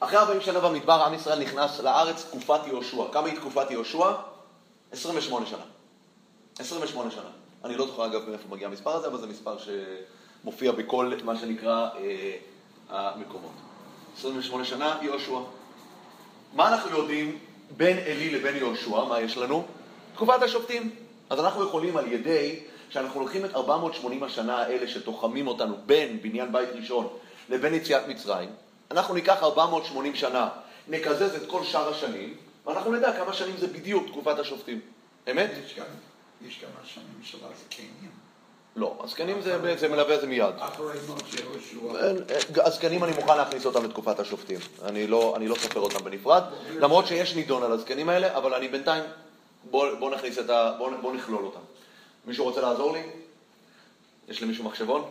אחרי 0.00 0.18
40 0.18 0.40
שנה 0.40 0.60
במדבר 0.60 1.02
עם 1.06 1.14
ישראל 1.14 1.42
נכנס 1.42 1.80
לארץ 1.80 2.24
תקופת 2.24 2.60
יהושע. 2.66 3.04
כמה 3.12 3.26
היא 3.26 3.36
תקופת 3.36 3.70
יהושע? 3.70 4.12
28 4.92 5.46
שנה. 5.46 5.62
28 6.58 7.10
שנה. 7.10 7.30
אני 7.64 7.76
לא 7.76 7.86
זוכר 7.86 8.06
אגב 8.06 8.28
מאיפה 8.30 8.48
מגיע 8.48 8.68
המספר 8.68 8.90
הזה, 8.90 9.06
אבל 9.06 9.18
זה 9.18 9.26
מספר 9.26 9.56
שמופיע 9.58 10.72
בכל 10.72 11.12
מה 11.24 11.36
שנקרא 11.36 11.88
אה, 11.98 12.36
המקומות. 12.88 13.52
28 14.18 14.64
שנה, 14.64 14.98
יהושע. 15.02 15.38
מה 16.52 16.68
אנחנו 16.68 16.98
יודעים 16.98 17.38
בין 17.76 17.98
עלי 17.98 18.30
לבין 18.30 18.56
יהושע, 18.56 19.04
מה 19.04 19.20
יש 19.20 19.36
לנו? 19.36 19.66
תקופת 20.14 20.42
השופטים. 20.42 20.90
אז 21.30 21.40
אנחנו 21.40 21.64
יכולים 21.64 21.96
על 21.96 22.12
ידי 22.12 22.60
שאנחנו 22.90 23.20
לוקחים 23.20 23.44
את 23.44 23.54
480 23.54 24.22
השנה 24.22 24.58
האלה 24.58 24.88
שתוחמים 24.88 25.46
אותנו 25.46 25.76
בין 25.86 26.22
בניין 26.22 26.52
בית 26.52 26.68
ראשון 26.72 27.08
לבין 27.48 27.74
יציאת 27.74 28.08
מצרים, 28.08 28.48
אנחנו 28.90 29.14
ניקח 29.14 29.42
480 29.42 30.14
שנה, 30.14 30.48
נקזז 30.88 31.34
את 31.34 31.50
כל 31.50 31.64
שאר 31.64 31.88
השנים, 31.88 32.36
ואנחנו 32.66 32.92
נדע 32.92 33.12
כמה 33.12 33.32
שנים 33.32 33.56
זה 33.56 33.66
בדיוק 33.66 34.06
תקופת 34.06 34.38
השופטים. 34.38 34.80
אמת? 35.30 35.50
יש 35.66 35.74
גם, 35.78 35.84
יש 36.46 36.60
גם 36.62 36.70
השנים 36.82 37.20
של 37.22 37.38
הזקנים. 37.42 38.10
לא, 38.76 38.94
הזקנים 39.00 39.42
זה, 39.42 39.76
זה 39.78 39.88
מלווה 39.88 40.14
את 40.14 40.20
זה 40.20 40.26
מיד. 40.26 40.54
יהושע. 40.78 42.64
הזקנים 42.64 43.04
אני 43.04 43.12
מוכן 43.12 43.36
להכניס 43.36 43.66
אותם 43.66 43.84
לתקופת 43.84 44.20
השופטים. 44.20 44.58
אני 44.84 45.06
לא, 45.06 45.32
אני 45.36 45.48
לא 45.48 45.54
סופר 45.54 45.80
אותם 45.80 46.04
בנפרד, 46.04 46.42
למרות 46.80 47.06
שיש 47.06 47.34
נידון 47.34 47.62
על 47.62 47.72
הזקנים 47.72 48.08
האלה, 48.08 48.36
אבל 48.36 48.54
אני 48.54 48.68
בינתיים, 48.68 49.04
בוא, 49.70 49.94
בוא 49.98 50.10
נכניס 50.10 50.38
את 50.38 50.50
ה... 50.50 50.74
בוא, 50.78 50.90
בוא 51.02 51.12
נכלול 51.14 51.44
אותם. 51.44 51.60
מישהו 52.26 52.44
רוצה 52.44 52.60
לעזור 52.60 52.92
לי? 52.92 53.02
יש 54.28 54.42
למישהו 54.42 54.64
מחשבון? 54.64 55.04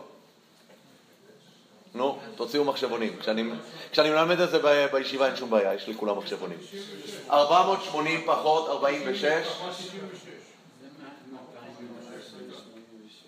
נו, 1.94 2.18
תוציאו 2.36 2.64
מחשבונים. 2.64 3.16
כשאני, 3.20 3.50
כשאני 3.92 4.10
מלמד 4.10 4.40
את 4.40 4.50
זה 4.50 4.58
ב- 4.58 4.86
בישיבה 4.92 5.26
אין 5.26 5.36
שום 5.36 5.50
בעיה, 5.50 5.74
יש 5.74 5.86
לי 5.86 5.94
כולם 5.94 6.18
מחשבונים. 6.18 6.58
480 7.30 8.20
פחות 8.26 8.68
46, 8.68 9.24
פחות 9.46 9.72
66. 9.76 9.90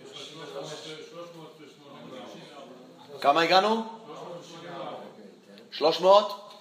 יש 0.02 0.10
לך 0.10 0.16
384. 1.12 3.11
כמה 3.22 3.40
הגענו? 3.40 3.84
300? 5.70 6.54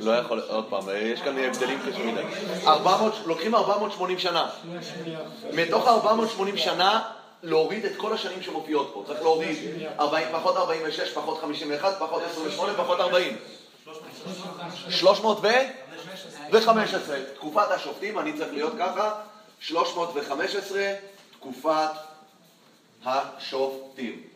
לא 0.00 0.12
יכול, 0.12 0.40
עוד 0.48 0.64
פעם, 0.68 0.84
יש 0.96 1.20
כאן 1.20 1.38
הבדלים 1.38 1.80
קשים 1.90 2.14
מדי. 2.14 2.22
400, 2.66 3.12
לוקחים 3.26 3.54
480 3.54 4.18
שנה. 4.18 4.50
מתוך 5.52 5.88
480 5.88 6.56
שנה, 6.56 7.02
להוריד 7.42 7.84
את 7.84 7.92
כל 7.96 8.12
השנים 8.12 8.42
שמופיעות 8.42 8.90
פה. 8.94 9.04
צריך 9.06 9.20
להוריד 9.20 9.56
40, 9.98 10.28
פחות 10.32 10.56
46, 10.56 11.12
פחות 11.12 11.40
51, 11.40 11.98
פחות 11.98 12.22
28, 12.22 12.74
פחות 12.74 13.00
40. 13.00 13.36
300 14.90 15.38
ו? 15.42 15.46
ו-15. 16.52 17.12
תקופת 17.34 17.70
השופטים, 17.70 18.18
אני 18.18 18.32
צריך 18.32 18.52
להיות 18.52 18.72
ככה, 18.78 19.14
315, 19.60 20.92
תקופת 21.32 21.90
השופטים. 23.04 24.31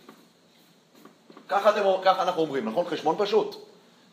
ככה, 1.48 1.70
אתם, 1.70 1.82
ככה 2.04 2.22
אנחנו 2.22 2.42
אומרים, 2.42 2.68
נכון? 2.68 2.84
חשבון 2.88 3.16
פשוט. 3.18 3.56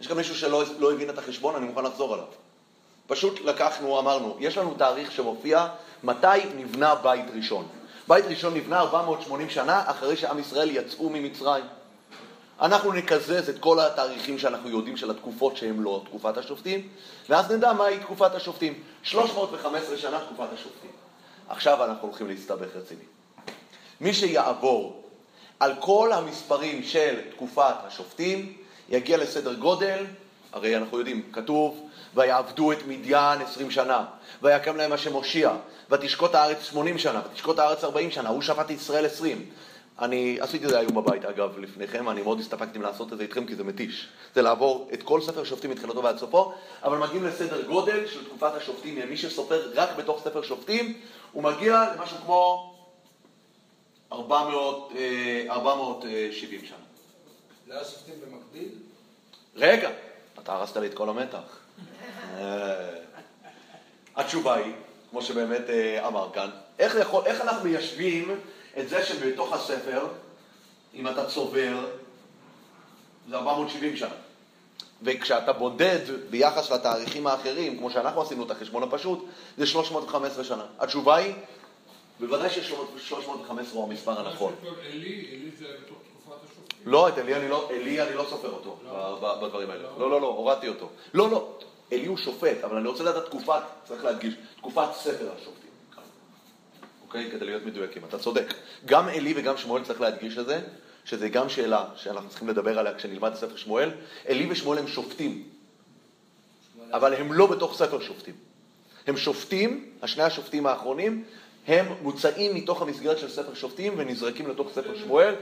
יש 0.01 0.07
גם 0.07 0.17
מישהו 0.17 0.35
שלא 0.35 0.63
לא 0.79 0.93
הבין 0.93 1.09
את 1.09 1.17
החשבון, 1.17 1.55
אני 1.55 1.65
מוכן 1.65 1.83
לחזור 1.83 2.13
עליו. 2.13 2.25
פשוט 3.07 3.39
לקחנו, 3.39 3.99
אמרנו, 3.99 4.37
יש 4.39 4.57
לנו 4.57 4.73
תאריך 4.77 5.11
שמופיע 5.11 5.67
מתי 6.03 6.27
נבנה 6.55 6.95
בית 6.95 7.25
ראשון. 7.35 7.67
בית 8.07 8.25
ראשון 8.25 8.53
נבנה 8.53 8.79
480 8.79 9.49
שנה 9.49 9.83
אחרי 9.85 10.17
שעם 10.17 10.39
ישראל 10.39 10.69
יצאו 10.71 11.09
ממצרים. 11.09 11.63
אנחנו 12.61 12.93
נקזז 12.93 13.49
את 13.49 13.59
כל 13.59 13.79
התאריכים 13.79 14.39
שאנחנו 14.39 14.69
יודעים 14.69 14.97
של 14.97 15.11
התקופות 15.11 15.57
שהן 15.57 15.79
לא 15.79 16.01
תקופת 16.05 16.37
השופטים, 16.37 16.87
ואז 17.29 17.51
נדע 17.51 17.73
מהי 17.73 17.99
תקופת 17.99 18.35
השופטים. 18.35 18.73
315 19.03 19.97
שנה 19.97 20.19
תקופת 20.19 20.53
השופטים. 20.53 20.91
עכשיו 21.49 21.83
אנחנו 21.83 22.07
הולכים 22.07 22.27
להסתבך 22.27 22.75
רציני. 22.75 23.03
מי 24.01 24.13
שיעבור 24.13 25.02
על 25.63 25.73
כל 25.79 26.11
המספרים 26.13 26.83
של 26.83 27.19
תקופת 27.31 27.75
השופטים, 27.87 28.53
יגיע 28.89 29.17
לסדר 29.17 29.53
גודל, 29.53 30.05
הרי 30.53 30.77
אנחנו 30.77 30.97
יודעים, 30.97 31.21
כתוב, 31.31 31.89
ויעבדו 32.15 32.71
את 32.71 32.77
מדיין 32.87 33.41
עשרים 33.41 33.71
שנה, 33.71 34.05
ויקם 34.41 34.77
להם 34.77 34.91
השם 34.91 35.13
הושיע, 35.13 35.51
ותשקוט 35.89 36.35
הארץ 36.35 36.63
שמונים 36.63 36.97
שנה, 36.97 37.21
ותשקוט 37.25 37.59
הארץ 37.59 37.83
ארבעים 37.83 38.11
שנה, 38.11 38.29
הוא 38.29 38.41
שפט 38.41 38.69
ישראל 38.69 39.05
עשרים. 39.05 39.45
אני 39.99 40.37
עשיתי 40.41 40.65
את 40.65 40.69
זה 40.69 40.79
היום 40.79 40.95
בבית, 40.95 41.25
אגב, 41.25 41.57
לפניכם, 41.59 42.09
אני 42.09 42.21
מאוד 42.21 42.39
הסתפקתי 42.39 42.79
לעשות 42.79 43.13
את 43.13 43.17
זה 43.17 43.23
איתכם 43.23 43.45
כי 43.45 43.55
זה 43.55 43.63
מתיש. 43.63 44.07
זה 44.35 44.41
לעבור 44.41 44.89
את 44.93 45.03
כל 45.03 45.21
ספר 45.21 45.43
שופטים 45.43 45.71
מתחילתו 45.71 46.03
ועד 46.03 46.17
סופו, 46.17 46.53
אבל 46.83 46.97
מגיעים 46.97 47.23
לסדר 47.23 47.61
גודל 47.61 48.07
של 48.07 48.25
תקופת 48.25 48.51
השופטים, 48.55 49.09
מי 49.09 49.17
שסופר 49.17 49.71
רק 49.75 49.89
בתוך 49.97 50.21
ספר 50.23 50.41
שופטים, 50.41 50.93
הוא 51.31 51.43
מגיע 51.43 51.85
למשהו 51.95 52.17
כמו 52.25 52.72
400, 54.13 54.91
אה, 54.95 55.45
470 55.49 56.65
שנה. 56.65 56.77
לא 57.67 57.81
השופטים 57.81 58.15
במקביל? 58.21 58.69
רגע, 59.55 59.89
אתה 60.39 60.53
הרסת 60.53 60.77
לי 60.77 60.87
את 60.87 60.93
כל 60.93 61.09
המתח. 61.09 61.59
אה, 62.37 62.89
התשובה 64.15 64.55
היא, 64.55 64.73
כמו 65.09 65.21
שבאמת 65.21 65.69
אה, 65.69 66.07
אמר 66.07 66.29
כאן, 66.33 66.49
איך, 66.79 66.95
יכול, 66.95 67.25
איך 67.25 67.41
אנחנו 67.41 67.63
מיישבים 67.63 68.39
את 68.79 68.89
זה 68.89 69.05
שבתוך 69.05 69.53
הספר, 69.53 70.07
אם 70.93 71.07
אתה 71.07 71.25
צובר, 71.25 71.85
זה 73.29 73.35
470 73.35 73.97
שנה. 73.97 74.15
וכשאתה 75.01 75.53
בודד 75.53 75.99
ביחס 76.29 76.71
לתאריכים 76.71 77.27
האחרים, 77.27 77.77
כמו 77.77 77.91
שאנחנו 77.91 78.21
עשינו 78.21 78.45
את 78.45 78.51
החשבון 78.51 78.83
הפשוט, 78.83 79.25
זה 79.57 79.65
315 79.65 80.43
שנה. 80.43 80.65
התשובה 80.79 81.15
היא, 81.15 81.33
בוודאי 82.19 82.49
ש-315 82.49 83.51
הוא 83.73 83.83
המספר 83.83 84.27
הנכון. 84.27 84.53
אלי, 84.85 85.27
אלי 85.31 85.49
זה 85.59 85.65
היה 85.65 85.75
בתוך 85.85 85.97
תקופת 86.21 86.37
השופטים. 86.43 86.77
לא, 86.91 87.07
את 87.09 87.17
אלי 87.17 87.35
אני 87.35 87.49
לא, 87.49 87.69
אלי 87.71 88.01
אני 88.01 88.15
לא 88.15 88.25
סופר 88.29 88.51
אותו 88.51 88.79
ב- 89.21 89.45
בדברים 89.45 89.69
האלה. 89.69 89.83
לא, 89.97 90.09
לא, 90.11 90.21
לא, 90.21 90.27
הורדתי 90.27 90.67
אותו. 90.67 90.89
לא, 91.13 91.31
לא, 91.31 91.57
אלי 91.91 92.05
הוא 92.05 92.17
שופט, 92.17 92.63
אבל 92.63 92.77
אני 92.77 92.87
רוצה 92.87 93.03
לדעת 93.03 93.25
תקופת, 93.25 93.61
צריך 93.87 94.03
להדגיש, 94.03 94.33
תקופת 94.57 94.93
ספר 94.93 95.29
השופטים. 95.37 95.69
אוקיי? 97.07 97.31
כדי 97.31 97.45
להיות 97.45 97.65
מדויקים. 97.65 98.05
אתה 98.05 98.19
צודק. 98.19 98.53
גם 98.85 99.09
אלי 99.09 99.33
וגם 99.37 99.57
שמואל 99.57 99.83
צריך 99.83 100.01
להדגיש 100.01 100.37
את 100.37 100.45
זה, 100.45 100.61
שזה 101.05 101.29
גם 101.29 101.49
שאלה 101.49 101.85
שאנחנו 101.95 102.29
צריכים 102.29 102.47
לדבר 102.47 102.79
עליה 102.79 102.95
כשנלמד 102.95 103.31
את 103.31 103.37
ספר 103.37 103.55
שמואל. 103.55 103.91
אלי 104.29 104.51
ושמואל 104.51 104.77
הם 104.77 104.87
שופטים, 104.87 105.43
אבל 106.91 107.13
הם 107.13 107.33
לא 107.33 107.47
בתוך 107.47 107.77
ספר 107.77 108.01
שופטים. 108.01 108.33
הם 109.07 109.17
שופטים, 109.17 109.89
השני 110.01 110.23
השופטים 110.23 110.65
האחרונים, 110.67 111.23
הם 111.67 111.85
מוצאים 112.01 112.55
מתוך 112.55 112.81
המסגרת 112.81 113.19
של 113.19 113.29
ספר 113.29 113.53
שופטים 113.53 113.93
ונזרקים 113.97 114.49
לתוך 114.49 114.67
ספר 114.75 114.97
שמואל. 114.97 115.35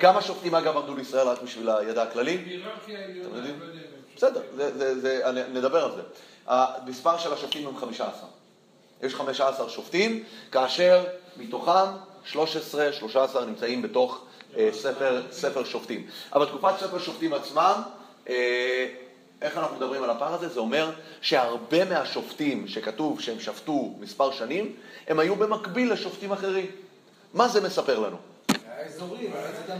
כמה 0.00 0.22
שופטים 0.22 0.54
אגב 0.54 0.76
עמדו 0.76 0.96
לישראל 0.96 1.28
רק 1.28 1.42
בשביל 1.42 1.70
הידע 1.70 2.02
הכללי? 2.02 2.32
העליונה, 2.32 2.70
אתם 3.26 3.36
יודעים? 3.36 3.60
לא 3.60 3.66
בסדר, 4.16 4.42
נדבר 5.52 5.84
על 5.84 5.90
זה. 5.96 6.02
המספר 6.46 7.18
של 7.18 7.32
השופטים 7.32 7.68
הם 7.68 7.76
15. 7.76 8.28
יש 9.02 9.14
15 9.14 9.68
שופטים, 9.68 10.24
כאשר 10.52 11.04
מתוכם 11.36 11.86
13, 12.24 12.92
13 12.92 13.44
נמצאים 13.44 13.82
בתוך 13.82 14.24
אה, 14.56 14.68
ספר, 14.72 15.22
ספר 15.30 15.64
שופטים. 15.64 16.06
אבל 16.32 16.46
תקופת 16.46 16.72
ספר 16.80 16.98
שופטים 16.98 17.34
עצמם, 17.34 17.82
אה, 18.28 18.86
איך 19.44 19.58
אנחנו 19.58 19.76
מדברים 19.76 20.02
על 20.02 20.10
הפער 20.10 20.34
הזה? 20.34 20.48
זה 20.48 20.60
אומר 20.60 20.90
שהרבה 21.20 21.84
מהשופטים 21.84 22.68
שכתוב 22.68 23.20
שהם 23.20 23.40
שפטו 23.40 23.94
מספר 24.00 24.32
שנים, 24.32 24.72
הם 25.08 25.18
היו 25.18 25.36
במקביל 25.36 25.92
לשופטים 25.92 26.32
אחרים. 26.32 26.66
מה 27.34 27.48
זה 27.48 27.60
מספר 27.60 27.98
לנו? 27.98 28.16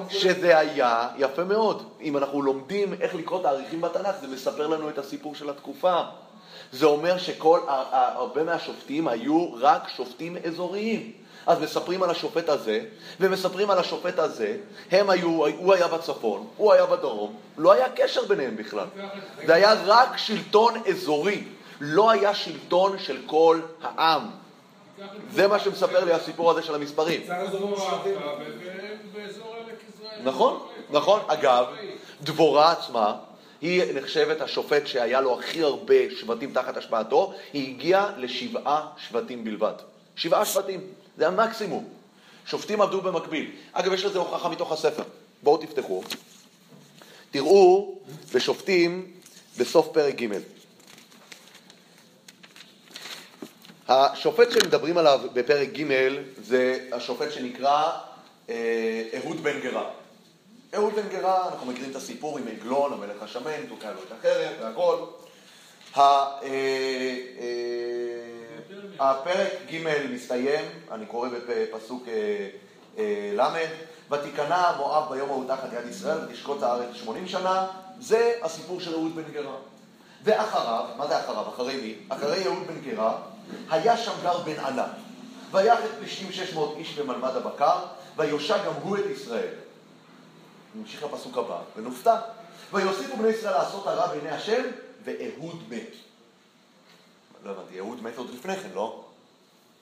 שזה 0.09 0.59
היה 0.59 1.09
יפה 1.17 1.45
מאוד. 1.45 1.89
אם 2.01 2.17
אנחנו 2.17 2.43
לומדים 2.43 2.95
איך 3.01 3.15
לקרוא 3.15 3.43
תאריכים 3.43 3.81
בתנ"ך, 3.81 4.17
זה 4.21 4.29
מספר 4.29 4.67
לנו 4.67 4.89
את 4.89 4.99
הסיפור 4.99 5.35
של 5.35 5.51
התקופה. 5.51 6.01
זה 6.73 6.87
אומר 6.87 7.19
שכל, 7.19 7.61
הרבה 7.91 8.45
מהשופטים 8.45 9.09
היו 9.09 9.49
רק 9.55 9.89
שופטים 9.89 10.37
אזוריים. 10.37 11.12
אז 11.47 11.61
מספרים 11.61 12.03
על 12.03 12.11
השופט 12.11 12.49
הזה, 12.49 12.80
ומספרים 13.20 13.70
על 13.70 13.78
השופט 13.78 14.18
הזה, 14.18 14.57
הם 14.90 15.11
היו, 15.11 15.28
הוא 15.57 15.74
היה 15.74 15.88
בצפון, 15.88 16.47
הוא 16.57 16.72
היה 16.72 16.86
בדרום, 16.86 17.36
לא 17.59 17.72
היה 17.72 17.86
קשר 17.97 18.24
ביניהם 18.24 18.57
בכלל. 18.57 18.86
זה 19.47 19.55
היה 19.55 19.74
רק 19.86 20.16
שלטון 20.16 20.74
אזורי, 20.88 21.45
לא 21.80 22.11
היה 22.11 22.34
שלטון 22.34 22.99
של 22.99 23.18
כל 23.26 23.61
העם. 23.82 24.30
זה 25.30 25.49
מה 25.49 25.59
שמספר 25.59 26.05
לי 26.05 26.12
הסיפור 26.12 26.51
הזה 26.51 26.62
של 26.62 26.74
המספרים. 26.74 27.20
יזרעאל. 29.88 30.22
נכון, 30.22 30.66
נכון. 30.90 31.20
אגב, 31.26 31.66
דבורה 32.22 32.72
עצמה, 32.72 33.14
היא 33.61 33.82
נחשבת 33.95 34.40
השופט 34.40 34.86
שהיה 34.86 35.20
לו 35.20 35.38
הכי 35.38 35.62
הרבה 35.62 35.95
שבטים 36.20 36.53
תחת 36.53 36.76
השפעתו, 36.76 37.34
היא 37.53 37.74
הגיעה 37.74 38.11
לשבעה 38.16 38.86
שבטים 38.97 39.45
בלבד. 39.45 39.72
שבעה 40.16 40.45
שבטים, 40.45 40.80
זה 41.19 41.27
המקסימום. 41.29 41.89
שופטים 42.47 42.81
עבדו 42.81 43.01
במקביל. 43.01 43.51
אגב, 43.73 43.93
יש 43.93 44.05
לזה 44.05 44.19
הוכחה 44.19 44.49
מתוך 44.49 44.73
הספר. 44.73 45.03
בואו 45.43 45.57
תפתחו. 45.57 46.03
תראו 47.31 47.99
בשופטים 48.35 49.12
בסוף 49.59 49.89
פרק 49.93 50.15
ג'. 50.23 50.29
השופט 53.89 54.51
שמדברים 54.51 54.99
עליו 54.99 55.21
בפרק 55.33 55.69
ג' 55.69 55.85
זה 56.43 56.89
השופט 56.93 57.33
שנקרא 57.33 57.93
אה, 58.51 59.03
אהוד 59.17 59.41
בן 59.43 59.61
גרה. 59.61 59.91
אהוד 60.75 60.95
בן 60.95 61.09
גרה, 61.09 61.49
אנחנו 61.49 61.67
מכירים 61.67 61.91
את 61.91 61.97
הסיפור 61.97 62.39
עם 62.39 62.45
עגלון, 62.49 62.93
המלך 62.93 63.23
השמן, 63.23 63.67
תוקע 63.69 63.93
לו 63.93 64.01
את 64.07 64.12
החרב 64.12 64.53
והכל. 64.61 64.97
הפרק 68.99 69.53
ג' 69.70 69.86
מסתיים, 70.12 70.64
אני 70.92 71.07
קורא 71.07 71.28
בפסוק 71.49 72.09
אה, 72.09 72.49
אה, 72.99 73.32
ל', 73.36 73.66
ותיכנע 74.12 74.72
מואב 74.76 75.12
ביום 75.12 75.30
ההוא 75.30 75.45
תחת 75.49 75.72
יד 75.72 75.90
ישראל 75.90 76.18
ותשקוט 76.18 76.62
הארץ 76.62 76.95
שמונים 76.95 77.28
שנה, 77.28 77.66
זה 78.01 78.32
הסיפור 78.42 78.80
של 78.80 78.95
אהוד 78.95 79.16
בן 79.16 79.32
גרה. 79.32 79.57
ואחריו, 80.24 80.84
מה 80.97 81.07
זה 81.07 81.20
אחריו? 81.20 81.49
אחרי 81.49 81.76
מי? 81.76 81.95
אחרי 82.09 82.47
אהוד 82.47 82.66
בן 82.66 82.80
גרה, 82.90 83.16
היה 83.70 83.97
שמגר 83.97 84.38
בן 84.38 84.61
ענת. 84.64 84.90
ויח 85.51 85.78
את 85.84 85.90
פלישתים 85.99 86.32
שש 86.32 86.55
מאות 86.55 86.74
איש 86.76 86.99
במלמד 86.99 87.36
הבקר, 87.36 87.78
ויושע 88.16 88.59
גם 88.66 88.72
הוא 88.82 88.99
את 88.99 89.05
ישראל. 89.12 89.55
נמשיך 90.74 91.03
לפסוק 91.03 91.38
הבא, 91.38 91.59
ונופתע. 91.76 92.16
ויוסיפו 92.72 93.16
בני 93.16 93.28
ישראל 93.28 93.55
לעשות 93.55 93.86
הרע 93.86 94.07
בעיני 94.07 94.30
השם, 94.30 94.62
ואהוד 95.05 95.62
מת. 95.68 96.03
לא 97.45 97.51
הבנתי, 97.51 97.78
אהוד 97.78 98.03
מת 98.03 98.16
עוד 98.16 98.30
לפני 98.34 98.57
כן, 98.57 98.68
לא? 98.74 99.05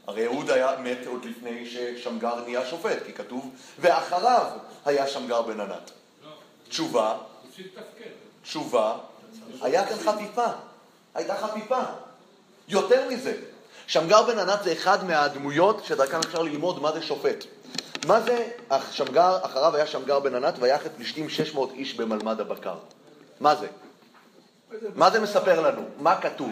הרי 0.06 0.26
אהוד 0.26 0.50
היה 0.50 0.76
מת 0.78 1.06
עוד 1.06 1.24
לפני 1.24 1.70
ששמגר 1.70 2.44
נהיה 2.44 2.66
שופט, 2.66 2.98
כי 3.06 3.12
כתוב, 3.12 3.50
ואחריו 3.78 4.46
היה 4.84 5.06
שמגר 5.06 5.42
בן 5.42 5.60
ענת. 5.60 5.90
תשובה, 6.68 7.16
הפסיק 7.48 7.66
לתפקד. 7.66 8.10
תשובה, 8.42 8.98
היה 9.60 9.86
כאן 9.86 9.96
חפיפה. 9.96 10.46
הייתה 11.14 11.36
חפיפה. 11.36 11.82
יותר 12.68 13.08
מזה, 13.08 13.36
שמגר 13.86 14.22
בן 14.22 14.38
ענת 14.38 14.62
זה 14.64 14.72
אחד 14.72 15.04
מהדמויות 15.04 15.84
שדרכן 15.84 16.18
אפשר 16.18 16.42
ללמוד 16.42 16.82
מה 16.82 16.92
זה 16.92 17.02
שופט. 17.02 17.44
מה 18.06 18.20
זה 18.20 18.50
שמגר, 18.90 19.38
אחריו 19.42 19.76
היה 19.76 19.86
שמגר 19.86 20.20
בן 20.20 20.34
ענת 20.34 20.54
ויח 20.60 20.86
את 20.86 20.90
פלישתים 20.96 21.28
600 21.28 21.72
איש 21.72 21.94
במלמד 21.94 22.40
הבקר. 22.40 22.76
מה 23.40 23.54
זה? 23.54 23.66
מה 24.94 25.10
זה 25.10 25.20
מספר 25.20 25.60
לנו? 25.60 25.82
מה 25.98 26.20
כתוב? 26.20 26.50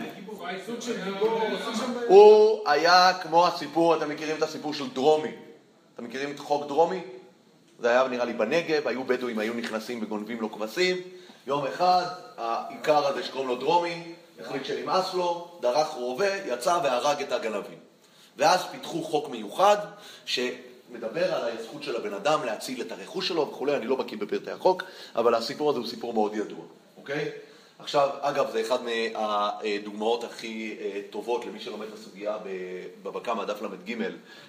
הוא 2.08 2.68
היה 2.68 3.12
כמו 3.22 3.46
הסיפור, 3.46 3.96
אתם 3.96 4.08
מכירים 4.08 4.36
את 4.36 4.42
הסיפור 4.42 4.74
של 4.74 4.90
דרומי. 4.90 5.32
אתם 5.94 6.04
מכירים 6.04 6.30
את 6.30 6.38
חוק 6.38 6.66
דרומי? 6.66 7.00
זה 7.78 7.90
היה 7.90 8.08
נראה 8.08 8.24
לי 8.24 8.32
בנגב, 8.32 8.88
היו 8.88 9.04
בדואים, 9.04 9.38
היו 9.38 9.54
נכנסים 9.54 10.02
וגונבים 10.02 10.40
לו 10.40 10.52
כבשים. 10.52 10.96
יום 11.46 11.66
אחד, 11.66 12.04
האיכר 12.36 13.06
הזה 13.06 13.22
שקוראים 13.22 13.48
לו 13.48 13.56
דרומי, 13.56 14.14
החליט 14.40 14.64
שנמאס 14.64 15.14
לו, 15.14 15.58
דרך 15.60 15.88
רובה, 15.88 16.36
יצא 16.46 16.78
והרג 16.82 17.22
את 17.22 17.32
הגנבים. 17.32 17.78
ואז 18.36 18.60
פיתחו 18.70 19.02
חוק 19.02 19.28
מיוחד, 19.28 19.76
שמדבר 20.24 21.34
על 21.34 21.58
הזכות 21.58 21.82
של 21.82 21.96
הבן 21.96 22.14
אדם 22.14 22.44
להציל 22.44 22.80
את 22.80 22.92
הרכוש 22.92 23.28
שלו 23.28 23.48
וכולי, 23.50 23.76
אני 23.76 23.86
לא 23.86 23.96
בקיא 23.96 24.18
בפרטי 24.18 24.50
החוק, 24.50 24.82
אבל 25.16 25.34
הסיפור 25.34 25.70
הזה 25.70 25.78
הוא 25.78 25.86
סיפור 25.86 26.12
מאוד 26.12 26.34
ידוע, 26.34 26.64
אוקיי? 26.96 27.30
עכשיו, 27.82 28.08
אגב, 28.20 28.50
זה 28.50 28.60
אחד 28.60 28.78
מהדוגמאות 28.82 30.24
הכי 30.24 30.76
אה, 30.80 31.00
טובות 31.10 31.46
למי 31.46 31.60
שלומד 31.60 31.86
את 31.86 31.94
הסוגיה 31.94 32.36
בבבא 33.02 33.34
מהדף 33.34 33.62
ל"ג 33.62 33.96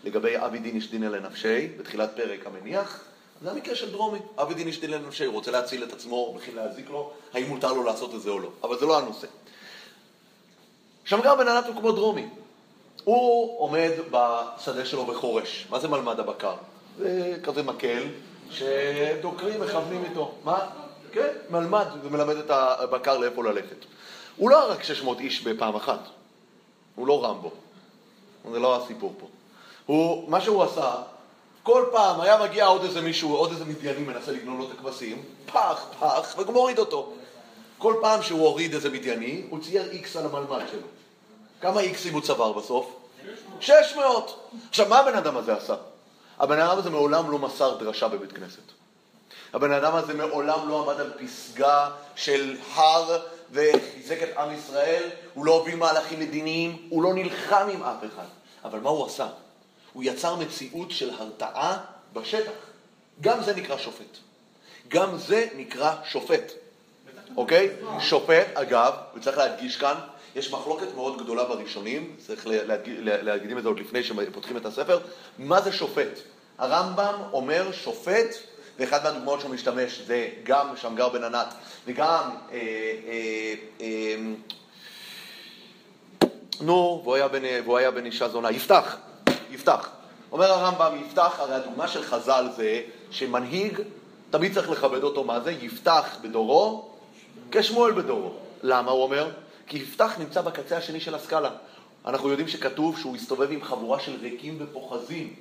לגבי 0.04 0.38
אבי 0.38 0.60
דין 0.60 0.76
איש 0.76 0.92
דינא 0.92 1.06
לנפשי, 1.06 1.68
בתחילת 1.78 2.10
פרק 2.16 2.48
המניח, 2.48 3.04
זה 3.42 3.52
המקרה 3.52 3.76
של 3.76 3.92
דרומי. 3.92 4.20
אבי 4.42 4.54
דין 4.54 4.68
איש 4.68 4.80
דינא 4.80 4.96
לנפשי, 4.96 5.26
הוא 5.26 5.34
רוצה 5.34 5.52
להציל 5.52 5.84
את 5.84 5.94
עצמו, 5.94 6.16
הולכים 6.16 6.56
להזיק 6.56 6.90
לו, 6.90 7.12
האם 7.34 7.48
מותר 7.48 7.74
לו 7.74 7.84
לעשות 7.84 8.16
את 8.16 8.22
זה 8.22 8.30
או 8.30 8.40
לא. 8.40 8.50
אבל 8.64 8.80
זה 8.80 8.86
לא 8.86 8.98
הנושא. 8.98 9.28
שמגר 11.06 11.36
בן 11.36 11.48
ענת 11.48 11.66
הוא 11.66 11.76
כמו 11.76 11.92
דרומי. 11.92 12.26
הוא 13.04 13.60
עומד 13.60 13.92
בשדה 14.12 14.86
שלו 14.86 15.06
בחורש. 15.06 15.68
מה 15.70 15.80
זה 15.80 15.88
מלמד 15.88 16.20
הבקר? 16.20 16.56
זה 16.98 17.38
כזה 17.44 17.64
מקל 17.64 18.04
שדוקרים, 18.52 19.62
מכוונים 19.62 20.04
איתו. 20.06 20.32
מה? 20.44 20.68
כן, 21.12 21.30
מלמד, 21.50 21.86
זה 22.04 22.10
מלמד 22.10 22.36
את 22.36 22.50
הבקר 22.50 23.18
לאיפה 23.18 23.44
ללכת. 23.44 23.86
הוא 24.38 24.50
לא 24.50 24.64
הרג 24.64 24.84
600 24.84 25.20
איש 25.20 25.44
בפעם 25.44 25.76
אחת. 25.76 26.00
הוא 26.96 27.08
לא 27.08 27.26
רמבו. 27.26 27.52
זה 28.52 28.60
לא 28.60 28.76
הסיפור 28.76 29.14
פה. 29.20 29.28
הוא, 29.86 30.30
מה 30.30 30.42
שהוא 30.42 30.64
עשה, 30.64 30.94
כל 31.64 31.86
פעם 31.92 32.22
היה 32.22 32.44
מגיע 32.44 32.66
עוד 32.66 32.84
איזה 32.84 33.02
מישהו, 33.02 33.36
עוד 33.36 33.52
איזה 33.52 33.66
מדייני 33.66 34.00
מנסה 34.00 34.32
לגנוב 34.32 34.60
לו 34.60 34.66
את 34.66 34.72
הכבשים, 34.72 35.24
פח, 35.46 35.86
פח, 36.00 36.36
ומוריד 36.38 36.80
אותו. 36.80 37.14
כל 37.78 37.96
פעם 38.02 38.22
שהוא 38.22 38.42
הוריד 38.42 38.74
איזה 38.74 38.90
מדייני, 38.90 39.44
הוא 39.50 39.60
צייר 39.64 39.92
איקס 39.92 40.16
על 40.16 40.26
המלמד 40.26 40.62
שלו. 40.72 40.88
כמה 41.62 41.80
איקסים 41.80 42.14
הוא 42.14 42.22
צבר 42.22 42.52
בסוף? 42.52 42.96
600. 43.60 44.50
עכשיו, 44.70 44.90
מה 44.90 45.00
הבן 45.00 45.16
אדם 45.16 45.38
הזה 45.38 45.54
עשה? 45.54 45.76
הבן 46.40 46.60
אדם 46.60 46.78
הזה 46.78 46.90
מעולם 46.90 47.32
לא 47.32 47.40
מסר 47.40 47.78
דרשה 47.78 48.08
בבית 48.08 48.32
כנסת. 48.32 48.81
הבן 49.54 49.72
אדם 49.72 49.96
הזה 49.96 50.14
מעולם 50.14 50.70
לא 50.70 50.84
עמד 50.84 51.00
על 51.00 51.12
פסגה 51.20 51.90
של 52.16 52.58
הר 52.74 53.22
וחיזק 53.52 54.24
את 54.24 54.38
עם 54.38 54.54
ישראל, 54.54 55.10
הוא 55.34 55.46
לא 55.46 55.52
הוביל 55.52 55.76
מהלכים 55.76 56.20
מדיניים, 56.20 56.88
הוא 56.90 57.04
לא 57.04 57.14
נלחם 57.14 57.68
עם 57.74 57.84
אף 57.84 58.04
אחד. 58.14 58.26
אבל 58.64 58.80
מה 58.80 58.90
הוא 58.90 59.06
עשה? 59.06 59.28
הוא 59.94 60.04
יצר 60.04 60.36
מציאות 60.36 60.92
של 60.92 61.10
הרתעה 61.10 61.78
בשטח. 62.14 62.52
גם 63.22 63.44
זה 63.44 63.56
נקרא 63.56 63.78
שופט. 63.78 64.18
גם 64.88 65.18
זה 65.18 65.48
נקרא 65.56 65.96
שופט. 66.06 66.52
אוקיי? 67.38 67.70
שופט, 68.00 68.48
אגב, 68.54 68.94
וצריך 69.16 69.38
להדגיש 69.38 69.78
כאן, 69.78 69.96
יש 70.36 70.52
מחלוקת 70.52 70.96
מאוד 70.96 71.24
גדולה 71.24 71.44
בראשונים, 71.44 72.16
צריך 72.26 72.48
להקדים 73.02 73.58
את 73.58 73.64
זה 73.64 73.70
עוד 73.70 73.80
לפני 73.80 74.04
שפותחים 74.04 74.58
את 74.58 74.66
הספר, 74.66 75.00
מה 75.38 75.62
זה 75.62 75.72
שופט? 75.72 76.20
הרמב"ם 76.58 77.14
אומר 77.34 77.72
שופט, 77.72 78.36
ואחד 78.80 79.04
מהדוגמאות 79.04 79.40
שהוא 79.40 79.52
משתמש 79.52 80.02
זה 80.02 80.30
גם 80.44 80.68
שמגר 80.76 81.10
בן 81.10 81.24
ענת 81.24 81.54
וגם, 81.86 82.30
אה, 82.52 82.58
אה, 83.08 83.54
אה, 83.82 84.16
נו, 86.62 87.02
והוא 87.04 87.16
היה 87.16 87.28
בן, 87.28 87.42
והוא 87.64 87.78
היה 87.78 87.92
בן 87.92 88.06
אישה 88.06 88.30
זונה, 88.30 88.52
יפתח, 88.52 88.98
יפתח. 89.52 89.90
אומר 90.32 90.52
הרמב"ם, 90.52 91.06
יפתח, 91.06 91.36
הרי 91.40 91.56
הדוגמה 91.56 91.88
של 91.88 92.04
חז"ל 92.04 92.48
זה 92.56 92.82
שמנהיג, 93.12 93.82
תמיד 94.30 94.54
צריך 94.54 94.70
לכבד 94.70 95.04
אותו, 95.04 95.24
מה 95.24 95.40
זה? 95.40 95.52
יפתח 95.52 96.18
בדורו 96.22 96.92
כשמואל 97.52 97.92
בדורו. 97.92 98.32
למה 98.64 98.92
הוא 98.92 99.04
אומר? 99.04 99.30
כי 99.68 99.78
יפתח 99.78 100.16
נמצא 100.20 100.42
בקצה 100.42 100.78
השני 100.78 101.00
של 101.00 101.16
הסקאלה. 101.16 101.50
אנחנו 102.06 102.30
יודעים 102.30 102.48
שכתוב 102.48 103.00
שהוא 103.00 103.16
הסתובב 103.16 103.52
עם 103.52 103.64
חבורה 103.64 104.00
של 104.00 104.16
ריקים 104.22 104.58
ופוחזים. 104.60 105.36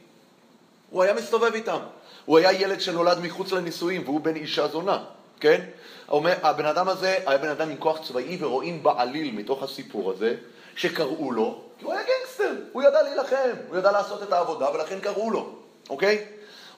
הוא 0.91 1.03
היה 1.03 1.15
מסתובב 1.15 1.55
איתם. 1.55 1.79
הוא 2.25 2.39
היה 2.39 2.53
ילד 2.53 2.81
שנולד 2.81 3.19
מחוץ 3.23 3.53
לנישואים, 3.53 4.03
והוא 4.05 4.21
בן 4.21 4.37
אישה 4.37 4.69
זונה, 4.69 5.05
כן? 5.41 5.61
אומר, 6.09 6.35
הבן 6.43 6.67
אדם 6.67 6.89
הזה 6.89 7.17
היה 7.27 7.39
בן 7.39 7.49
אדם 7.49 7.71
עם 7.71 7.77
כוח 7.77 7.99
צבאי, 8.09 8.39
ורואים 8.41 8.83
בעליל 8.83 9.35
מתוך 9.35 9.63
הסיפור 9.63 10.11
הזה, 10.11 10.35
שקראו 10.77 11.33
לו, 11.33 11.61
כי 11.79 11.85
הוא 11.85 11.93
היה 11.93 12.03
גנגסטר, 12.03 12.55
הוא 12.73 12.83
ידע 12.83 13.03
להילחם, 13.03 13.57
הוא 13.69 13.79
ידע 13.79 13.93
לעשות 13.93 14.23
את 14.23 14.33
העבודה, 14.33 14.71
ולכן 14.75 15.01
קראו 15.01 15.31
לו, 15.31 15.53
אוקיי? 15.91 16.25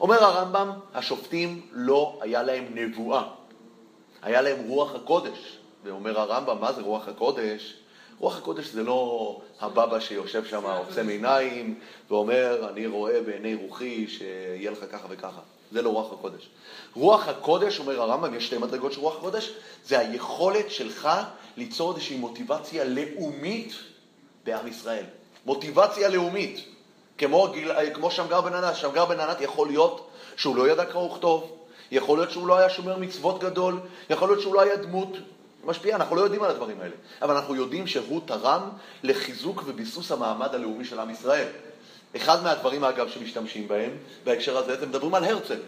אומר 0.01 0.24
הרמב"ם, 0.24 0.70
השופטים 0.95 1.61
לא 1.72 2.18
היה 2.20 2.43
להם 2.43 2.64
נבואה, 2.74 3.22
היה 4.22 4.43
להם 4.43 4.68
רוח 4.68 4.95
הקודש. 4.95 5.59
ואומר 5.84 6.20
הרמב"ם, 6.20 6.61
מה 6.61 6.72
זה 6.72 6.82
רוח 6.82 7.09
הקודש? 7.09 7.82
רוח 8.23 8.37
הקודש 8.37 8.66
זה 8.66 8.83
לא 8.83 9.41
הבבא 9.61 10.01
שיושב 10.01 10.45
שם, 10.45 10.66
עוצם 10.66 11.09
עיניים, 11.09 11.75
ואומר, 12.11 12.68
אני 12.70 12.87
רואה 12.87 13.20
בעיני 13.20 13.55
רוחי 13.55 14.09
שיהיה 14.09 14.70
לך 14.70 14.79
ככה 14.93 15.07
וככה. 15.11 15.41
זה 15.73 15.83
לא 15.83 15.91
רוח 15.91 16.12
הקודש. 16.12 16.49
רוח 16.95 17.29
הקודש, 17.29 17.79
אומר 17.79 18.03
הרמב"ם, 18.03 18.35
יש 18.35 18.47
שתי 18.47 18.59
מדרגות 18.59 18.93
של 18.93 19.01
רוח 19.01 19.16
הקודש, 19.16 19.53
זה 19.85 19.99
היכולת 19.99 20.70
שלך 20.70 21.09
ליצור 21.57 21.95
איזושהי 21.95 22.16
מוטיבציה 22.16 22.85
לאומית 22.85 23.73
בעם 24.45 24.66
ישראל. 24.66 25.05
מוטיבציה 25.47 26.09
לאומית. 26.09 26.64
כמו, 27.18 27.49
גיל, 27.53 27.70
כמו 27.95 28.11
שמגר 28.11 28.41
בן 28.41 28.55
ענת. 28.55 28.77
שמגר 28.77 29.05
בן 29.05 29.20
ענת 29.20 29.41
יכול 29.41 29.68
להיות 29.68 30.11
שהוא 30.37 30.57
לא 30.57 30.68
ידע 30.68 30.85
קרוא 30.85 31.12
וכתוב, 31.12 31.57
יכול 31.91 32.18
להיות 32.18 32.31
שהוא 32.31 32.47
לא 32.47 32.59
היה 32.59 32.70
שומר 32.70 32.97
מצוות 32.97 33.41
גדול, 33.41 33.81
יכול 34.11 34.29
להיות 34.29 34.41
שהוא 34.41 34.55
לא 34.55 34.61
היה 34.61 34.77
דמות 34.77 35.16
משפיעה, 35.65 35.97
אנחנו 35.97 36.17
לא 36.17 36.21
יודעים 36.21 36.43
על 36.43 36.51
הדברים 36.51 36.81
האלה, 36.81 36.95
אבל 37.23 37.35
אנחנו 37.37 37.55
יודעים 37.55 37.87
שהוא 37.87 38.21
תרם 38.25 38.69
לחיזוק 39.03 39.63
וביסוס 39.67 40.13
המעמד 40.13 40.55
הלאומי 40.55 40.85
של 40.85 41.01
עם 41.01 41.11
ישראל. 41.11 41.47
אחד 42.17 42.43
מהדברים, 42.43 42.85
אגב, 42.85 43.09
שמשתמשים 43.09 43.69
בהם 43.69 43.91
בהקשר 44.25 44.59
הזה, 44.59 44.75
אתם 44.75 44.89
מדברים 44.89 45.15
על 45.15 45.25
הרצל. 45.25 45.59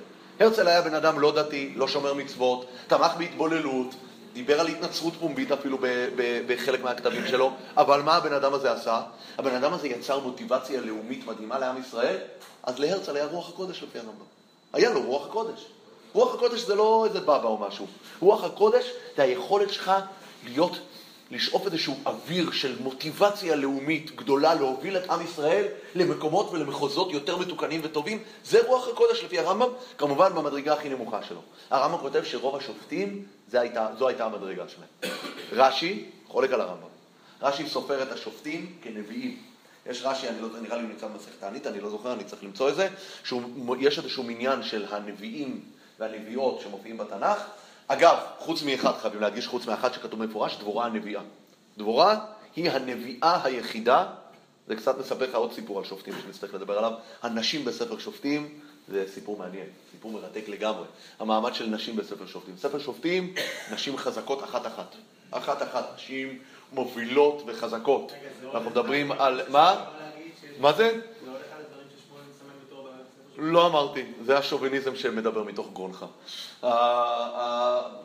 הרצל 0.41 0.69
היה 0.69 0.83
בן 0.83 0.95
אדם 0.95 1.21
לא 1.21 1.33
דתי, 1.33 1.73
לא 1.77 1.89
שומר 1.89 2.15
מצוות, 2.15 2.67
תמך 2.87 3.13
בהתבוללות, 3.19 3.95
דיבר 4.33 4.61
על 4.61 4.67
התנצרות 4.67 5.15
פומבית 5.21 5.53
אפילו 5.53 5.79
בחלק 6.47 6.83
מהכתבים 6.85 7.27
שלו, 7.27 7.53
אבל 7.77 8.03
מה 8.03 8.15
הבן 8.15 8.33
אדם 8.33 8.55
הזה 8.55 8.73
עשה? 8.73 9.03
הבן 9.39 9.55
אדם 9.55 9.73
הזה 9.73 9.89
יצר 9.89 10.19
מוטיבציה 10.19 10.81
לאומית 10.81 11.27
מדהימה 11.27 11.59
לעם 11.59 11.81
ישראל, 11.81 12.17
אז 12.63 12.79
להרצל 12.79 13.17
היה 13.17 13.27
רוח 13.27 13.49
הקודש 13.49 13.83
לפי 13.83 13.99
הרמב"ם. 13.99 14.25
היה 14.73 14.91
לו 14.91 15.03
רוח 15.03 15.27
הקודש. 15.27 15.67
רוח 16.15 16.35
הקודש 16.35 16.61
זה 16.61 16.75
לא 16.75 17.05
איזה 17.09 17.21
בבא 17.21 17.45
או 17.45 17.59
משהו. 17.59 17.87
רוח 18.21 18.45
הקודש 18.45 18.91
זה 19.17 19.23
היכולת 19.23 19.71
שלך 19.71 19.93
להיות 20.45 20.79
לשאוף 21.31 21.67
איזשהו 21.67 21.97
אוויר 22.07 22.51
של 22.51 22.83
מוטיבציה 22.83 23.57
לאומית 23.57 24.17
גדולה 24.17 24.55
להוביל 24.55 24.97
את 24.97 25.11
עם 25.11 25.25
ישראל 25.25 25.67
למקומות 25.95 26.51
ולמחוזות 26.53 27.13
יותר 27.13 27.37
מתוקנים 27.37 27.81
וטובים, 27.85 28.23
זה 28.45 28.67
רוח 28.67 28.89
הקודש 28.89 29.25
לפי 29.25 29.39
הרמב"ם, 29.39 29.69
כמובן 29.99 30.35
במדרגה 30.35 30.73
הכי 30.73 30.89
נמוכה 30.89 31.23
שלו. 31.23 31.41
הרמב"ם 31.71 31.99
כותב 31.99 32.25
שרוב 32.25 32.57
השופטים, 32.57 33.25
הייתה, 33.53 33.89
זו 33.99 34.09
הייתה 34.09 34.25
המדרגה 34.25 34.65
שלהם. 34.69 35.15
רש"י, 35.53 36.05
חולק 36.29 36.53
על 36.53 36.61
הרמב"ם, 36.61 36.89
רש"י 37.43 37.69
סופר 37.69 38.03
את 38.03 38.13
השופטים 38.13 38.73
כנביאים. 38.83 39.39
יש 39.87 40.03
רש"י, 40.05 40.29
אני 40.29 40.43
לא, 40.43 40.49
נראה 40.63 40.77
לי 40.77 40.83
הוא 40.83 40.91
נמצא 40.91 41.07
במסכת 41.07 41.41
תענית, 41.41 41.67
אני 41.67 41.81
לא 41.81 41.91
זוכר, 41.91 42.13
אני 42.13 42.25
צריך 42.25 42.45
למצוא 42.45 42.69
את 42.69 42.75
זה, 42.77 42.89
שיש 43.25 43.99
איזשהו 43.99 44.23
מניין 44.23 44.63
של 44.63 44.87
הנביאים 44.91 45.61
והנביאות 46.01 46.61
שמופיעים 46.61 46.99
בתנ"ך. 46.99 47.39
אגב, 47.89 48.17
חוץ 48.39 48.63
מאחד, 48.63 48.93
חייבים 49.03 49.21
להדגיש 49.21 49.47
חוץ 49.47 49.67
מאחד 49.67 49.93
שכתוב 49.93 50.23
במפורש, 50.23 50.57
דבורה 50.57 50.87
הנביאה. 50.87 51.23
דבורה 51.79 52.19
היא 52.57 52.71
הנביאה 52.71 53.41
היחידה, 53.45 54.07
זה 54.69 54.77
קצת 54.77 54.99
מספר 54.99 55.25
לך 55.25 55.35
עוד 55.35 55.53
סיפור 55.53 55.79
על 55.79 55.85
שופטים 55.85 56.15
שנצטרך 56.23 56.55
לדבר 56.55 56.79
עליו. 56.79 56.93
הנשים 57.23 57.65
בספר 57.65 57.99
שופטים 57.99 58.61
זה 58.89 59.05
סיפור 59.15 59.37
מעניין, 59.37 59.67
סיפור 59.91 60.13
מרתק 60.13 60.49
לגמרי. 60.49 60.85
המעמד 61.21 61.55
של 61.55 61.67
נשים 61.67 61.97
בספר 61.97 62.27
שופטים. 62.27 62.57
ספר 62.57 62.79
שופטים, 62.79 63.35
נשים 63.73 63.97
חזקות 63.97 64.45
אחת-אחת. 64.45 64.95
אחת-אחת, 65.31 65.85
נשים 65.95 66.39
מובילות 66.73 67.43
וחזקות. 67.47 68.13
אנחנו 68.55 68.71
מדברים 68.71 69.13
על... 69.13 69.41
מה? 69.49 69.85
מה 70.61 70.73
זה? 70.73 71.01
לא 73.39 73.67
אמרתי, 73.67 74.05
זה 74.27 74.39
השוביניזם 74.39 74.97
שמדבר 74.97 75.43
מתוך 75.43 75.69
גרונך. 75.73 76.05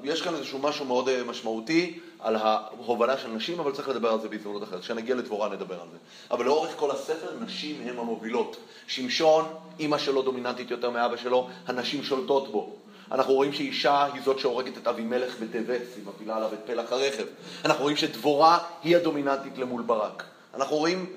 יש 0.04 0.22
כאן 0.22 0.36
איזשהו 0.36 0.60
משהו 0.60 0.86
מאוד 0.86 1.10
אה, 1.10 1.24
משמעותי 1.24 2.00
על 2.20 2.36
ההובלה 2.36 3.18
של 3.18 3.28
נשים, 3.28 3.60
אבל 3.60 3.72
צריך 3.72 3.90
לדבר 3.90 4.10
על 4.12 4.22
זה 4.22 4.30
בהזדמנות 4.30 4.64
אחרת. 4.64 4.82
כשנגיע 4.82 5.16
לדבורה 5.16 5.50
נדבר 5.50 5.76
על 5.76 5.88
זה. 5.92 5.98
אבל 6.32 6.46
לאורך 6.46 6.72
כל 6.76 6.92
הספר, 6.92 7.28
נשים 7.42 7.82
הן 7.88 8.00
המובילות. 8.00 8.58
שמשון, 8.88 9.46
אימא 9.80 9.98
שלו 9.98 10.22
דומיננטית 10.22 10.72
יותר 10.72 10.90
מאבא 10.90 11.18
שלו, 11.18 11.50
הנשים 11.68 12.04
שולטות 12.04 12.52
בו. 12.52 12.76
אנחנו 13.12 13.34
רואים 13.34 13.54
שאישה 13.54 14.08
היא 14.14 14.22
זאת 14.26 14.40
שהורגת 14.40 14.78
את 14.78 14.88
אבימלך 14.88 15.36
בטבת, 15.40 15.82
היא 15.96 16.04
מפילה 16.06 16.36
עליו 16.36 16.54
את 16.54 16.60
פלח 16.66 16.92
הרכב. 16.92 17.24
אנחנו 17.66 17.84
רואים 17.84 17.98
שדבורה 17.98 18.58
היא 18.84 18.96
הדומיננטית 18.96 19.58
למול 19.58 19.82
ברק. 19.82 20.24
אנחנו 20.54 20.76
רואים 20.78 21.16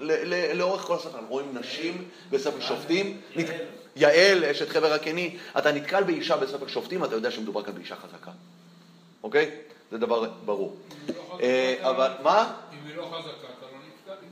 לאורך 0.54 0.82
כל 0.82 0.94
הספר, 0.94 1.14
אנחנו 1.14 1.28
רואים 1.28 1.58
נשים 1.60 2.04
בספר 2.30 2.60
שופטים. 2.60 3.20
יעל, 3.97 4.45
אשת 4.45 4.68
חבר 4.68 4.93
הקני, 4.93 5.36
אתה 5.59 5.72
נתקל 5.72 6.03
באישה 6.03 6.36
בספר 6.36 6.66
שופטים, 6.66 7.05
אתה 7.05 7.14
יודע 7.14 7.30
שמדובר 7.30 7.62
כאן 7.62 7.74
באישה 7.74 7.97
חזקה. 7.97 8.30
אוקיי? 9.22 9.51
זה 9.90 9.99
דבר 9.99 10.30
ברור. 10.45 10.76
אה, 11.40 11.76
אבל 11.80 12.12
מה? 12.22 12.53
אם 12.72 12.86
היא 12.86 12.97
לא 12.97 13.03
חזקה, 13.03 13.47
אתה 13.59 13.66
לא 13.72 13.78
נתקל 14.12 14.26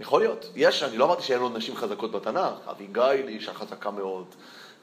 יכול 0.00 0.20
להיות. 0.20 0.50
יש, 0.56 0.82
אני 0.82 0.98
לא 0.98 1.04
אמרתי 1.04 1.22
שאין 1.22 1.40
עוד 1.40 1.56
נשים 1.56 1.76
חזקות 1.76 2.12
בתנ"ך. 2.12 2.68
אביגיל 2.70 3.28
היא 3.28 3.38
אישה 3.38 3.54
חזקה 3.54 3.90
מאוד. 3.90 4.26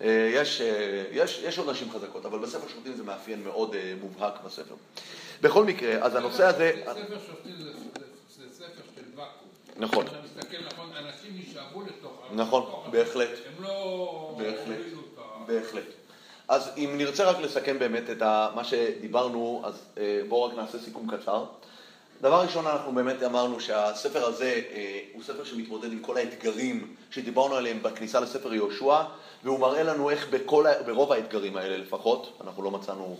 אה, 0.02 0.32
יש, 0.34 0.62
אה, 0.62 1.04
יש, 1.12 1.42
יש 1.44 1.58
עוד 1.58 1.70
נשים 1.70 1.92
חזקות, 1.92 2.26
אבל 2.26 2.40
בספר 2.40 2.68
שופטים 2.68 2.96
זה 2.96 3.04
מאפיין 3.04 3.44
מאוד 3.44 3.76
מובהק 4.02 4.34
בספר. 4.46 4.76
בכל 5.42 5.66
מקרה, 5.66 6.06
אז 6.06 6.16
הנושא 6.16 6.46
הזה... 6.46 6.82
ספר 6.86 7.18
שופטים 7.28 7.56
זה. 7.58 8.09
נכון. 9.80 10.06
אתה 10.06 10.16
מסתכל 10.26 10.58
נכון, 10.66 10.90
אנשים 10.98 11.32
נשאבו 11.40 11.82
לתוך... 11.82 12.12
נכון, 12.32 12.92
בהחלט. 12.92 13.30
הם 13.30 13.64
לא... 13.64 14.36
בהחלט, 14.38 14.78
בהחלט. 15.48 15.84
אז 16.48 16.72
אם 16.78 16.94
נרצה 16.98 17.32
רק 17.32 17.40
לסכם 17.40 17.80
באמת 17.80 18.10
את 18.10 18.22
מה 18.56 18.64
שדיברנו, 18.64 19.62
אז 19.66 19.86
אה, 19.98 20.22
בואו 20.30 20.44
רק 20.44 20.58
נעשה 20.58 20.80
סיכום 20.80 21.08
קצר. 21.18 21.46
דבר 22.22 22.42
ראשון, 22.42 22.68
אנחנו 22.68 22.92
באמת 22.92 23.24
אמרנו 23.24 23.60
שהספר 23.60 24.26
הזה 24.26 24.62
אה, 24.74 25.00
הוא 25.14 25.24
ספר 25.24 25.44
שמתמודד 25.44 25.92
עם 25.92 26.00
כל 26.00 26.18
האתגרים 26.18 26.96
שדיברנו 27.12 27.56
עליהם 27.56 27.84
בכניסה 27.84 28.20
לספר 28.20 28.54
יהושע, 28.54 29.02
והוא 29.44 29.60
מראה 29.60 29.84
לנו 29.84 30.10
איך 30.10 30.28
בכל, 30.30 30.66
ברוב 30.86 31.12
האתגרים 31.12 31.58
האלה 31.58 31.78
לפחות, 31.78 32.38
אנחנו 32.44 32.64
לא 32.64 32.72
מצאנו 32.72 33.18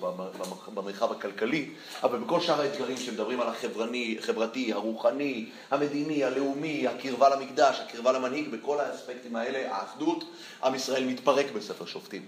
במרחב 0.74 1.12
הכלכלי, 1.12 1.70
אבל 2.04 2.20
בכל 2.20 2.40
שאר 2.40 2.62
האתגרים 2.62 2.98
שמדברים 2.98 3.42
על 3.42 3.48
החברני, 3.48 4.16
החברתי, 4.20 4.74
הרוחני, 4.74 5.46
המדיני, 5.72 6.24
הלאומי, 6.24 6.88
הקרבה 6.88 7.36
למקדש, 7.36 7.80
הקרבה 7.80 8.12
למנהיג, 8.12 8.50
בכל 8.50 8.80
האספקטים 8.80 9.36
האלה, 9.36 9.76
האחדות, 9.76 10.24
עם 10.64 10.76
ישראל 10.76 11.04
מתפרק 11.04 11.46
בספר 11.56 11.86
שופטים. 11.86 12.22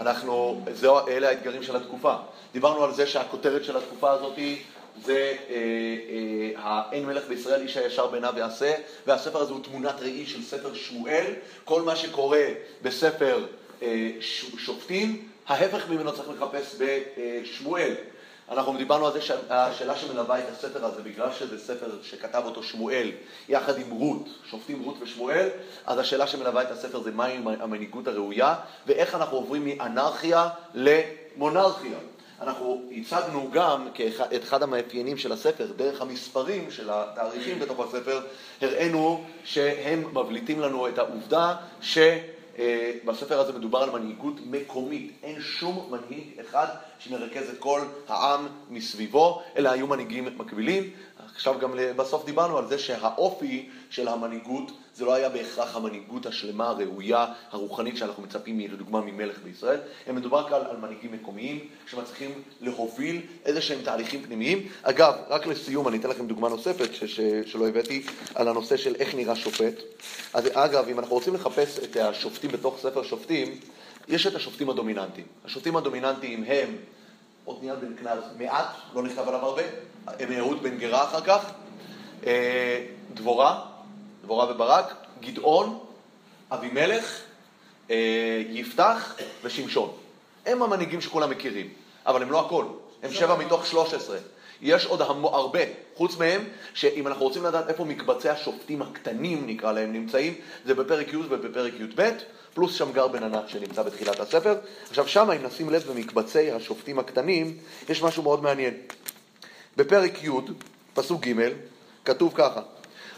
אנחנו, 0.00 0.60
זה, 0.72 0.88
אלה 1.08 1.28
האתגרים 1.28 1.62
של 1.62 1.76
התקופה. 1.76 2.14
דיברנו 2.52 2.84
על 2.84 2.94
זה 2.94 3.06
שהכותרת 3.06 3.64
של 3.64 3.76
התקופה 3.76 4.10
הזאת 4.10 4.36
היא 4.36 4.58
זה 5.04 5.36
אה, 5.50 5.54
אה, 5.54 6.50
האין 6.56 7.06
מלך 7.06 7.28
בישראל, 7.28 7.60
איש 7.60 7.76
הישר 7.76 8.06
בעיניו 8.06 8.34
יעשה, 8.36 8.74
והספר 9.06 9.38
הזה 9.38 9.52
הוא 9.52 9.64
תמונת 9.64 10.00
ראי 10.00 10.26
של 10.26 10.42
ספר 10.42 10.74
שמואל. 10.74 11.24
כל 11.64 11.82
מה 11.82 11.96
שקורה 11.96 12.44
בספר 12.82 13.46
אה, 13.82 14.10
שופטים, 14.58 15.28
ההפך 15.46 15.88
ממנו 15.88 16.12
צריך 16.12 16.28
לחפש 16.28 16.76
בשמואל. 16.78 17.94
אנחנו 18.50 18.76
דיברנו 18.76 19.06
על 19.06 19.12
זה 19.12 19.20
שהשאלה 19.20 19.96
שמלווה 19.96 20.38
את 20.38 20.44
הספר 20.48 20.84
הזה, 20.84 21.02
בגלל 21.02 21.28
שזה 21.38 21.58
ספר 21.58 21.90
שכתב 22.02 22.42
אותו 22.44 22.62
שמואל 22.62 23.10
יחד 23.48 23.78
עם 23.78 23.90
רות, 23.90 24.28
שופטים 24.50 24.82
רות 24.84 24.96
ושמואל, 25.00 25.48
אז 25.86 25.98
השאלה 25.98 26.26
שמלווה 26.26 26.62
את 26.62 26.70
הספר 26.70 27.02
זה 27.02 27.10
מהי 27.10 27.38
המנהיגות 27.60 28.06
הראויה 28.08 28.54
ואיך 28.86 29.14
אנחנו 29.14 29.36
עוברים 29.36 29.64
מאנרכיה 29.64 30.48
למונרכיה. 30.74 31.98
אנחנו 32.40 32.82
הצגנו 32.96 33.50
גם 33.52 33.88
את 34.36 34.42
אחד 34.42 34.62
המאפיינים 34.62 35.18
של 35.18 35.32
הספר, 35.32 35.66
דרך 35.76 36.00
המספרים 36.00 36.70
של 36.70 36.90
התאריכים 36.90 37.58
בתוך 37.58 37.80
הספר, 37.80 38.20
הראינו 38.62 39.24
שהם 39.44 40.04
מבליטים 40.14 40.60
לנו 40.60 40.88
את 40.88 40.98
העובדה 40.98 41.56
שבספר 41.80 43.40
הזה 43.40 43.52
מדובר 43.52 43.78
על 43.78 43.90
מנהיגות 43.90 44.34
מקומית. 44.46 45.12
אין 45.22 45.40
שום 45.40 45.90
מנהיג 45.90 46.24
אחד 46.40 46.66
שמרכז 46.98 47.50
את 47.50 47.58
כל 47.58 47.80
העם 48.08 48.46
מסביבו, 48.70 49.42
אלא 49.56 49.68
היו 49.68 49.86
מנהיגים 49.86 50.28
מקבילים. 50.36 50.90
עכשיו 51.34 51.58
גם 51.58 51.72
בסוף 51.96 52.24
דיברנו 52.24 52.58
על 52.58 52.66
זה 52.66 52.78
שהאופי 52.78 53.68
של 53.90 54.08
המנהיגות 54.08 54.70
זה 54.98 55.04
לא 55.04 55.14
היה 55.14 55.28
בהכרח 55.28 55.76
המנהיגות 55.76 56.26
השלמה, 56.26 56.68
הראויה, 56.68 57.26
הרוחנית 57.50 57.96
שאנחנו 57.96 58.22
מצפים, 58.22 58.60
לדוגמה, 58.60 59.00
ממלך 59.00 59.38
בישראל, 59.44 59.80
מדובר 60.12 60.48
כאן 60.48 60.58
על 60.70 60.76
מנהיגים 60.76 61.12
מקומיים 61.12 61.58
שמצליחים 61.86 62.30
להוביל 62.60 63.20
איזה 63.44 63.60
שהם 63.60 63.78
תהליכים 63.84 64.22
פנימיים. 64.22 64.68
אגב, 64.82 65.14
רק 65.28 65.46
לסיום, 65.46 65.88
אני 65.88 65.96
אתן 65.96 66.08
לכם 66.08 66.26
דוגמה 66.26 66.48
נוספת 66.48 66.94
ש- 66.94 67.04
ש- 67.04 67.20
שלא 67.52 67.68
הבאתי 67.68 68.02
על 68.34 68.48
הנושא 68.48 68.76
של 68.76 68.94
איך 68.94 69.14
נראה 69.14 69.36
שופט. 69.36 69.74
אז 70.34 70.48
אגב, 70.52 70.88
אם 70.88 70.98
אנחנו 70.98 71.14
רוצים 71.14 71.34
לחפש 71.34 71.78
את 71.78 71.96
השופטים 71.96 72.50
בתוך 72.50 72.78
ספר 72.82 73.02
שופטים, 73.02 73.60
יש 74.08 74.26
את 74.26 74.34
השופטים 74.34 74.70
הדומיננטיים. 74.70 75.26
השופטים 75.44 75.76
הדומיננטיים 75.76 76.44
הם 76.44 76.76
עתניאל 77.46 77.76
בן 77.76 77.96
כנז 77.96 78.24
מעט, 78.38 78.66
לא 78.94 79.02
נכתב 79.02 79.28
עליו 79.28 79.40
הרבה, 79.40 79.62
אהוד 80.38 80.62
בן 80.62 80.78
גרה 80.78 81.04
אחר 81.04 81.20
כך, 81.20 81.50
אה, 82.26 82.86
דבורה, 83.14 83.77
דבורה 84.28 84.50
וברק, 84.50 84.94
גדעון, 85.20 85.78
אבימלך, 86.52 87.20
אה, 87.90 88.42
יפתח 88.48 89.16
ושמשון. 89.44 89.92
הם 90.46 90.62
המנהיגים 90.62 91.00
שכולם 91.00 91.30
מכירים, 91.30 91.68
אבל 92.06 92.22
הם 92.22 92.32
לא 92.32 92.46
הכל, 92.46 92.64
הם 93.02 93.12
שבע 93.12 93.36
מתוך 93.36 93.66
שלוש 93.66 93.94
עשרה. 93.94 94.18
יש 94.62 94.86
עוד 94.86 95.00
הרבה, 95.02 95.60
חוץ 95.94 96.16
מהם, 96.16 96.44
שאם 96.74 97.06
אנחנו 97.06 97.24
רוצים 97.24 97.44
לדעת 97.44 97.68
איפה 97.68 97.84
מקבצי 97.84 98.28
השופטים 98.28 98.82
הקטנים, 98.82 99.46
נקרא 99.46 99.72
להם, 99.72 99.92
נמצאים, 99.92 100.34
זה 100.64 100.74
בפרק 100.74 101.12
י' 101.12 101.16
ובפרק 101.16 101.72
י"ב, 101.80 102.10
פלוס 102.54 102.74
שמגר 102.74 103.08
בן 103.08 103.22
ענת 103.22 103.48
שנמצא 103.48 103.82
בתחילת 103.82 104.20
הספר. 104.20 104.56
עכשיו 104.88 105.08
שמה, 105.08 105.32
אם 105.32 105.42
נשים 105.42 105.70
לב 105.70 105.82
במקבצי 105.90 106.50
השופטים 106.50 106.98
הקטנים, 106.98 107.56
יש 107.88 108.02
משהו 108.02 108.22
מאוד 108.22 108.42
מעניין. 108.42 108.74
בפרק 109.76 110.24
י', 110.24 110.30
פסוק 110.94 111.26
ג', 111.26 111.48
כתוב 112.04 112.32
ככה: 112.36 112.60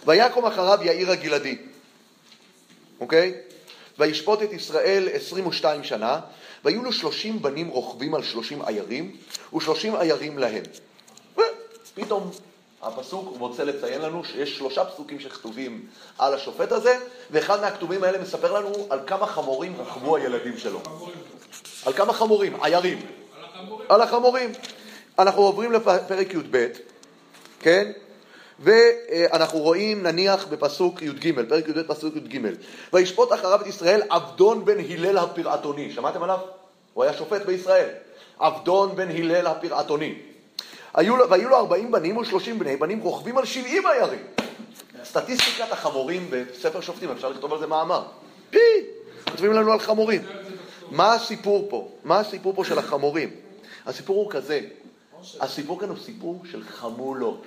ויקום 0.06 0.46
אחריו 0.46 0.78
יאיר 0.82 1.10
הגלעדי, 1.10 1.58
אוקיי? 3.00 3.34
וישפוט 3.98 4.42
את 4.42 4.52
ישראל 4.52 5.08
עשרים 5.12 5.46
ושתיים 5.46 5.84
שנה, 5.84 6.20
והיו 6.64 6.84
לו 6.84 6.92
שלושים 6.92 7.42
בנים 7.42 7.68
רוכבים 7.68 8.14
על 8.14 8.22
שלושים 8.22 8.62
עיירים, 8.62 9.16
ושלושים 9.54 9.96
עיירים 9.96 10.38
להם. 10.38 10.62
ופתאום 11.94 12.30
הפסוק 12.82 13.36
רוצה 13.38 13.64
לציין 13.64 14.00
לנו 14.00 14.24
שיש 14.24 14.56
שלושה 14.56 14.84
פסוקים 14.84 15.20
שכתובים 15.20 15.86
על 16.18 16.34
השופט 16.34 16.72
הזה, 16.72 16.98
ואחד 17.30 17.60
מהכתובים 17.60 18.04
האלה 18.04 18.18
מספר 18.18 18.52
לנו 18.52 18.86
על 18.90 19.00
כמה 19.06 19.26
חמורים 19.26 19.76
רכבו 19.80 20.16
הילדים 20.16 20.58
שלו. 20.58 20.80
על 21.86 21.92
כמה 21.92 22.12
חמורים, 22.12 22.62
עיירים. 22.62 23.06
על 23.88 24.00
החמורים. 24.02 24.52
אנחנו 25.18 25.42
עוברים 25.42 25.72
לפרק 25.72 26.34
י"ב, 26.34 26.66
כן? 27.60 27.92
ואנחנו 28.60 29.58
רואים 29.58 30.02
נניח 30.02 30.46
בפסוק 30.46 31.02
י"ג, 31.02 31.48
פרק 31.48 31.68
י"ב 31.68 31.82
פסוק 31.82 32.16
י"ג, 32.16 32.40
וישפוט 32.92 33.32
אחריו 33.32 33.60
את 33.60 33.66
ישראל 33.66 34.02
עבדון 34.10 34.64
בן 34.64 34.78
הלל 34.78 35.18
הפרעתוני, 35.18 35.92
שמעתם 35.92 36.22
עליו? 36.22 36.38
הוא 36.94 37.04
היה 37.04 37.12
שופט 37.12 37.46
בישראל. 37.46 37.88
עבדון 38.38 38.96
בן 38.96 39.08
הלל 39.10 39.46
הפרעתוני. 39.46 40.14
והיו 40.94 41.48
לו 41.48 41.56
40 41.56 41.90
בנים 41.90 42.16
ושלושים 42.16 42.58
בני 42.58 42.76
בנים 42.76 43.00
רוכבים 43.00 43.38
על 43.38 43.44
70 43.44 43.86
עיירים. 43.86 44.18
סטטיסטיקת 45.04 45.72
החמורים 45.72 46.30
בספר 46.30 46.80
שופטים, 46.80 47.10
אפשר 47.10 47.28
לכתוב 47.28 47.52
על 47.52 47.58
זה 47.58 47.66
מאמר. 47.66 48.02
פי! 48.50 48.58
כותבים 49.24 49.52
לנו 49.52 49.72
על 49.72 49.78
חמורים. 49.78 50.22
מה 50.90 51.14
הסיפור 51.14 51.66
פה? 51.70 51.88
מה 52.04 52.20
הסיפור 52.20 52.54
פה 52.54 52.64
של 52.64 52.78
החמורים? 52.78 53.30
הסיפור 53.86 54.16
הוא 54.16 54.30
כזה, 54.30 54.60
הסיפור 55.40 55.80
כאן 55.80 55.88
הוא 55.88 55.98
סיפור 55.98 56.42
של 56.50 56.62
חמולות. 56.64 57.46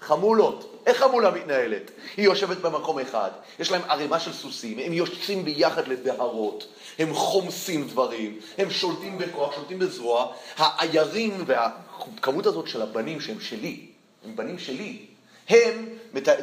חמולות. 0.00 0.82
איך 0.86 0.98
חמולה 0.98 1.30
מתנהלת? 1.30 1.90
היא 2.16 2.24
יושבת 2.24 2.56
במקום 2.56 2.98
אחד, 2.98 3.30
יש 3.58 3.70
להם 3.70 3.82
ערימה 3.88 4.20
של 4.20 4.32
סוסים, 4.32 4.78
הם 4.78 4.92
יוצאים 4.92 5.44
ביחד 5.44 5.88
לדהרות, 5.88 6.66
הם 6.98 7.14
חומסים 7.14 7.88
דברים, 7.88 8.38
הם 8.58 8.70
שולטים 8.70 9.18
בכוח, 9.18 9.54
שולטים 9.54 9.78
בזרוע. 9.78 10.32
העיירים 10.56 11.44
והכמות 11.46 12.46
הזאת 12.46 12.68
של 12.68 12.82
הבנים 12.82 13.20
שהם 13.20 13.40
שלי, 13.40 13.86
הם 14.24 14.36
בנים 14.36 14.58
שלי, 14.58 15.06
הם, 15.48 15.88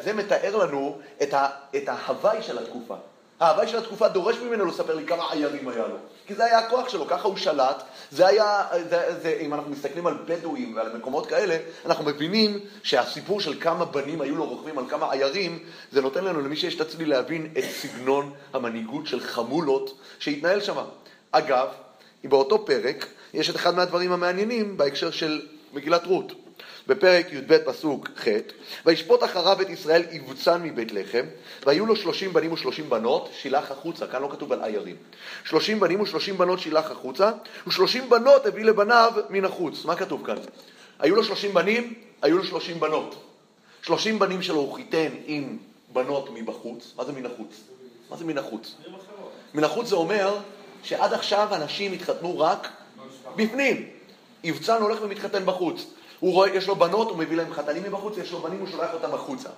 זה 0.04 0.14
מתאר 0.14 0.58
לנו 0.58 0.99
את, 1.24 1.88
ההוואי 1.88 2.43
של 2.43 2.58
התקופה. 2.58 2.95
ההוואי 3.43 3.67
של 3.67 3.77
התקופה 3.77 4.07
דורש 4.07 4.37
ממנו 4.37 4.65
לספר 4.65 4.95
לי 4.95 5.05
כמה 5.05 5.31
עיירים 5.31 5.67
היה 5.67 5.87
לו. 5.87 5.95
כי 6.27 6.35
זה 6.35 6.45
היה 6.45 6.59
הכוח 6.59 6.89
שלו, 6.89 7.07
ככה 7.07 7.27
הוא 7.27 7.37
שלט. 7.37 7.83
זה 8.11 8.27
היה, 8.27 8.63
זה, 8.89 9.19
זה, 9.21 9.37
אם 9.41 9.53
אנחנו 9.53 9.71
מסתכלים 9.71 10.07
על 10.07 10.17
בדואים 10.25 10.75
ועל 10.75 10.97
מקומות 10.97 11.27
כאלה, 11.27 11.57
אנחנו 11.85 12.05
מבינים 12.05 12.59
שהסיפור 12.83 13.41
של 13.41 13.59
כמה 13.59 13.85
בנים 13.85 14.21
היו 14.21 14.35
לו 14.35 14.45
רוכבים 14.45 14.77
על 14.77 14.85
כמה 14.89 15.11
עיירים, 15.11 15.59
זה 15.91 16.01
נותן 16.01 16.23
לנו, 16.23 16.41
למי 16.41 16.55
שיש 16.55 16.75
את 16.75 16.81
הצלי, 16.81 17.05
להבין 17.05 17.51
את 17.57 17.63
סגנון 17.63 18.33
המנהיגות 18.53 19.07
של 19.07 19.19
חמולות 19.19 19.97
שהתנהל 20.19 20.61
שם. 20.61 20.77
אגב, 21.31 21.67
באותו 22.23 22.65
פרק 22.65 23.05
יש 23.33 23.49
את 23.49 23.55
אחד 23.55 23.75
מהדברים 23.75 24.11
המעניינים 24.11 24.77
בהקשר 24.77 25.11
של 25.11 25.41
מגילת 25.73 26.05
רות. 26.05 26.42
בפרק 26.88 27.34
י"ב 27.34 27.57
פסוק 27.57 28.09
ח' 28.17 28.27
וישפוט 28.86 29.23
אחריו 29.23 29.61
את 29.61 29.69
ישראל 29.69 30.03
יבוצן 30.11 30.63
מבית 30.63 30.91
לחם 30.91 31.25
והיו 31.65 31.86
לו 31.86 31.95
שלושים 31.95 32.34
בנים 32.34 32.51
ושלושים 32.51 32.89
בנות 32.89 33.29
שילח 33.41 33.71
החוצה, 33.71 34.07
כאן 34.07 34.21
לא 34.21 34.29
כתוב 34.31 34.51
על 34.51 34.63
עיירים. 34.63 34.95
שלושים 35.43 35.79
בנים 35.79 36.01
ושלושים 36.01 36.38
בנות 36.38 36.59
שילח 36.59 36.91
החוצה 36.91 37.31
ושלושים 37.67 38.09
בנות 38.09 38.45
הביא 38.45 38.63
לבניו 38.63 39.13
מן 39.29 39.45
החוץ. 39.45 39.86
מה 39.86 39.95
כתוב 39.95 40.25
כאן? 40.25 40.36
היו 40.99 41.15
לו 41.15 41.23
שלושים 41.23 41.53
בנים, 41.53 41.93
היו 42.21 42.38
לו 42.38 42.43
שלושים 42.43 42.79
בנות. 42.79 43.15
שלושים 43.81 44.19
בנים 44.19 44.41
שלו 44.41 44.59
הוא 44.59 44.73
חיתן 44.73 45.09
עם 45.25 45.57
בנות 45.93 46.29
מבחוץ. 46.34 46.93
מה 46.97 47.05
זה 47.05 47.11
מן 47.11 47.25
החוץ? 47.25 47.61
מה 48.09 48.17
זה 48.17 48.25
מן 48.25 48.38
החוץ? 48.38 48.75
מן 49.53 49.63
החוץ 49.63 49.88
זה 49.88 49.95
אומר 49.95 50.38
שעד 50.84 51.13
עכשיו 51.13 51.47
אנשים 51.51 51.93
התחתנו 51.93 52.39
רק 52.39 52.69
בפנים. 53.36 53.89
יבצן 54.43 54.81
הולך 54.81 54.99
ומתחתן 55.01 55.45
בחוץ 55.45 55.86
הוא 56.20 56.34
רואה, 56.34 56.49
יש 56.49 56.68
לו 56.68 56.76
בנות, 56.76 57.09
הוא 57.09 57.18
מביא 57.18 57.38
להם 57.38 57.53
חתנים 57.53 57.84
מבחוץ, 57.84 58.18
יש 58.18 58.32
לו 58.32 58.39
בנים, 58.39 58.59
הוא 58.59 58.68
שולח 58.68 58.93
אותם 58.93 59.14
החוצה. 59.14 59.49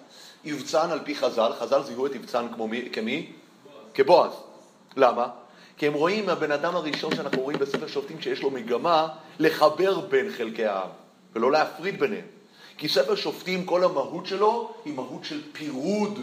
יבצן 0.43 0.91
על 0.91 0.99
פי 1.03 1.15
חז"ל, 1.15 1.51
חז"ל 1.59 1.83
זיהו 1.83 2.05
את 2.05 2.15
יבצן 2.15 2.47
כמו 2.53 2.67
מי, 2.67 2.89
כמי? 2.91 3.31
כבועז. 3.93 4.31
למה? 4.95 5.27
כי 5.77 5.87
הם 5.87 5.93
רואים 5.93 6.25
מהבן 6.25 6.51
אדם 6.51 6.75
הראשון 6.75 7.15
שאנחנו 7.15 7.41
רואים 7.41 7.59
בספר 7.59 7.87
שופטים 7.87 8.21
שיש 8.21 8.41
לו 8.41 8.51
מגמה 8.51 9.07
לחבר 9.39 9.99
בין 9.99 10.31
חלקי 10.37 10.65
העם, 10.65 10.89
ולא 11.35 11.51
להפריד 11.51 11.99
ביניהם. 11.99 12.25
כי 12.77 12.89
ספר 12.89 13.15
שופטים, 13.15 13.65
כל 13.65 13.83
המהות 13.83 14.25
שלו 14.25 14.73
היא 14.85 14.93
מהות 14.93 15.25
של 15.25 15.41
פירוד, 15.51 16.19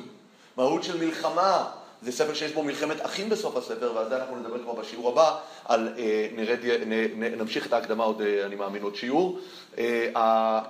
מהות 0.56 0.82
של 0.82 1.04
מלחמה, 1.04 1.64
זה 2.02 2.12
ספר 2.12 2.34
שיש 2.34 2.52
בו 2.52 2.62
מלחמת 2.62 3.06
אחים 3.06 3.28
בסוף 3.28 3.56
הספר, 3.56 3.92
ועל 3.94 4.08
זה 4.08 4.16
אנחנו 4.16 4.36
נדבר 4.36 4.62
כבר 4.62 4.72
בשיעור 4.72 5.08
הבא, 5.08 5.38
על, 5.64 5.88
אה, 5.98 6.28
נרד, 6.36 6.58
נ, 6.86 6.92
נ, 6.92 7.40
נמשיך 7.40 7.66
את 7.66 7.72
ההקדמה 7.72 8.04
עוד, 8.04 8.20
אה, 8.20 8.46
אני 8.46 8.56
מאמין, 8.56 8.82
עוד 8.82 8.96
שיעור. 8.96 9.38
אה, 9.78 10.60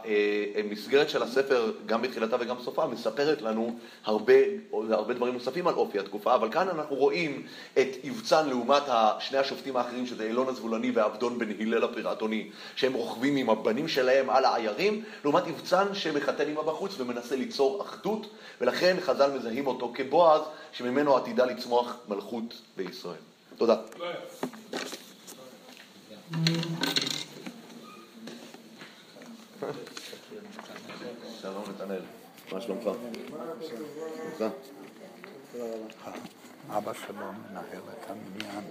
המסגרת 0.54 1.10
של 1.10 1.22
הספר, 1.22 1.72
גם 1.86 2.02
בתחילתה 2.02 2.36
וגם 2.40 2.56
בסופה, 2.56 2.86
מספרת 2.86 3.42
לנו 3.42 3.76
הרבה, 4.04 4.32
הרבה 4.72 5.14
דברים 5.14 5.34
נוספים 5.34 5.66
על 5.66 5.74
אופי 5.74 5.98
התקופה, 5.98 6.34
אבל 6.34 6.50
כאן 6.50 6.68
אנחנו 6.68 6.96
רואים 6.96 7.42
את 7.78 7.88
יבצן 8.04 8.48
לעומת 8.48 8.82
שני 9.18 9.38
השופטים 9.38 9.76
האחרים, 9.76 10.06
שזה 10.06 10.24
אילון 10.24 10.48
הזבולני 10.48 10.90
ועבדון 10.90 11.38
בן 11.38 11.48
הלל 11.60 11.84
הפירטוני, 11.84 12.50
שהם 12.76 12.92
רוכבים 12.92 13.36
עם 13.36 13.50
הבנים 13.50 13.88
שלהם 13.88 14.30
על 14.30 14.44
העיירים, 14.44 15.02
לעומת 15.24 15.46
יבצן 15.46 15.94
שמחתן 15.94 16.48
עמה 16.48 16.62
בחוץ 16.62 17.00
ומנסה 17.00 17.36
ליצור 17.36 17.82
אחדות, 17.82 18.26
ולכן 18.60 18.96
חז"ל 19.00 19.30
מזהים 19.30 19.66
אותו 19.66 19.92
כבועז, 19.94 20.42
שממנו 20.72 21.16
עתידה 21.22 21.46
לצמוח 21.46 21.96
מלכות 22.08 22.62
בישראל. 22.76 23.16
תודה. 23.56 23.76
שלום 31.40 31.64
נתנאל, 31.68 32.00
מה 32.52 32.60
שלומך? 32.60 32.90
אבא 36.70 36.92
שלו 36.92 37.16
מנהל 37.50 37.82
את 37.92 38.10
המניין. 38.10 38.64